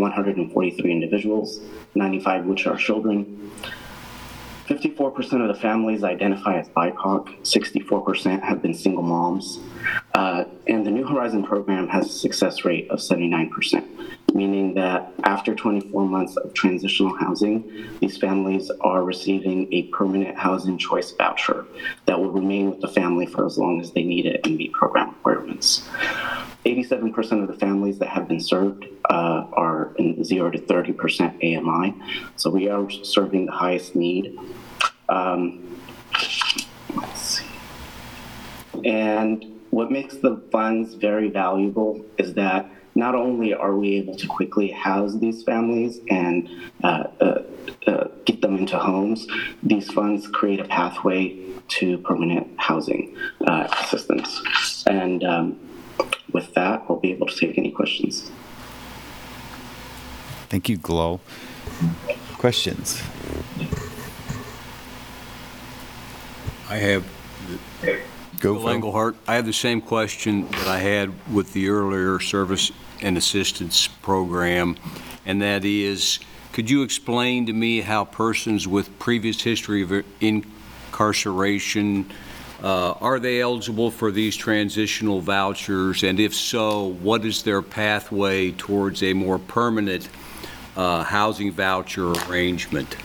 [0.00, 1.60] 143 individuals,
[1.94, 3.50] 95 which are children.
[4.70, 9.58] 54% of the families identify as BIPOC, 64% have been single moms,
[10.14, 13.84] uh, and the New Horizon program has a success rate of 79%,
[14.34, 20.78] meaning that after 24 months of transitional housing, these families are receiving a permanent housing
[20.78, 21.66] choice voucher
[22.06, 24.72] that will remain with the family for as long as they need it and meet
[24.72, 25.88] program requirements.
[26.66, 31.36] 87% of the families that have been served uh, are in the 0 to 30%
[31.42, 31.94] AMI,
[32.36, 34.38] so we are serving the highest need.
[35.08, 35.80] Um,
[36.94, 37.46] let's see.
[38.84, 44.26] And what makes the funds very valuable is that not only are we able to
[44.26, 46.48] quickly house these families and
[46.82, 47.42] uh, uh,
[47.86, 49.26] uh, get them into homes,
[49.62, 51.36] these funds create a pathway
[51.68, 54.84] to permanent housing uh, assistance.
[54.86, 55.60] And um,
[56.32, 58.30] with that, we'll be able to take any questions.
[60.48, 61.20] Thank you, Glow.
[62.38, 63.00] Questions?
[66.68, 68.06] I have.
[68.40, 68.70] Go Bill for.
[68.70, 72.72] Engelhardt, I have the same question that I had with the earlier service
[73.02, 74.76] and assistance program,
[75.26, 76.20] and that is,
[76.54, 82.10] could you explain to me how persons with previous history of incarceration,
[82.62, 86.02] uh, are they eligible for these transitional vouchers?
[86.02, 90.08] And if so, what is their pathway towards a more permanent
[90.76, 92.96] uh, housing voucher arrangement?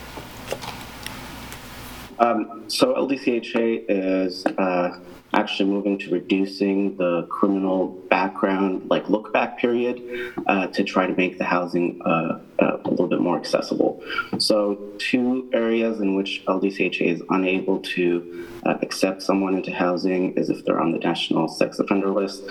[2.20, 4.99] Um, so LDCHA is uh,
[5.36, 11.16] actually moving to reducing the criminal background, like look back period, uh, to try to
[11.16, 14.02] make the housing uh, uh, a little bit more accessible.
[14.40, 20.49] So, two areas in which LDCHA is unable to uh, accept someone into housing is
[20.49, 22.44] if they're on the national sex offender list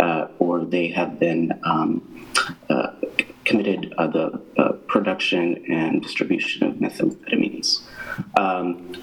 [0.00, 1.58] uh, or they have been.
[1.64, 2.28] Um,
[2.68, 2.92] uh,
[3.44, 7.82] committed the production and distribution of methamphetamines.
[8.36, 8.94] Um,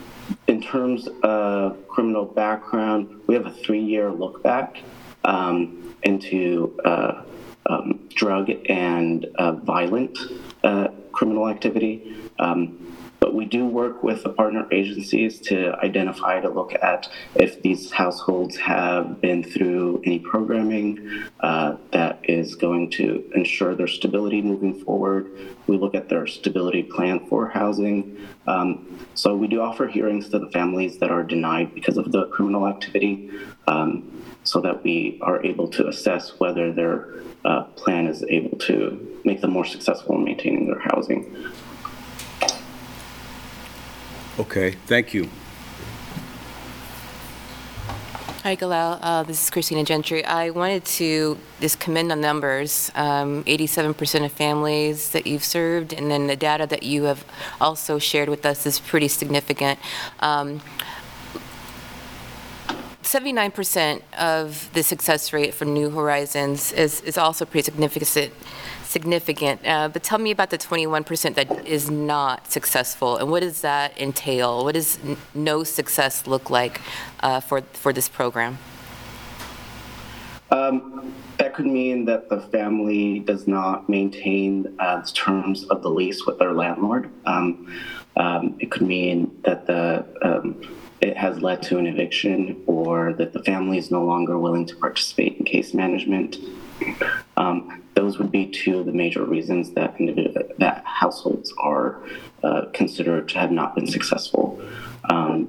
[0.48, 4.78] in terms of criminal background, we have a three-year look back
[5.24, 7.24] um, into uh,
[7.66, 10.18] um, drug and uh, violent
[10.64, 12.16] uh, criminal activity.
[12.40, 12.89] Um,
[13.20, 17.92] but we do work with the partner agencies to identify to look at if these
[17.92, 24.84] households have been through any programming uh, that is going to ensure their stability moving
[24.84, 25.30] forward.
[25.68, 28.18] We look at their stability plan for housing.
[28.48, 32.28] Um, so we do offer hearings to the families that are denied because of the
[32.28, 33.30] criminal activity.
[33.68, 37.14] Um, so that we are able to assess whether their
[37.46, 41.36] uh, plan is able to make them more successful in maintaining their housing.
[44.40, 45.30] Okay, thank you.
[48.44, 48.98] Hi, Galal.
[49.02, 50.24] Uh, This is Christina Gentry.
[50.24, 56.10] I wanted to just commend the numbers, um, 87% of families that you've served, and
[56.10, 57.26] then the data that you have
[57.60, 59.78] also shared with us is pretty significant.
[60.22, 60.62] Um,
[63.04, 68.32] 79% of the success rate for New Horizons is, is also pretty significant.
[68.90, 73.62] Significant, uh, but tell me about the 21% that is not successful, and what does
[73.62, 74.64] that entail?
[74.64, 76.82] What does n- no success look like
[77.20, 78.58] uh, for for this program?
[80.50, 85.92] Um, that could mean that the family does not maintain uh, the terms of the
[85.92, 87.12] lease with their landlord.
[87.28, 87.72] Um,
[88.18, 90.62] um, it could mean that the um,
[91.00, 94.76] it has led to an eviction, or that the family is no longer willing to
[94.76, 96.38] participate in case management.
[97.38, 99.96] Um, those would be two of the major reasons that
[100.58, 102.00] that households are
[102.44, 104.62] uh, considered to have not been successful.
[105.10, 105.48] Um,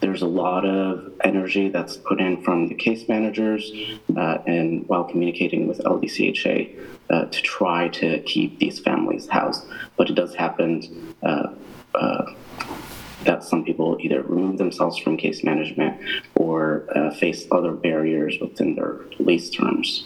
[0.00, 3.70] there's a lot of energy that's put in from the case managers
[4.16, 6.78] uh, and while communicating with LDCHA
[7.10, 9.64] uh, to try to keep these families housed.
[9.96, 11.54] But it does happen uh,
[11.94, 12.24] uh,
[13.24, 16.00] that some people either remove themselves from case management
[16.34, 20.04] or uh, face other barriers within their lease terms.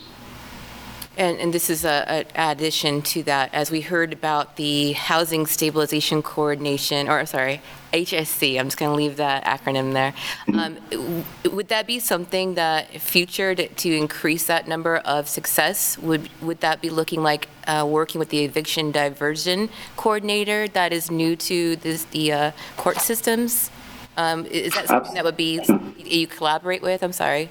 [1.19, 5.47] And, and this is a, a addition to that, as we heard about the Housing
[5.47, 7.63] Stabilization Coordination, or sorry,
[7.95, 10.13] HSC, I'm just going to leave that acronym there.
[10.49, 15.97] Um, w- Would that be something that future to, to increase that number of success?
[15.99, 21.11] Would, would that be looking like uh, working with the eviction diversion coordinator that is
[21.11, 23.71] new to this, the uh, court systems?
[24.19, 25.63] Um, i- Is that something that would be,
[25.97, 27.03] you collaborate with?
[27.03, 27.49] I'm sorry.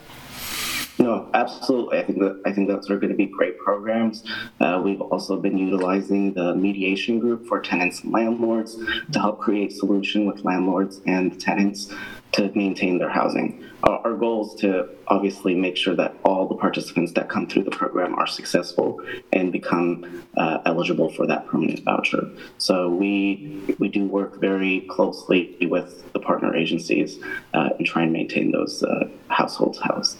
[0.97, 1.99] No, absolutely.
[1.99, 4.23] I think that I think those are going to be great programs.
[4.61, 8.77] Uh, we've also been utilizing the mediation group for tenants and landlords
[9.11, 11.93] to help create solution with landlords and tenants
[12.31, 13.63] to maintain their housing.
[13.83, 17.63] Our, our goal is to obviously make sure that all the participants that come through
[17.63, 19.01] the program are successful
[19.33, 22.29] and become uh, eligible for that permanent voucher.
[22.57, 27.19] So we we do work very closely with the partner agencies
[27.53, 30.17] uh, and try and maintain those uh, households housed.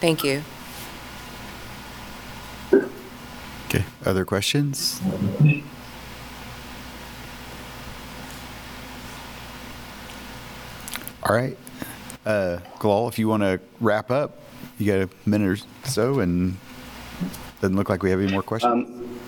[0.00, 0.42] Thank you.
[3.66, 5.00] Okay, other questions?
[11.22, 11.56] All right.
[12.24, 14.38] Uh, Galal, if you want to wrap up,
[14.78, 16.56] you got a minute or so, and
[17.60, 18.88] doesn't look like we have any more questions.
[18.88, 19.20] Um,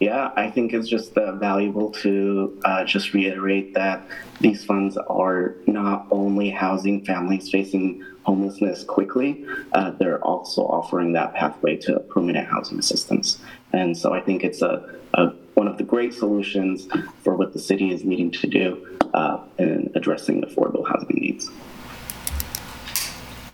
[0.00, 4.06] yeah, I think it's just uh, valuable to uh, just reiterate that
[4.40, 11.34] these funds are not only housing families facing homelessness quickly, uh, they're also offering that
[11.34, 13.38] pathway to permanent housing assistance.
[13.72, 16.88] And so I think it's a, a one of the great solutions
[17.22, 21.50] for what the city is needing to do uh, in addressing affordable housing needs.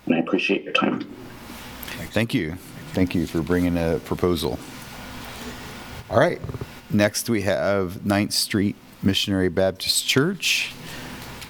[0.06, 1.00] And I appreciate your time.
[2.12, 2.56] Thank you.
[2.92, 4.58] Thank you for bringing a proposal.
[6.08, 6.40] All right.
[6.88, 10.72] Next, we have Ninth Street Missionary Baptist Church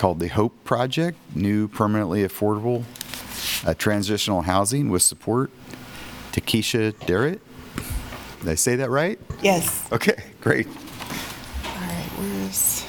[0.01, 2.85] called the Hope Project, new permanently affordable
[3.67, 5.51] uh, transitional housing with support.
[6.33, 7.41] Takesha Derritt.
[8.39, 9.21] Did I say that right?
[9.43, 9.87] Yes.
[9.93, 10.67] Okay, great.
[10.67, 10.73] All
[11.83, 12.87] right, where's?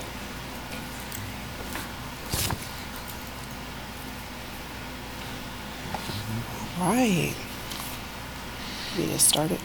[6.79, 7.35] All right.
[8.97, 9.59] We just started.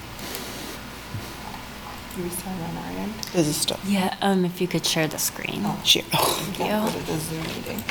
[2.16, 3.12] Do we start on our end?
[3.34, 3.78] Does it start?
[3.84, 5.60] Yeah, um, if you could share the screen.
[5.64, 6.02] Oh, share.
[6.04, 6.64] Thank you.
[6.80, 7.84] What it is Zoom meeting.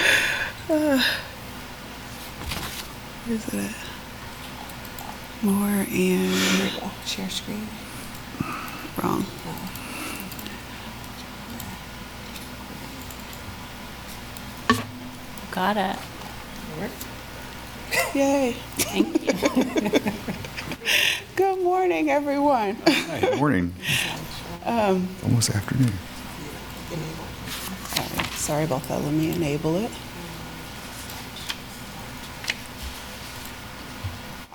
[0.67, 1.03] Uh,
[3.27, 3.75] Where's it at?
[5.43, 6.81] More and.
[7.05, 7.67] Share screen.
[8.97, 9.23] Wrong.
[15.51, 15.97] Got it.
[18.15, 18.53] Yay.
[18.77, 20.01] Thank you.
[21.35, 22.77] Good morning, everyone.
[22.85, 23.75] Good morning.
[24.65, 25.93] Um, Almost afternoon.
[27.99, 28.99] all right, sorry about that.
[28.99, 29.91] Let me enable it.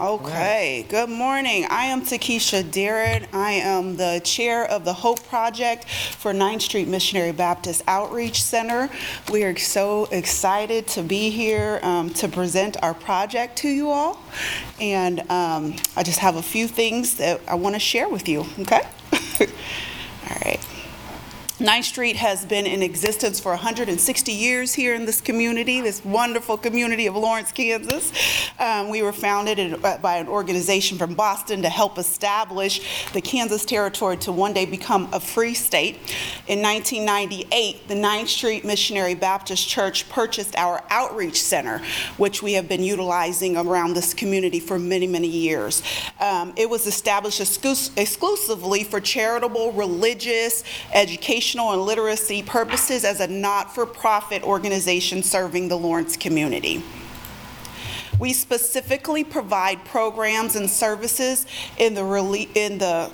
[0.01, 1.67] Okay, good morning.
[1.71, 3.27] I am Takesha Darrett.
[3.35, 8.89] I am the chair of the Hope Project for 9th Street Missionary Baptist Outreach Center.
[9.31, 14.19] We are so excited to be here um, to present our project to you all.
[14.81, 18.47] And um, I just have a few things that I want to share with you,
[18.61, 18.81] okay?
[20.31, 20.70] All right.
[21.61, 26.57] 9th Street has been in existence for 160 years here in this community, this wonderful
[26.57, 28.11] community of Lawrence, Kansas.
[28.59, 32.81] Um, we were founded in- uh, by an organization from Boston to help establish
[33.13, 35.97] the Kansas Territory to one day become a free state.
[36.49, 41.83] In 1998, the 9th Street Missionary Baptist Church purchased our outreach center,
[42.17, 45.83] which we have been utilizing around this community for many, many years.
[46.21, 50.65] Um, it was established exclus- exclusively for charitable, religious,
[50.95, 56.83] educational, and literacy purposes as a not-for-profit organization serving the Lawrence community.
[58.19, 61.47] We specifically provide programs and services
[61.79, 63.11] in the in the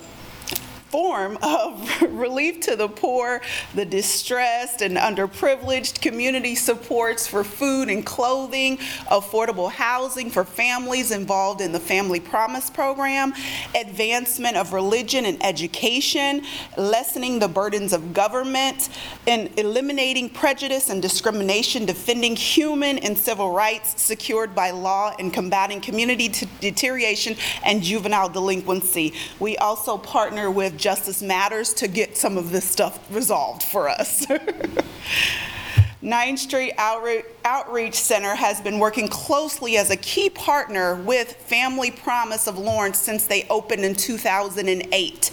[0.89, 3.41] form of relief to the poor,
[3.75, 8.77] the distressed, and underprivileged, community supports for food and clothing,
[9.11, 13.33] affordable housing for families involved in the Family Promise Program,
[13.75, 16.43] advancement of religion and education,
[16.77, 18.89] lessening the burdens of government,
[19.27, 25.81] and eliminating prejudice and discrimination, defending human and civil rights secured by law, and combating
[25.81, 27.35] community t- deterioration
[27.65, 29.13] and juvenile delinquency.
[29.39, 34.25] We also partner with Justice Matters to get some of this stuff resolved for us.
[36.07, 41.91] 9th Street Outre- Outreach Center has been working closely as a key partner with Family
[41.91, 45.31] Promise of Lawrence since they opened in 2008.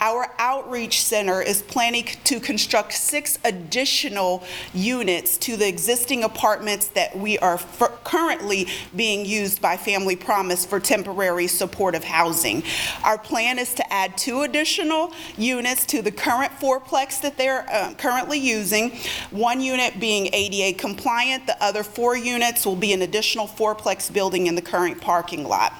[0.00, 4.42] Our outreach center is planning to construct six additional
[4.74, 7.58] units to the existing apartments that we are
[8.04, 12.62] currently being used by Family Promise for temporary supportive housing.
[13.02, 17.94] Our plan is to add two additional units to the current fourplex that they're uh,
[17.94, 18.98] currently using,
[19.30, 24.46] one unit being ADA compliant, the other four units will be an additional fourplex building
[24.46, 25.72] in the current parking lot.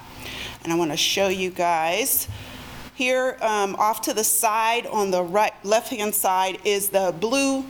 [0.63, 2.29] And I want to show you guys.
[2.95, 7.65] Here, um, off to the side, on the right, left-hand side, is the blue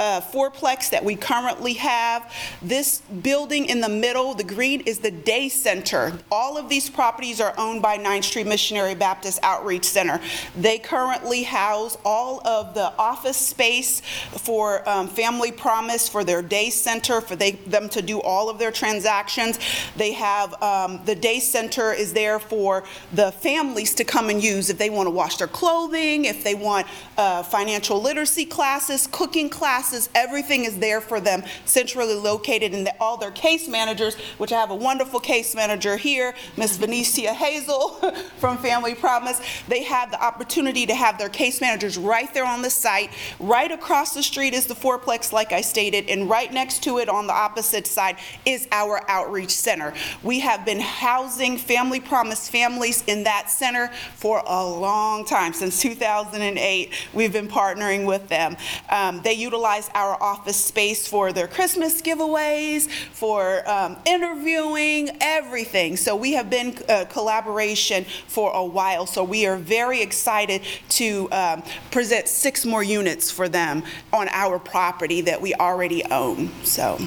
[0.00, 2.32] uh, fourplex that we currently have.
[2.62, 6.18] This building in the middle, the green, is the day center.
[6.32, 10.18] All of these properties are owned by 9th Street Missionary Baptist Outreach Center.
[10.56, 16.70] They currently house all of the office space for um, Family Promise, for their day
[16.70, 19.58] center, for they, them to do all of their transactions.
[19.96, 24.70] They have, um, the day center is there for the families to come and use
[24.70, 26.86] if they want to wash their clothing, if they want
[27.18, 32.94] uh, financial literacy classes, cooking classes, everything is there for them, centrally located, and the-
[33.00, 37.90] all their case managers, which I have a wonderful case manager here, Miss Venetia Hazel
[38.38, 42.62] from Family Promise, they have the opportunity to have their case managers right there on
[42.62, 43.10] the site.
[43.38, 47.08] Right across the street is the fourplex, like I stated, and right next to it
[47.08, 49.94] on the opposite side is our outreach center.
[50.22, 55.80] We have been housing Family Promise families in that center for a long time, since
[55.80, 56.92] 2008.
[57.14, 58.56] We've been partnering with them.
[58.88, 65.96] Um, They utilize our office space for their Christmas giveaways, for um, interviewing, everything.
[65.96, 69.06] So we have been uh, collaboration for a while.
[69.06, 73.82] So we are very excited to um, present six more units for them
[74.12, 76.50] on our property that we already own.
[76.64, 76.98] So.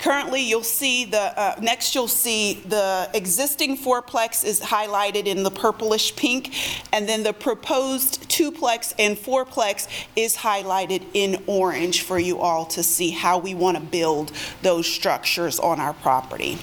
[0.00, 5.50] Currently, you'll see the, uh, next you'll see the existing fourplex is highlighted in the
[5.50, 6.54] purplish pink,
[6.90, 12.82] and then the proposed twoplex and fourplex is highlighted in orange for you all to
[12.82, 14.32] see how we want to build
[14.62, 16.58] those structures on our property.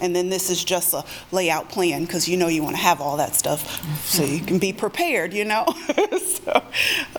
[0.00, 3.00] And then this is just a layout plan, because you know you want to have
[3.00, 5.66] all that stuff, so you can be prepared, you know?
[6.18, 6.62] So,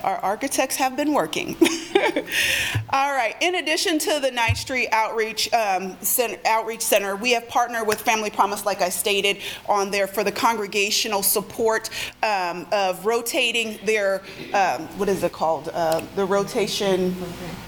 [0.02, 1.56] Our architects have been working.
[2.90, 7.46] All right, in addition to the 9th Street Outreach um, Center, Outreach Center, we have
[7.48, 9.38] partnered with Family Promise, like I stated,
[9.68, 11.90] on there for the congregational support
[12.22, 14.22] um, of rotating their,
[14.54, 15.68] um, what is it called?
[15.72, 17.14] Uh, The rotation,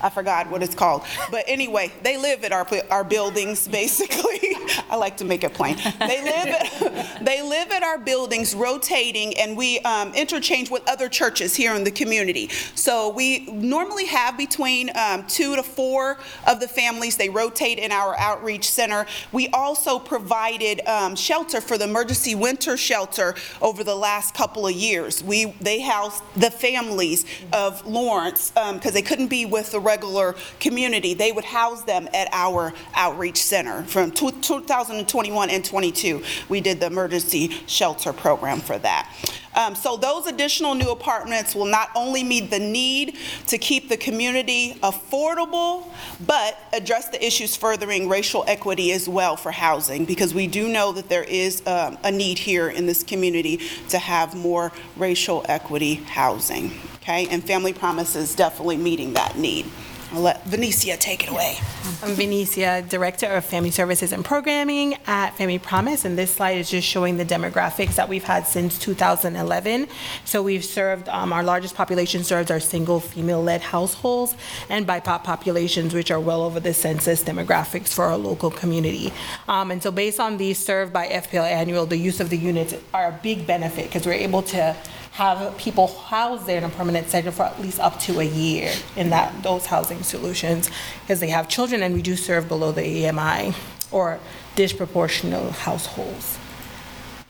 [0.01, 1.02] I forgot what it's called.
[1.30, 4.40] But anyway, they live at our, our buildings, basically.
[4.90, 5.76] I like to make it plain.
[5.98, 11.56] They live they live at our buildings rotating, and we um, interchange with other churches
[11.56, 12.48] here in the community.
[12.76, 17.16] So we normally have between um, two to four of the families.
[17.16, 19.06] They rotate in our outreach center.
[19.32, 24.74] We also provided um, shelter for the emergency winter shelter over the last couple of
[24.74, 25.22] years.
[25.22, 31.14] We, they housed the families of Lawrence, because they couldn't be with the regular community.
[31.14, 34.64] They would house them at our outreach center from tw- tw-
[34.98, 39.09] 2021 and 22, we did the emergency shelter program for that.
[39.55, 43.16] Um, So those additional new apartments will not only meet the need
[43.48, 45.89] to keep the community affordable,
[46.27, 50.93] but address the issues furthering racial equity as well for housing, because we do know
[50.93, 55.94] that there is um, a need here in this community to have more racial equity
[55.94, 57.27] housing, okay?
[57.28, 59.66] And Family Promise is definitely meeting that need.
[60.12, 61.56] I'll let Venetia take it away.
[62.02, 66.68] I'm Venetia, Director of Family Services and Programming at Family Promise, and this slide is
[66.68, 69.89] just showing the demographics that we've had since 2011.
[70.26, 74.36] So we've served, um, our largest population serves our single female-led households
[74.68, 79.14] and BIPOC populations, which are well over the census demographics for our local community.
[79.48, 82.74] Um, And so based on these served by FPL Annual, the use of the units
[82.93, 84.76] are a big benefit because we're able to
[85.12, 88.72] have people housed there in a permanent setting for at least up to a year
[88.97, 90.70] in that, those housing solutions,
[91.02, 93.55] because they have children and we do serve below the AMI
[93.90, 94.18] or
[94.56, 96.39] disproportional households.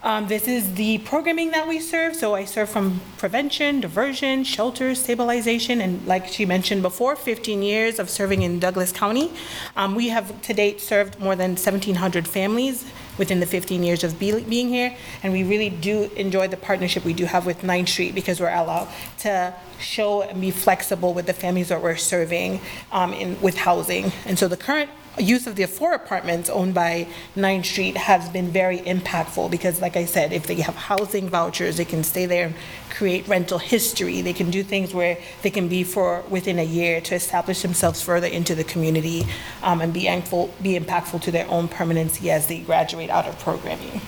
[0.04, 2.16] Um, this is the programming that we serve.
[2.16, 8.00] So I serve from prevention, diversion, shelter, stabilization, and like she mentioned before, 15 years
[8.00, 9.30] of serving in Douglas County.
[9.76, 14.18] Um, we have to date served more than 1,700 families within the 15 years of
[14.18, 17.88] be- being here, and we really do enjoy the partnership we do have with 9th
[17.88, 18.88] Street because we're allowed
[19.18, 22.60] to show and be flexible with the families that we're serving
[22.90, 24.10] um, in, with housing.
[24.26, 27.06] And so the current use of the four apartments owned by
[27.36, 31.76] 9th Street has been very impactful because, like I said, if they have housing vouchers,
[31.76, 32.54] they can stay there and
[32.90, 34.22] create rental history.
[34.22, 38.02] They can do things where they can be for within a year to establish themselves
[38.02, 39.26] further into the community
[39.62, 44.00] um, and be be impactful to their own permanency as they graduate out of programming.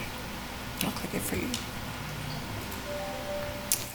[0.82, 1.48] I'll click it for you.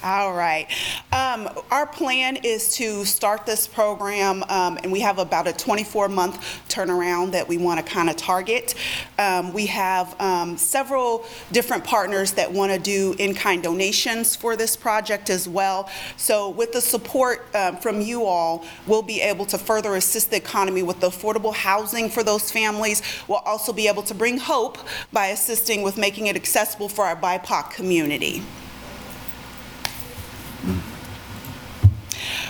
[0.02, 0.66] All right.
[1.12, 6.40] Um, Our plan is to start this program, um, and we have about a 24-month
[6.70, 8.76] turnaround that we want to kind of target.
[9.18, 14.78] Um, We have um, several different partners that want to do in-kind donations for this
[14.78, 15.90] project as well.
[16.16, 20.38] So with the support um, from you all, we'll be able to further assist the
[20.38, 23.02] economy with affordable housing for those families.
[23.28, 24.78] We'll also be able to bring hope
[25.12, 28.44] by assisting with making it accessible for our BIPOC community.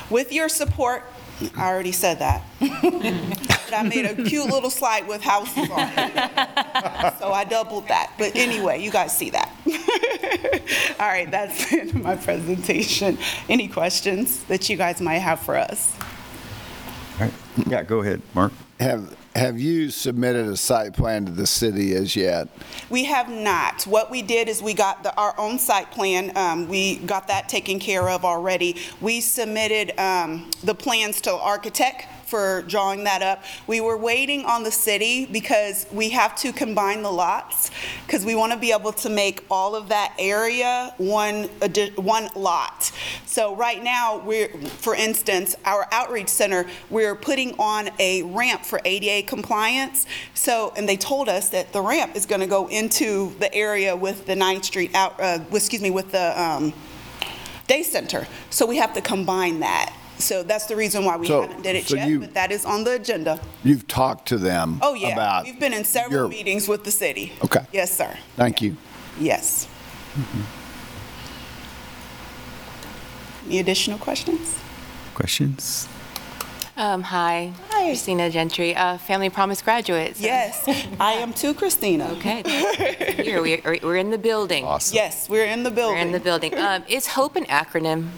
[0.10, 1.04] With your support,
[1.56, 2.44] I already said that.
[2.60, 7.20] But I made a cute little slide with houses on it.
[7.20, 8.14] So I doubled that.
[8.18, 9.52] But anyway, you guys see that.
[11.00, 13.18] All right, that's it, my presentation.
[13.48, 15.96] Any questions that you guys might have for us?
[17.20, 17.34] All right.
[17.68, 18.52] Yeah, go ahead, Mark.
[18.80, 22.48] Have, have you submitted a site plan to the city as yet?
[22.90, 23.84] We have not.
[23.84, 26.36] What we did is we got the, our own site plan.
[26.36, 28.76] Um, we got that taken care of already.
[29.02, 33.44] We submitted um, the plans to architect for drawing that up.
[33.68, 37.72] We were waiting on the city because we have to combine the lots
[38.06, 41.46] because we want to be able to make all of that area one,
[41.96, 42.92] one lot.
[43.26, 48.80] So right now, we're, for instance, our outreach center, we're putting on a ramp for
[48.86, 50.06] ADA compliance.
[50.34, 53.96] So, and they told us that the ramp is going to go into the area
[53.96, 56.74] with the 9th Street out, uh, excuse me, with the um,
[57.68, 58.28] day center.
[58.50, 59.96] So we have to combine that.
[60.20, 62.52] So that's the reason why we So- haven't did it so yet, you- but that
[62.52, 63.40] is on the agenda.
[63.64, 65.10] You've talked to them Oh, yeah.
[65.14, 67.32] about, We've been in your- several meetings with the city.
[67.44, 67.62] Okay.
[67.72, 68.16] Yes, sir.
[68.36, 68.76] thank you.
[69.20, 69.68] Yes.
[73.48, 74.58] Any additional questions?
[75.16, 75.88] Questions?
[76.78, 77.52] Um, hi.
[77.72, 77.88] Hi.
[77.88, 80.16] Christina Gentry, uh, Family Promise graduate.
[80.18, 80.64] so- Yes,
[81.00, 82.10] I am too, Christina.
[82.18, 82.44] Okay.
[83.24, 84.64] Here, we are, we're in the building.
[84.66, 84.96] Awesome.
[84.96, 85.96] Yes, we're in the building.
[85.98, 86.58] We're in the building.
[86.58, 88.10] Um, is HOPE an acronym?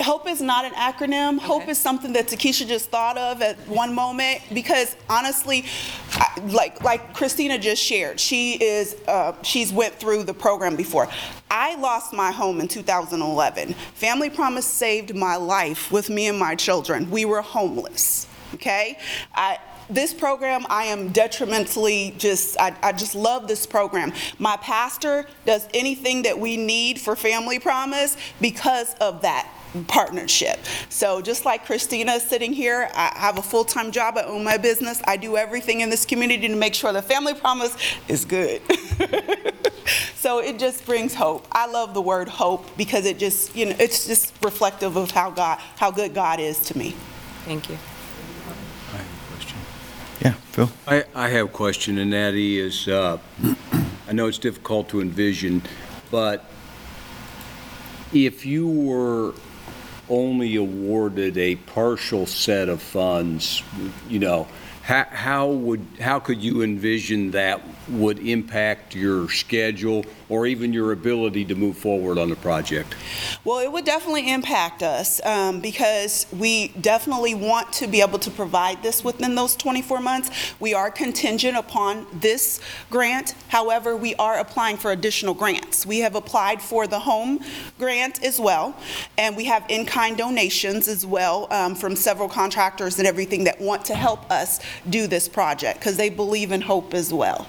[0.00, 1.38] HOPE is not an acronym.
[1.38, 5.64] HOPE is something that Takesha just thought of at one moment because honestly,
[6.12, 11.08] I- like like Christina just shared, she is uh, she's went through the program before.
[11.50, 13.74] I lost my home in 2011.
[13.94, 17.10] Family Promise saved my life with me and my children.
[17.10, 18.26] We were homeless.
[18.54, 18.98] Okay,
[19.34, 19.58] I
[19.90, 24.12] this program, I am detrimentally just, I, I just love this program.
[24.38, 29.48] My pastor does anything that we need for Family Promise because of that
[29.86, 30.58] partnership.
[30.88, 34.56] So just like Christina is sitting here, I have a full-time job, I own my
[34.56, 37.76] business, I do everything in this community to make sure the Family Promise
[38.08, 38.62] is good.
[40.20, 41.46] So it just brings hope.
[41.50, 45.30] I love the word hope because it just, you know, it's just reflective of how
[45.30, 46.94] God, how good God is to me.
[47.46, 47.78] Thank you.
[50.20, 50.70] Yeah, Phil?
[50.86, 53.18] I, I have a question, and that is, uh,
[54.06, 55.62] I know it's difficult to envision,
[56.10, 56.44] but
[58.12, 59.34] if you were
[60.10, 63.62] only awarded a partial set of funds,
[64.08, 64.46] you know,
[64.82, 70.92] how, how would, how could you envision that would impact your schedule or even your
[70.92, 72.94] ability to move forward on the project?
[73.44, 78.30] Well, it would definitely impact us um, because we definitely want to be able to
[78.30, 80.30] provide this within those 24 months.
[80.60, 82.60] We are contingent upon this
[82.90, 83.34] grant.
[83.48, 85.84] However, we are applying for additional grants.
[85.84, 87.40] We have applied for the home
[87.78, 88.76] grant as well,
[89.18, 93.84] and we have in-kind donations as well um, from several contractors and everything that want
[93.86, 97.46] to help us do this project because they believe in hope as well.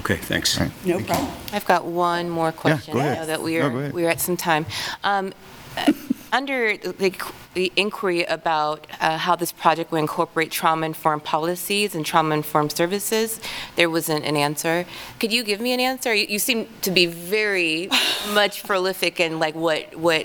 [0.00, 0.58] Okay, thanks.
[0.84, 1.28] No problem.
[1.52, 2.94] I've got one more question.
[2.94, 3.18] go I ahead.
[3.18, 3.92] know that we No, are, go ahead.
[3.92, 4.64] we are at some time.
[5.04, 5.32] Um,
[5.76, 5.92] uh,
[6.32, 7.10] Under the
[7.54, 13.40] the inquiry about uh, how this project will incorporate trauma-informed policies and trauma-informed services,
[13.74, 14.86] there wasn't an answer.
[15.18, 16.14] Could you give me an answer?
[16.14, 17.88] You you seem to be very
[18.40, 20.24] much prolific in like what, what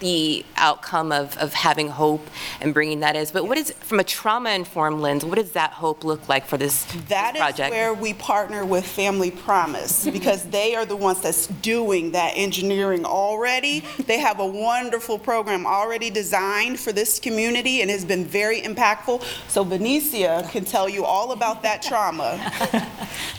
[0.00, 2.26] the outcome of, of having hope
[2.60, 6.04] and bringing that is, but what is, from a trauma-informed lens, what does that hope
[6.04, 7.70] look like for this this That is project?
[7.70, 13.04] where we partner with Family Promise, because they are the ones that's doing that engineering
[13.04, 13.82] already.
[14.06, 19.22] They have a wonderful program already designed for this community and has been very impactful.
[19.48, 22.36] So Venetia can tell you all about that trauma.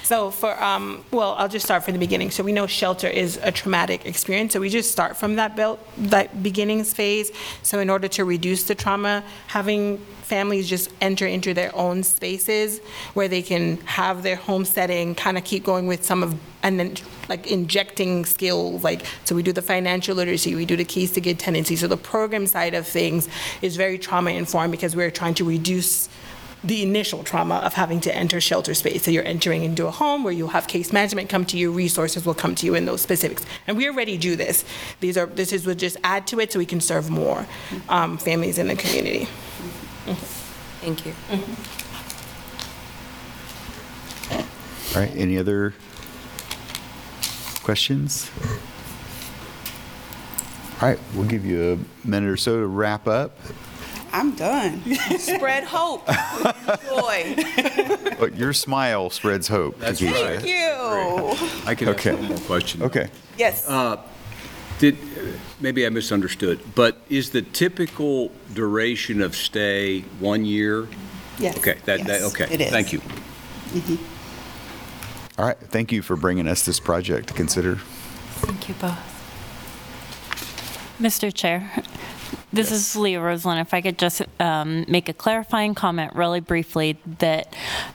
[0.08, 2.32] So for, um, well, I'll just start from the beginning.
[2.32, 5.86] So we know shelter is a traumatic experience, so we just start from that belt,
[5.98, 7.32] that beginnings phase.
[7.64, 12.80] So in order to reduce the trauma, having families just enter into their own spaces
[13.14, 16.80] where they can have their home setting, kind of keep going with some of, and
[16.80, 16.96] then
[17.30, 21.22] like injecting skills, like, so we do the financial literacy, we do the keys to
[21.22, 21.76] good tenancy.
[21.78, 23.30] So the program side of things
[23.62, 26.10] is very trauma informed because we're trying to reduce
[26.64, 29.04] the initial trauma of having to enter shelter space.
[29.04, 32.26] So you're entering into a home where you'll have case management come to you, resources
[32.26, 33.46] will come to you in those specifics.
[33.68, 34.66] And we already do this.
[35.00, 37.46] These are, this is, would just add to it so we can serve more
[37.90, 39.28] um, families in the community.
[40.82, 41.14] Thank you.
[44.96, 45.74] All right, any other
[47.64, 48.32] questions?
[50.82, 53.38] All right, we'll give you a minute or so to wrap up.
[54.14, 54.82] I'm done.
[55.20, 56.06] Spread hope.
[56.88, 57.36] Joy.
[58.20, 59.78] But Your smile spreads hope.
[59.80, 60.12] That's Keisha.
[60.12, 60.42] right.
[60.42, 61.68] Thank you.
[61.68, 62.14] I can ask Okay.
[62.16, 62.82] one more question.
[62.82, 63.10] Okay.
[63.38, 63.68] Yes.
[63.68, 63.98] Uh,
[64.80, 64.98] Did,
[65.60, 70.88] maybe I misunderstood, but is the typical duration of stay one year?
[71.40, 71.58] Yes.
[71.60, 72.48] Okay, that, that, Yes, okay.
[72.52, 72.72] it is.
[72.72, 73.02] Thank you.
[75.38, 77.76] All right, thank you for bringing us this project to consider.
[77.76, 78.98] Thank you both.
[81.00, 81.32] Mr.
[81.32, 81.72] Chair,
[82.52, 83.60] this is Leah Roseland.
[83.60, 87.54] If I could just um, make a clarifying comment really briefly, that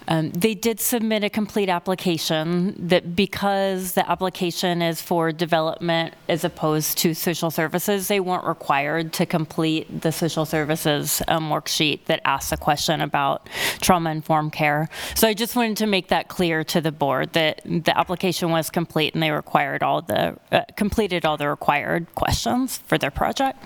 [0.09, 6.45] um, they did submit a complete application, that because the application is for development as
[6.45, 12.21] opposed to social services, they weren't required to complete the social services um, worksheet that
[12.25, 13.49] asks a question about
[13.81, 14.89] trauma-informed care.
[15.15, 18.71] So I just wanted to make that clear to the board, that the application was
[18.71, 23.59] complete and they required all the, uh, completed all the required questions for their project.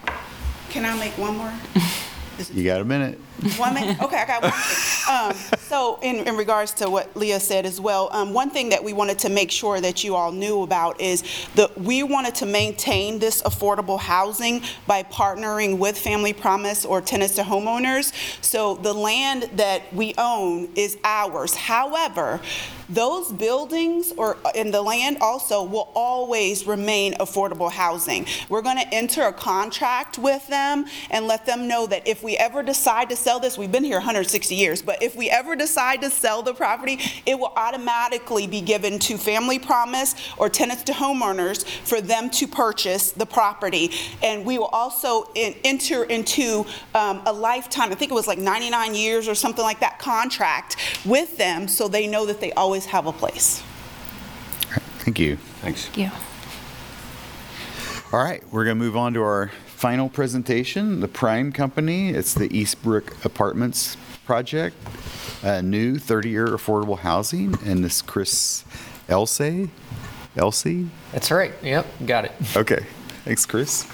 [0.70, 1.52] Can I make one more?
[2.52, 3.18] You got a minute?
[3.56, 4.00] One minute?
[4.02, 4.52] Okay, I got one.
[4.52, 5.52] minute.
[5.52, 8.84] Um, So in, in regards to what Leah said as well, um, one thing that
[8.84, 11.24] we wanted to make sure that you all knew about is
[11.56, 17.34] that we wanted to maintain this affordable housing by partnering with Family Promise or tenants
[17.34, 18.12] to homeowners.
[18.42, 21.54] So the land that we own is ours.
[21.54, 22.40] However,
[22.88, 28.26] those buildings or, in the land also will always remain affordable housing.
[28.48, 32.25] We're going to enter a contract with them and let them know that if we
[32.34, 36.00] ever decide to sell this, we've been here 160 years, but if we ever decide
[36.00, 40.92] to sell the property, it will automatically be given to Family Promise or tenants to
[40.92, 43.90] homeowners for them to purchase the property.
[44.22, 48.38] And we will also en- enter into um, a lifetime, I think it was like
[48.38, 52.86] 99 years or something like that, contract with them so they know that they always
[52.86, 53.62] have a place.
[55.00, 55.36] Thank you.
[55.60, 55.86] Thanks.
[55.86, 56.10] Thank you.
[58.12, 62.08] All right, we're going to move on to our final presentation, the Prime Company.
[62.08, 64.74] It's the Eastbrook Apartments project,
[65.44, 68.64] uh, new 30-year affordable housing, and this Chris
[69.06, 69.70] Elsey,
[70.34, 70.88] Elsey?
[71.12, 71.52] That's right.
[71.62, 72.32] Yep, got it.
[72.56, 72.86] Okay,
[73.24, 73.86] thanks, Chris.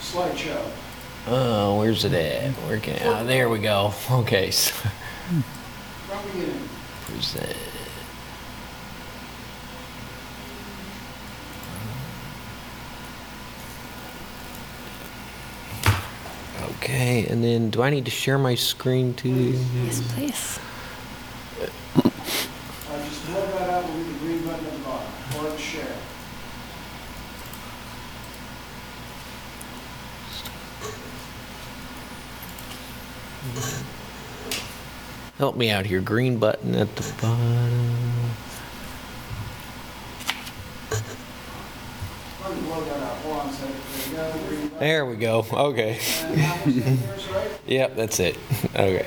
[0.00, 0.67] Slideshow.
[1.30, 2.52] Oh, where's it at?
[2.66, 2.98] Where can?
[3.02, 3.92] Oh, there we go.
[4.10, 4.50] Okay.
[4.50, 4.72] So,
[6.06, 6.68] From beginning.
[7.04, 7.56] present.
[16.76, 19.28] Okay, and then do I need to share my screen too?
[19.30, 20.58] Yes, please.
[21.60, 21.66] Uh,
[23.04, 25.96] just hold that out with the green button at the bottom, or share.
[35.38, 36.00] Help me out here.
[36.00, 37.94] Green button at the bottom.
[42.42, 43.16] Let me blow that out.
[43.18, 43.76] Hold on a second.
[44.14, 44.48] There you go.
[44.48, 44.78] Green button.
[44.80, 45.46] There we go.
[45.52, 45.98] Okay.
[46.22, 47.50] And how much is yours, right?
[47.66, 48.38] Yep, that's it.
[48.74, 49.06] Okay.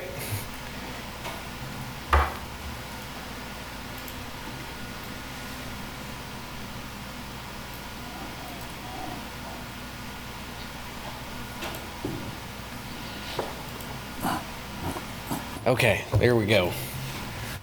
[15.72, 16.74] Okay, there we go.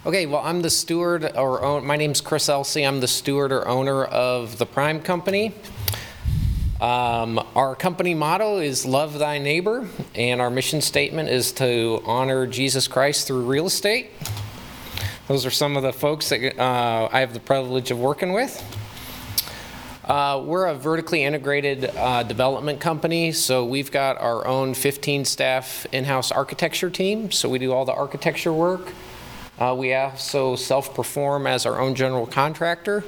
[0.07, 2.87] Okay, well, I'm the steward or own, my name's Chris Elsey.
[2.87, 5.53] I'm the steward or owner of the Prime Company.
[6.81, 12.47] Um, our company motto is Love Thy Neighbor, and our mission statement is to honor
[12.47, 14.09] Jesus Christ through real estate.
[15.27, 18.65] Those are some of the folks that uh, I have the privilege of working with.
[20.09, 25.85] Uh, we're a vertically integrated uh, development company, so we've got our own 15 staff
[25.93, 28.91] in-house architecture team, so we do all the architecture work.
[29.59, 33.05] Uh, we also self-perform as our own general contractor,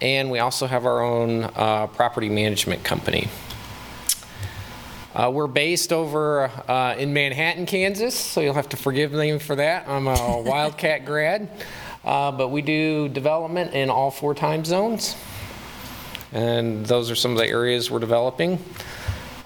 [0.00, 3.28] and we also have our own uh, property management company.
[5.14, 9.56] Uh, we're based over uh, in Manhattan, Kansas, so you'll have to forgive me for
[9.56, 9.86] that.
[9.86, 11.50] I'm a Wildcat grad,
[12.06, 15.14] uh, but we do development in all four time zones,
[16.32, 18.58] and those are some of the areas we're developing.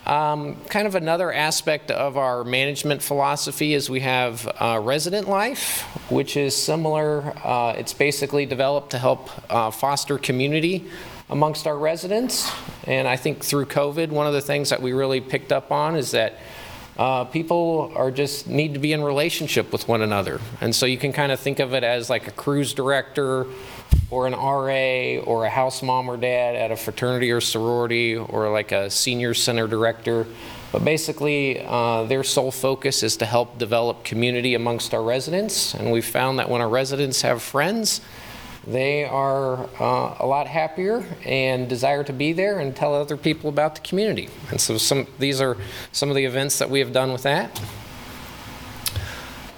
[0.06, 5.82] Um, kind of another aspect of our management philosophy is we have uh, resident life,
[6.10, 7.34] which is similar.
[7.44, 10.86] Uh, it's basically developed to help uh, foster community
[11.28, 12.48] amongst our residents.
[12.84, 15.96] And I think through COVID, one of the things that we really picked up on
[15.96, 16.38] is that
[16.96, 20.40] uh, people are just need to be in relationship with one another.
[20.60, 23.46] And so you can kind of think of it as like a cruise director
[24.10, 28.50] or an RA or a house mom or dad at a fraternity or sorority or
[28.50, 30.26] like a senior center director.
[30.72, 35.74] But basically, uh, their sole focus is to help develop community amongst our residents.
[35.74, 38.00] And we've found that when our residents have friends,
[38.66, 43.48] they are uh, a lot happier and desire to be there and tell other people
[43.48, 44.28] about the community.
[44.50, 45.56] And so some, these are
[45.92, 47.60] some of the events that we have done with that.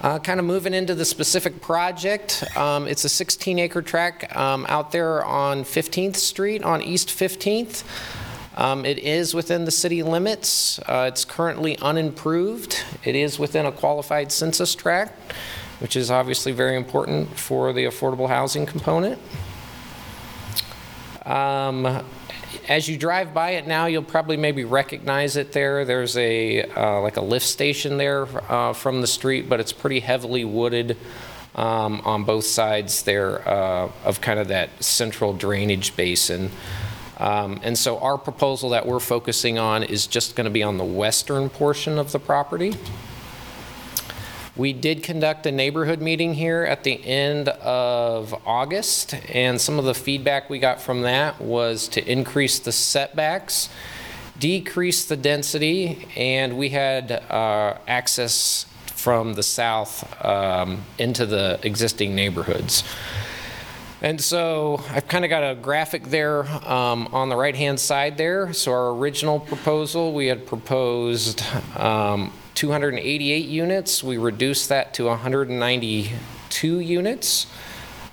[0.00, 4.64] Uh, kind of moving into the specific project, um, it's a 16 acre tract um,
[4.68, 7.82] out there on 15th Street on East 15th.
[8.56, 10.78] Um, it is within the city limits.
[10.80, 12.84] Uh, it's currently unimproved.
[13.02, 15.32] It is within a qualified census tract,
[15.80, 19.20] which is obviously very important for the affordable housing component.
[21.26, 22.04] Um,
[22.68, 25.84] as you drive by it now, you'll probably maybe recognize it there.
[25.84, 30.00] There's a uh, like a lift station there uh, from the street, but it's pretty
[30.00, 30.96] heavily wooded
[31.54, 36.50] um, on both sides there uh, of kind of that central drainage basin.
[37.18, 40.78] Um, and so our proposal that we're focusing on is just going to be on
[40.78, 42.76] the western portion of the property.
[44.58, 49.84] We did conduct a neighborhood meeting here at the end of August, and some of
[49.84, 53.68] the feedback we got from that was to increase the setbacks,
[54.36, 62.16] decrease the density, and we had uh, access from the south um, into the existing
[62.16, 62.82] neighborhoods.
[64.02, 68.52] And so I've kind of got a graphic there um, on the right-hand side there.
[68.52, 71.44] So our original proposal, we had proposed
[71.76, 74.02] um, 288 units.
[74.02, 77.46] We reduced that to 192 units.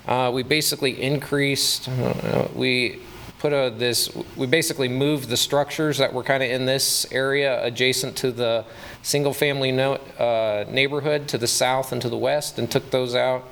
[0.06, 3.00] Uh, we basically increased, uh, we
[3.40, 7.60] put a, this, we basically moved the structures that were kind of in this area
[7.64, 8.64] adjacent to the
[9.02, 13.48] single-family no, uh, neighborhood to the south and to the west and took those out.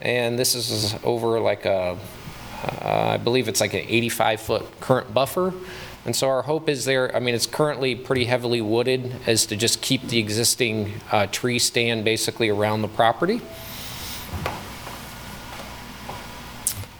[0.00, 1.96] And this is over like a,
[2.64, 5.54] uh, I believe it's like an 85-foot current buffer.
[6.06, 9.56] And so our hope is there, I mean, it's currently pretty heavily wooded, is to
[9.56, 13.40] just keep the existing uh, tree stand basically around the property.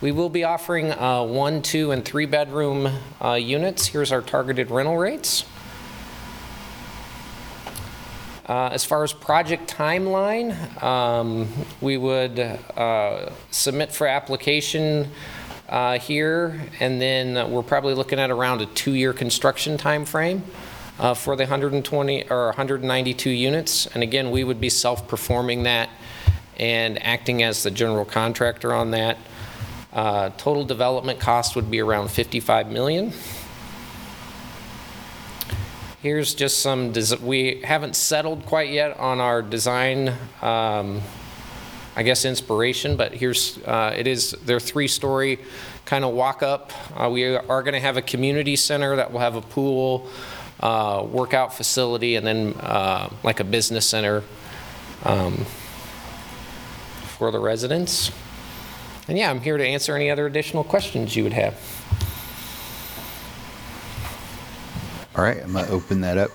[0.01, 2.91] We will be offering uh, one, two, and three bedroom
[3.23, 3.87] uh, units.
[3.87, 5.45] Here's our targeted rental rates.
[8.47, 11.49] Uh, As far as project timeline, um,
[11.81, 15.11] we would uh, submit for application
[15.69, 20.43] uh, here, and then we're probably looking at around a two-year construction timeframe
[20.99, 23.87] uh, for the 120 or 192 units.
[23.87, 25.91] And again, we would be self-performing that
[26.59, 29.19] and acting as the general contractor on that.
[29.93, 33.13] Uh, Total development cost would be around 55 million.
[36.03, 40.13] Here's just some, des- we haven't settled quite yet on our design
[40.43, 41.01] um,
[41.97, 45.39] I guess, inspiration, but here's, uh, it is, they're three-story
[45.85, 46.73] kind of walk-up.
[46.99, 50.09] Uh, We are going to have a community center that will have a pool,
[50.59, 54.25] uh, workout facility, and then uh, like a business center
[55.05, 55.45] um,
[57.17, 58.11] for the residents.
[59.07, 61.55] And yeah, I'm here to answer any other additional questions you would have.
[65.15, 66.31] All right, I'm going to open that up.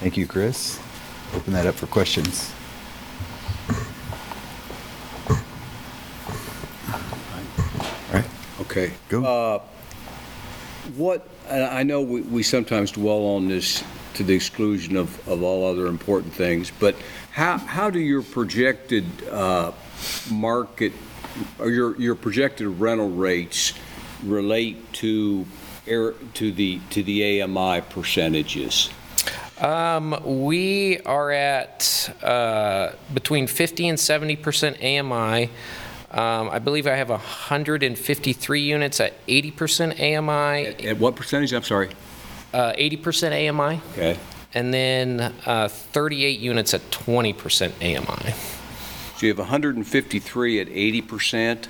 [0.00, 0.80] Thank you, Chris.
[1.34, 2.53] Open that up for questions.
[8.76, 8.92] Okay.
[9.08, 9.62] Go.
[10.96, 13.84] What, and I know we, we sometimes dwell on this
[14.14, 16.96] to the exclusion of, of all other important things, but
[17.30, 19.70] how, how do your projected uh,
[20.28, 20.92] market,
[21.60, 23.74] or your, your projected rental rates
[24.24, 25.46] relate to,
[25.86, 28.90] air- to the, to the AMI percentages?
[29.60, 35.48] Um, we are at uh, between 50 and 70 percent AMI.
[36.14, 40.86] Um, I believe I have 153 units at 80 percent AMI.
[40.86, 41.52] At what percentage?
[41.52, 41.90] I'm sorry.
[42.52, 43.80] Uh, 80 percent AMI.
[43.92, 44.16] Okay.
[44.54, 48.32] And then uh, 38 units at 20 percent AMI.
[49.16, 51.66] So you have 153 at 80%?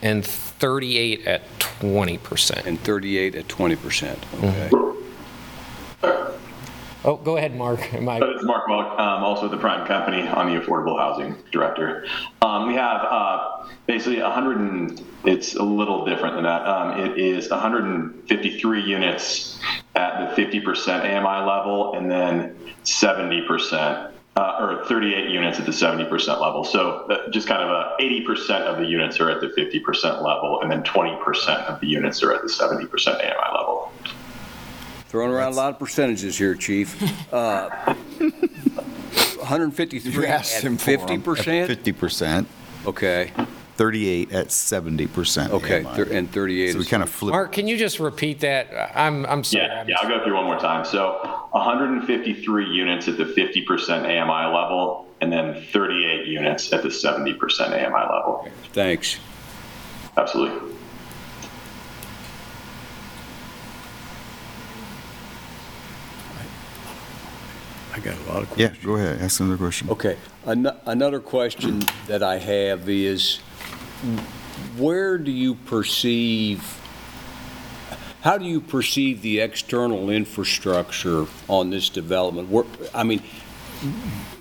[0.00, 2.66] And 38 at 20 percent.
[2.66, 4.70] And 38 at 20%, okay.
[7.04, 7.80] Oh, go ahead, Mark.
[8.04, 10.22] But it's Mark Welk, um, also the Prime Company.
[10.22, 12.06] I'm the Affordable Housing Director.
[12.42, 16.66] Um, we have uh, basically 100 and it's a little different than that.
[16.66, 19.58] Um, it is 153 units
[19.96, 24.10] at the 50% AMI level and then 70%.
[24.34, 26.08] Uh, or 38 units at the 70%
[26.40, 26.64] level.
[26.64, 30.62] So uh, just kind of a 80% of the units are at the 50% level,
[30.62, 33.92] and then 20% of the units are at the 70% AMI level.
[35.12, 36.96] Throwing around a lot of percentages here, Chief.
[37.32, 37.68] Uh,
[38.18, 40.98] 153 You at asked him for 'em.
[41.22, 41.66] 50%?
[41.66, 42.46] 50%.
[42.86, 43.30] Okay.
[43.76, 45.50] 38 at 70%.
[45.50, 45.94] Okay, AMI.
[45.96, 47.32] thir- and 38 So we is- kind of flip.
[47.32, 48.68] Mark, can you just repeat that?
[48.94, 49.64] I'm, I'm sorry.
[49.66, 50.84] Yeah, yeah, I'll go through one more time.
[50.86, 51.18] So
[51.52, 57.38] 153 units at the 50% AMI level, and then 38 units at the 70%
[57.72, 58.48] AMI level.
[58.72, 59.18] Thanks.
[60.16, 60.71] Absolutely.
[67.94, 69.20] I got a lot of Yeah, go ahead.
[69.20, 69.90] Ask another question.
[69.90, 70.16] Okay.
[70.46, 73.38] Ano- Another question that I have is,
[74.78, 76.62] where do you perceive,
[78.22, 82.48] how do you perceive the external infrastructure on this development?
[82.50, 82.64] Where-
[82.94, 83.22] I mean,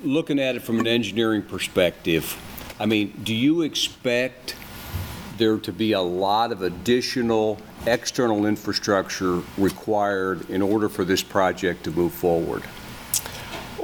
[0.04, 2.38] looking at it from an engineering perspective,
[2.80, 4.56] I mean, do you expect
[5.38, 11.84] there to be a lot of additional external infrastructure required in order for this project
[11.84, 12.64] to move forward?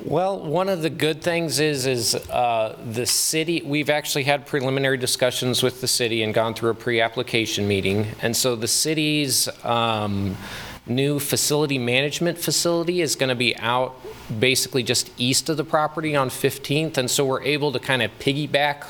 [0.03, 4.98] Well, one of the good things is, is uh, the city, we've actually had preliminary
[4.98, 8.07] discussions with the city and gone through a pre-application meeting.
[8.22, 10.38] And so the city's um,
[10.86, 13.99] new facility management facility is going to be out
[14.40, 16.98] basically just east of the property on 15th.
[16.98, 18.86] And so we're able to kind of piggyback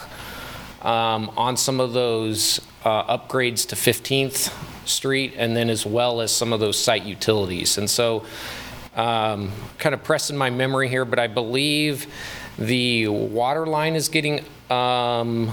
[0.85, 4.53] um, on some of those uh, upgrades to 15th
[4.88, 7.77] Street and then as well as some of those site utilities.
[7.77, 8.25] And so
[8.97, 12.07] um, kind of pressing my memory here, but I believe
[12.57, 15.49] the water line is getting um,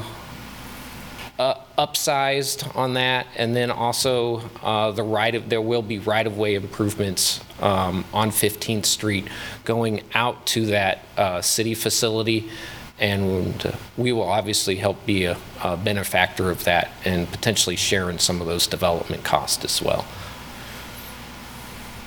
[1.39, 6.55] uh, upsized on that, and then also uh, the right of, there will be right-of-way
[6.55, 9.29] improvements um, on 15th Street
[9.65, 12.51] going out to that uh, city facility,
[12.99, 18.19] and we will obviously help be a a benefactor of that and potentially share in
[18.19, 20.05] some of those development costs as well.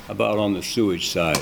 [0.10, 1.40] About on the sewage side?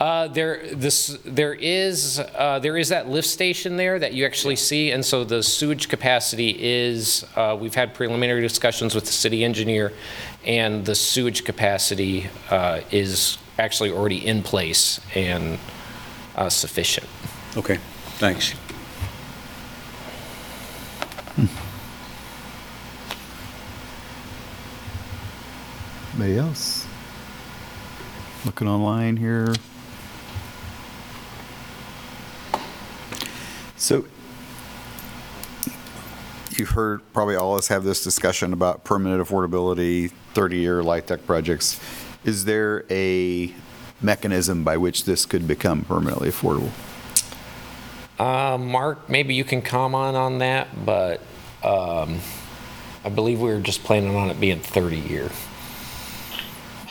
[0.00, 4.56] Uh, there, this, there is, uh, there is that lift station there that you actually
[4.56, 9.44] see, and so the sewage capacity is, uh, we've had preliminary discussions with the city
[9.44, 9.92] engineer,
[10.44, 15.58] and the sewage capacity, uh, is actually already in place and,
[16.34, 17.06] uh, sufficient.
[17.56, 17.78] Okay,
[18.18, 18.54] thanks.
[26.14, 26.79] Anybody else?
[28.44, 29.54] Looking online here.
[33.76, 34.06] So
[36.56, 41.80] you've heard, probably all of us have this discussion about permanent affordability, 30-year LIHTC projects.
[42.24, 43.52] Is there a
[44.00, 46.70] mechanism by which this could become permanently affordable?
[48.18, 51.20] Uh, Mark, maybe you can comment on that, but,
[51.62, 52.20] um,
[53.02, 55.30] I believe we were just planning on it being 30 year.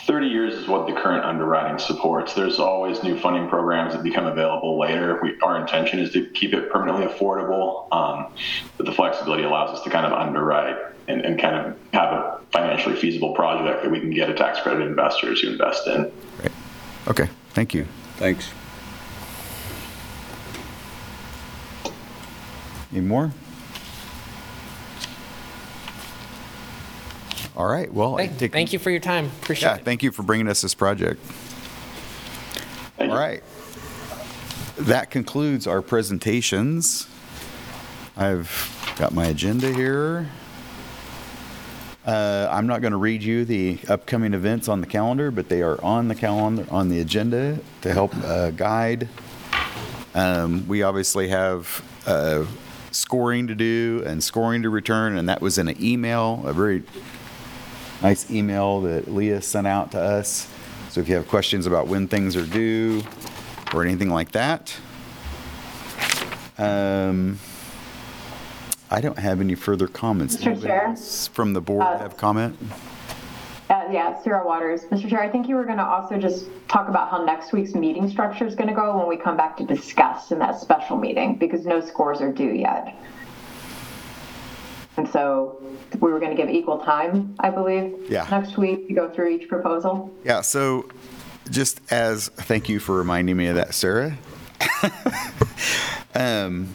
[0.10, 2.34] 30 years is what the current underwriting supports.
[2.34, 5.19] There's always new funding programs that become available later.
[5.22, 8.34] We, our intention is to keep it permanently affordable, um,
[8.76, 10.77] but the flexibility allows us to kind of underwrite
[11.07, 14.60] and, and kind of have a financially feasible project that we can get a tax
[14.61, 16.11] credit investors who invest in.
[17.07, 17.86] Okay, thank you.
[18.18, 18.49] Thanks.
[22.91, 23.31] Any more?
[27.58, 29.26] All right, well, I Thank take- thank you for your time.
[29.42, 29.86] Appreciate Yeah, it.
[29.86, 31.20] thank you for bringing us this project.
[33.00, 33.44] All right.
[34.78, 37.08] That concludes our presentations.
[38.16, 40.28] I've got my agenda here.
[42.06, 45.62] Uh, I'm not going to read you the upcoming events on the calendar, but they
[45.62, 49.08] are on the calendar, on the agenda to help uh, guide.
[50.16, 52.46] Um, We obviously have uh,
[52.92, 56.84] scoring to do and scoring to return, and that was in an email, a very
[58.02, 60.48] nice email that Leah sent out to us.
[60.90, 63.04] So if you have questions about when things are due
[63.74, 64.76] or anything like that.
[66.58, 67.40] Um,
[68.92, 70.38] I don't have any further comments.
[70.38, 70.62] Mr.
[70.62, 70.96] Chair?
[71.34, 72.58] From the board have comment?
[73.70, 74.86] Uh, yeah, Sarah Waters.
[74.86, 75.08] Mr.
[75.08, 78.10] Chair, I think you were going to also just talk about how next week's meeting
[78.10, 81.36] structure is going to go when we come back to discuss in that special meeting,
[81.36, 82.96] because no scores are due yet.
[85.00, 85.62] And so
[86.02, 88.12] we were going to give equal time, I believe.
[88.12, 88.28] Yeah.
[88.30, 90.14] Next week to go through each proposal.
[90.26, 90.90] Yeah, so
[91.50, 94.18] just as, thank you for reminding me of that, Sarah.
[96.16, 96.74] Um,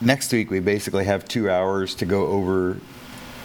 [0.00, 2.78] Next week, we basically have two hours to go over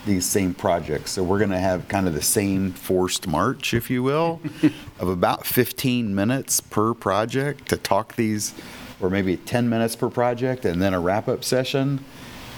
[0.06, 1.12] these same projects.
[1.12, 4.40] So we're going to have kind of the same forced march, if you will,
[5.00, 8.54] of about 15 minutes per project to talk these,
[9.02, 12.06] or maybe 10 minutes per project, and then a wrap-up session.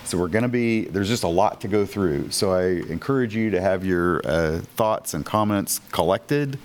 [0.06, 2.32] So we're going to be, there's just a lot to go through.
[2.32, 6.60] So I encourage you to have your uh, thoughts and comments collected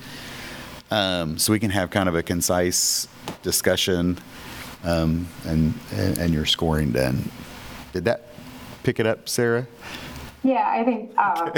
[0.90, 3.08] um, so we can have kind of a concise
[3.42, 4.18] discussion
[4.84, 7.30] um, and, and and your scoring done.
[7.92, 8.26] Did that
[8.82, 9.66] pick it up, Sarah?
[10.42, 11.50] Yeah, I think, uh,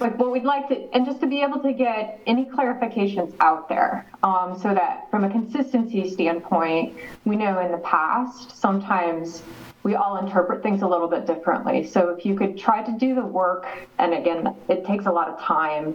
[0.00, 3.68] like, what we'd like to, and just to be able to get any clarifications out
[3.68, 9.42] there, um, so that from a consistency standpoint, we know in the past, sometimes
[9.86, 11.86] we all interpret things a little bit differently.
[11.86, 13.68] So if you could try to do the work,
[14.00, 15.94] and again, it takes a lot of time,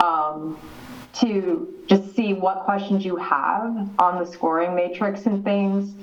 [0.00, 0.58] um,
[1.20, 5.94] to just see what questions you have on the scoring matrix and things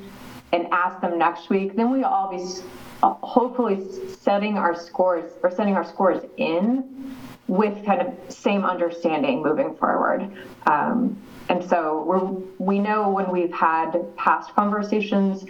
[0.54, 2.42] and ask them next week, then we all be
[3.04, 3.86] hopefully
[4.18, 7.18] setting our scores or setting our scores in
[7.48, 10.32] with kind of same understanding moving forward.
[10.68, 12.24] Um, and so we're,
[12.58, 15.46] we know when we've had past conversations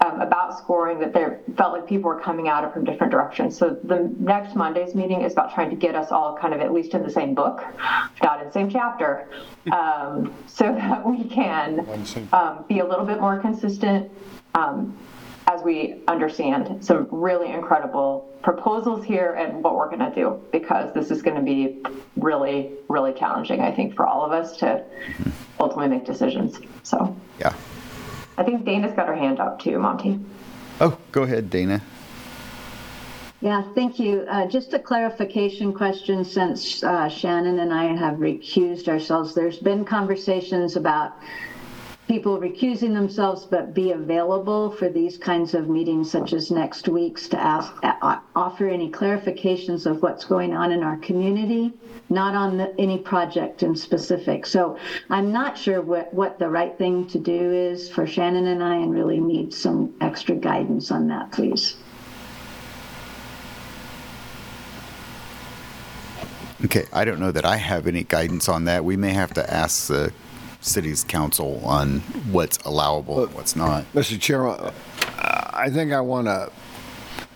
[0.00, 3.58] um, about scoring that there felt like people were coming at it from different directions.
[3.58, 6.72] So the next Monday's meeting is about trying to get us all kind of at
[6.72, 7.64] least in the same book,
[8.22, 9.28] not in the same chapter,
[9.72, 11.86] um, so that we can
[12.32, 14.10] um, be a little bit more consistent
[14.54, 14.96] um,
[15.50, 20.92] as we understand some really incredible proposals here and what we're going to do because
[20.94, 21.82] this is going to be
[22.16, 24.84] really, really challenging, I think, for all of us to
[25.58, 26.58] ultimately make decisions.
[26.82, 27.54] So Yeah.
[28.38, 30.20] I think Dana's got her hand up too, Monty.
[30.80, 31.82] Oh, go ahead, Dana.
[33.42, 34.24] Yeah, thank you.
[34.28, 39.34] Uh, Just a clarification question, since uh, Shannon and I have recused ourselves.
[39.34, 41.12] There's been conversations about
[42.10, 47.28] people recusing themselves but be available for these kinds of meetings such as next week's
[47.28, 51.72] to ask, uh, offer any clarifications of what's going on in our community,
[52.08, 54.44] not on the- any project in specific.
[54.44, 54.76] So
[55.08, 58.74] I'm not sure what, what the right thing to do is for Shannon and I
[58.74, 61.76] and really need some extra guidance on that, please.
[66.64, 68.84] Okay, I don't know that I have any guidance on that.
[68.84, 70.12] We may have to ask the
[70.60, 72.00] city's counsel on
[72.30, 73.84] what's allowable and what's not.
[73.94, 74.20] Mr.
[74.20, 74.72] Chairman,
[75.18, 76.50] I think I want to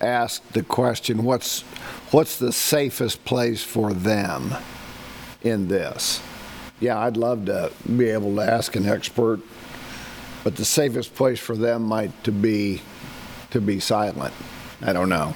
[0.01, 1.63] ask the question, what's,
[2.11, 4.55] what's the safest place for them
[5.43, 6.21] in this?
[6.81, 9.41] Yeah, I'd love to be able to ask an expert,
[10.43, 12.83] but the safest place for them might to be,
[13.51, 14.35] to be silent.
[14.83, 15.35] I don't know.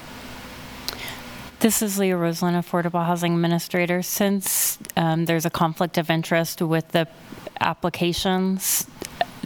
[1.59, 4.01] This is Leah Roslin, Affordable Housing Administrator.
[4.01, 7.05] Since um, there's a conflict of interest with the
[7.59, 8.87] applications,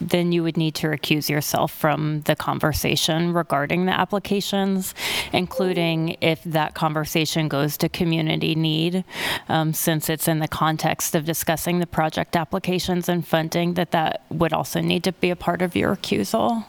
[0.09, 4.93] then you would need to recuse yourself from the conversation regarding the applications,
[5.31, 9.03] including if that conversation goes to community need,
[9.49, 14.23] um, since it's in the context of discussing the project applications and funding, that that
[14.29, 16.65] would also need to be a part of your recusal.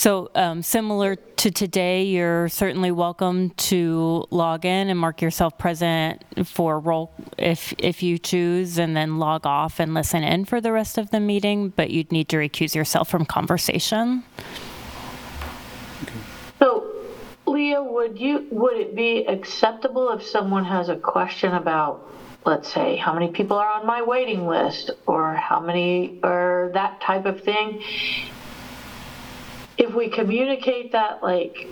[0.00, 6.24] So um, similar to today, you're certainly welcome to log in and mark yourself present
[6.48, 10.72] for roll if if you choose, and then log off and listen in for the
[10.72, 11.68] rest of the meeting.
[11.68, 14.24] But you'd need to recuse yourself from conversation.
[16.58, 16.90] So,
[17.44, 22.10] Leah, would you, would it be acceptable if someone has a question about,
[22.46, 27.02] let's say, how many people are on my waiting list, or how many, or that
[27.02, 27.82] type of thing?
[29.80, 31.66] If we communicate that, like,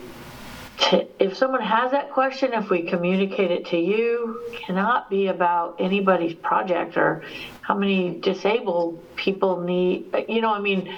[0.78, 5.76] to, if someone has that question, if we communicate it to you, cannot be about
[5.78, 7.22] anybody's project or
[7.60, 10.90] how many disabled people need, you know, I mean,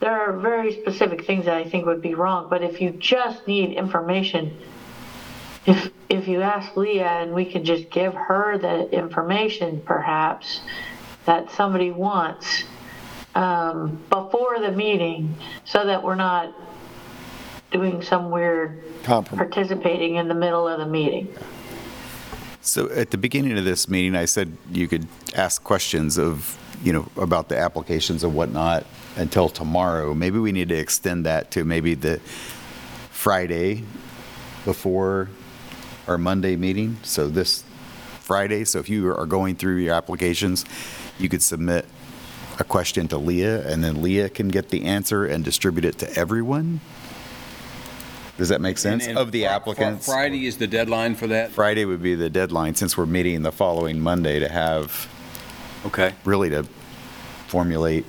[0.00, 3.46] there are very specific things that I think would be wrong, but if you just
[3.46, 4.58] need information,
[5.66, 10.62] if, if you ask Leah and we can just give her the information perhaps
[11.26, 12.64] that somebody wants
[13.40, 15.34] um, before the meeting
[15.64, 16.52] so that we're not
[17.70, 21.32] doing some weird participating in the middle of the meeting.
[22.60, 26.92] So at the beginning of this meeting, I said you could ask questions of, you
[26.92, 28.84] know, about the applications and whatnot
[29.16, 30.12] until tomorrow.
[30.12, 32.18] Maybe we need to extend that to maybe the
[33.10, 33.84] Friday
[34.66, 35.30] before
[36.06, 36.98] our Monday meeting.
[37.02, 37.64] So this
[38.20, 40.66] Friday, so if you are going through your applications,
[41.18, 41.86] you could submit
[42.60, 46.14] a question to Leah, and then Leah can get the answer and distribute it to
[46.16, 46.80] everyone?
[48.36, 49.04] Does that make sense?
[49.04, 50.06] And- and Of the Fri- Fri- applicants?
[50.06, 51.50] Friday is the deadline for that?
[51.52, 55.08] Friday would be the deadline, since we're meeting the following Monday to have,
[55.86, 56.12] Okay.
[56.24, 56.64] really to
[57.48, 58.04] formulate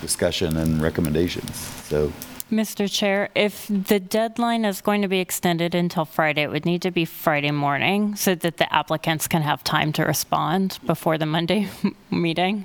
[0.00, 1.54] discussion and recommendations.
[1.88, 2.12] So,
[2.50, 2.90] Mr.
[2.90, 6.90] Chair, if the deadline is going to be extended until Friday, it would need to
[6.90, 11.68] be Friday morning so that the applicants can have time to respond before the Monday
[12.10, 12.64] meeting.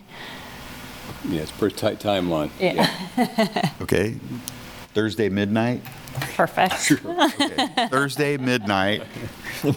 [1.29, 2.49] Yeah, it's a pretty tight timeline.
[2.59, 3.71] Yeah.
[3.81, 4.15] okay,
[4.93, 5.81] Thursday midnight?
[6.35, 6.73] Perfect.
[7.91, 9.03] Thursday midnight.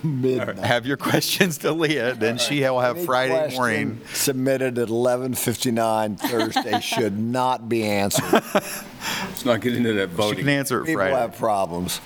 [0.03, 0.59] Midnight.
[0.59, 4.01] Have your questions to Leah, then she will have Any Friday question morning.
[4.12, 8.31] Submitted at 11:59 Thursday should not be answered.
[8.33, 10.39] Let's not get into that She voting.
[10.41, 11.16] can answer it People Friday.
[11.16, 12.01] have problems.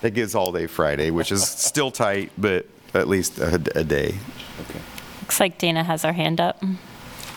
[0.00, 4.16] That gives all day Friday, which is still tight, but at least a, a day.
[5.20, 6.60] Looks like Dana has her hand up.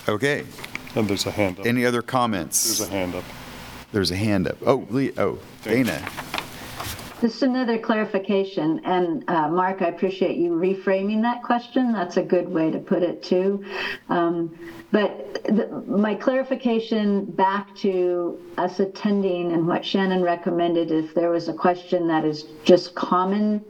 [0.09, 0.45] Okay.
[0.95, 1.65] And there's a hand up.
[1.65, 2.77] Any other comments?
[2.77, 3.23] There's a hand up.
[3.91, 4.57] There's a hand up.
[4.65, 6.07] Oh, Lee, oh, Dana.
[7.21, 11.93] Just another clarification, and uh, Mark, I appreciate you reframing that question.
[11.93, 13.63] That's a good way to put it, too.
[14.09, 14.53] Um,
[14.91, 21.47] But the- my clarification back to us attending and what Shannon recommended, if there was
[21.47, 23.61] a question that is just common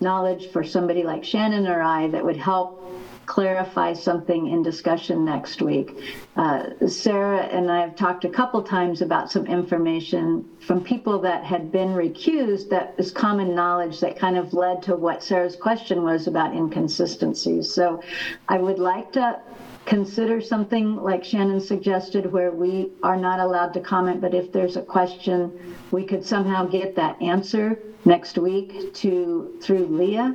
[0.00, 2.82] knowledge for somebody like Shannon or I that would help
[3.26, 6.16] clarify something in discussion next week.
[6.36, 11.44] Uh, Sarah and I have talked a couple times about some information from people that
[11.44, 16.02] had been recused that is common knowledge that kind of led to what Sarah's question
[16.04, 17.72] was about inconsistencies.
[17.72, 18.02] So
[18.48, 19.40] I would like to
[19.86, 24.76] consider something like Shannon suggested where we are not allowed to comment, but if there's
[24.76, 30.34] a question, we could somehow get that answer next week to through Leah.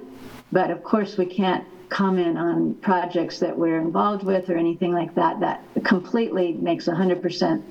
[0.52, 5.14] But of course, we can't comment on projects that we're involved with or anything like
[5.14, 5.40] that.
[5.42, 7.62] That completely makes 100%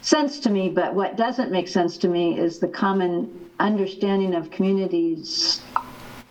[0.00, 0.70] sense to me.
[0.70, 5.60] But what doesn't make sense to me is the common understanding of communities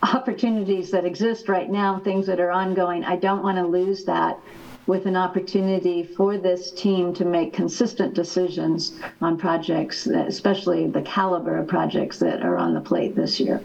[0.03, 3.03] opportunities that exist right now, things that are ongoing.
[3.06, 4.39] I don't want to lose that
[4.88, 11.57] with an opportunity for this team to make consistent decisions on projects, especially the caliber
[11.57, 13.61] of projects that are on the plate this year.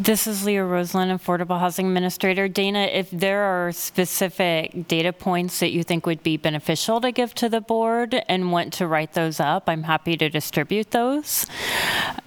[0.00, 2.48] This is Leah Roseland, Affordable Housing Administrator.
[2.48, 7.34] Dana, if there are specific data points that you think would be beneficial to give
[7.34, 11.44] to the board and want to write those up, I'm happy to distribute those.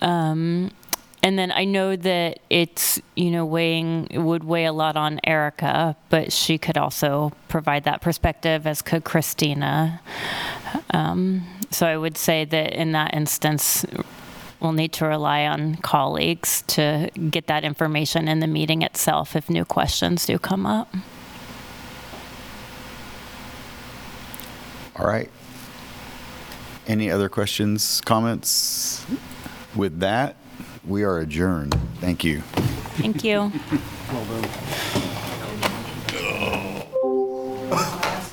[0.01, 0.69] Um,
[1.23, 5.95] and then I know that it's, you know, weighing, would weigh a lot on Erica,
[6.09, 9.99] but she could also provide that perspective, as could Christina.
[10.91, 13.83] Um, so I would say that in that instance,
[14.63, 19.49] we'll need to rely on colleagues to get that information in the meeting itself if
[19.49, 20.95] new questions do come up.
[24.95, 25.29] All right.
[26.87, 29.05] Any other questions, comments?
[29.75, 30.35] With that,
[30.85, 31.75] we are adjourned.
[31.95, 32.41] Thank you.
[32.97, 33.51] Thank you.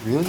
[0.04, 0.26] Really?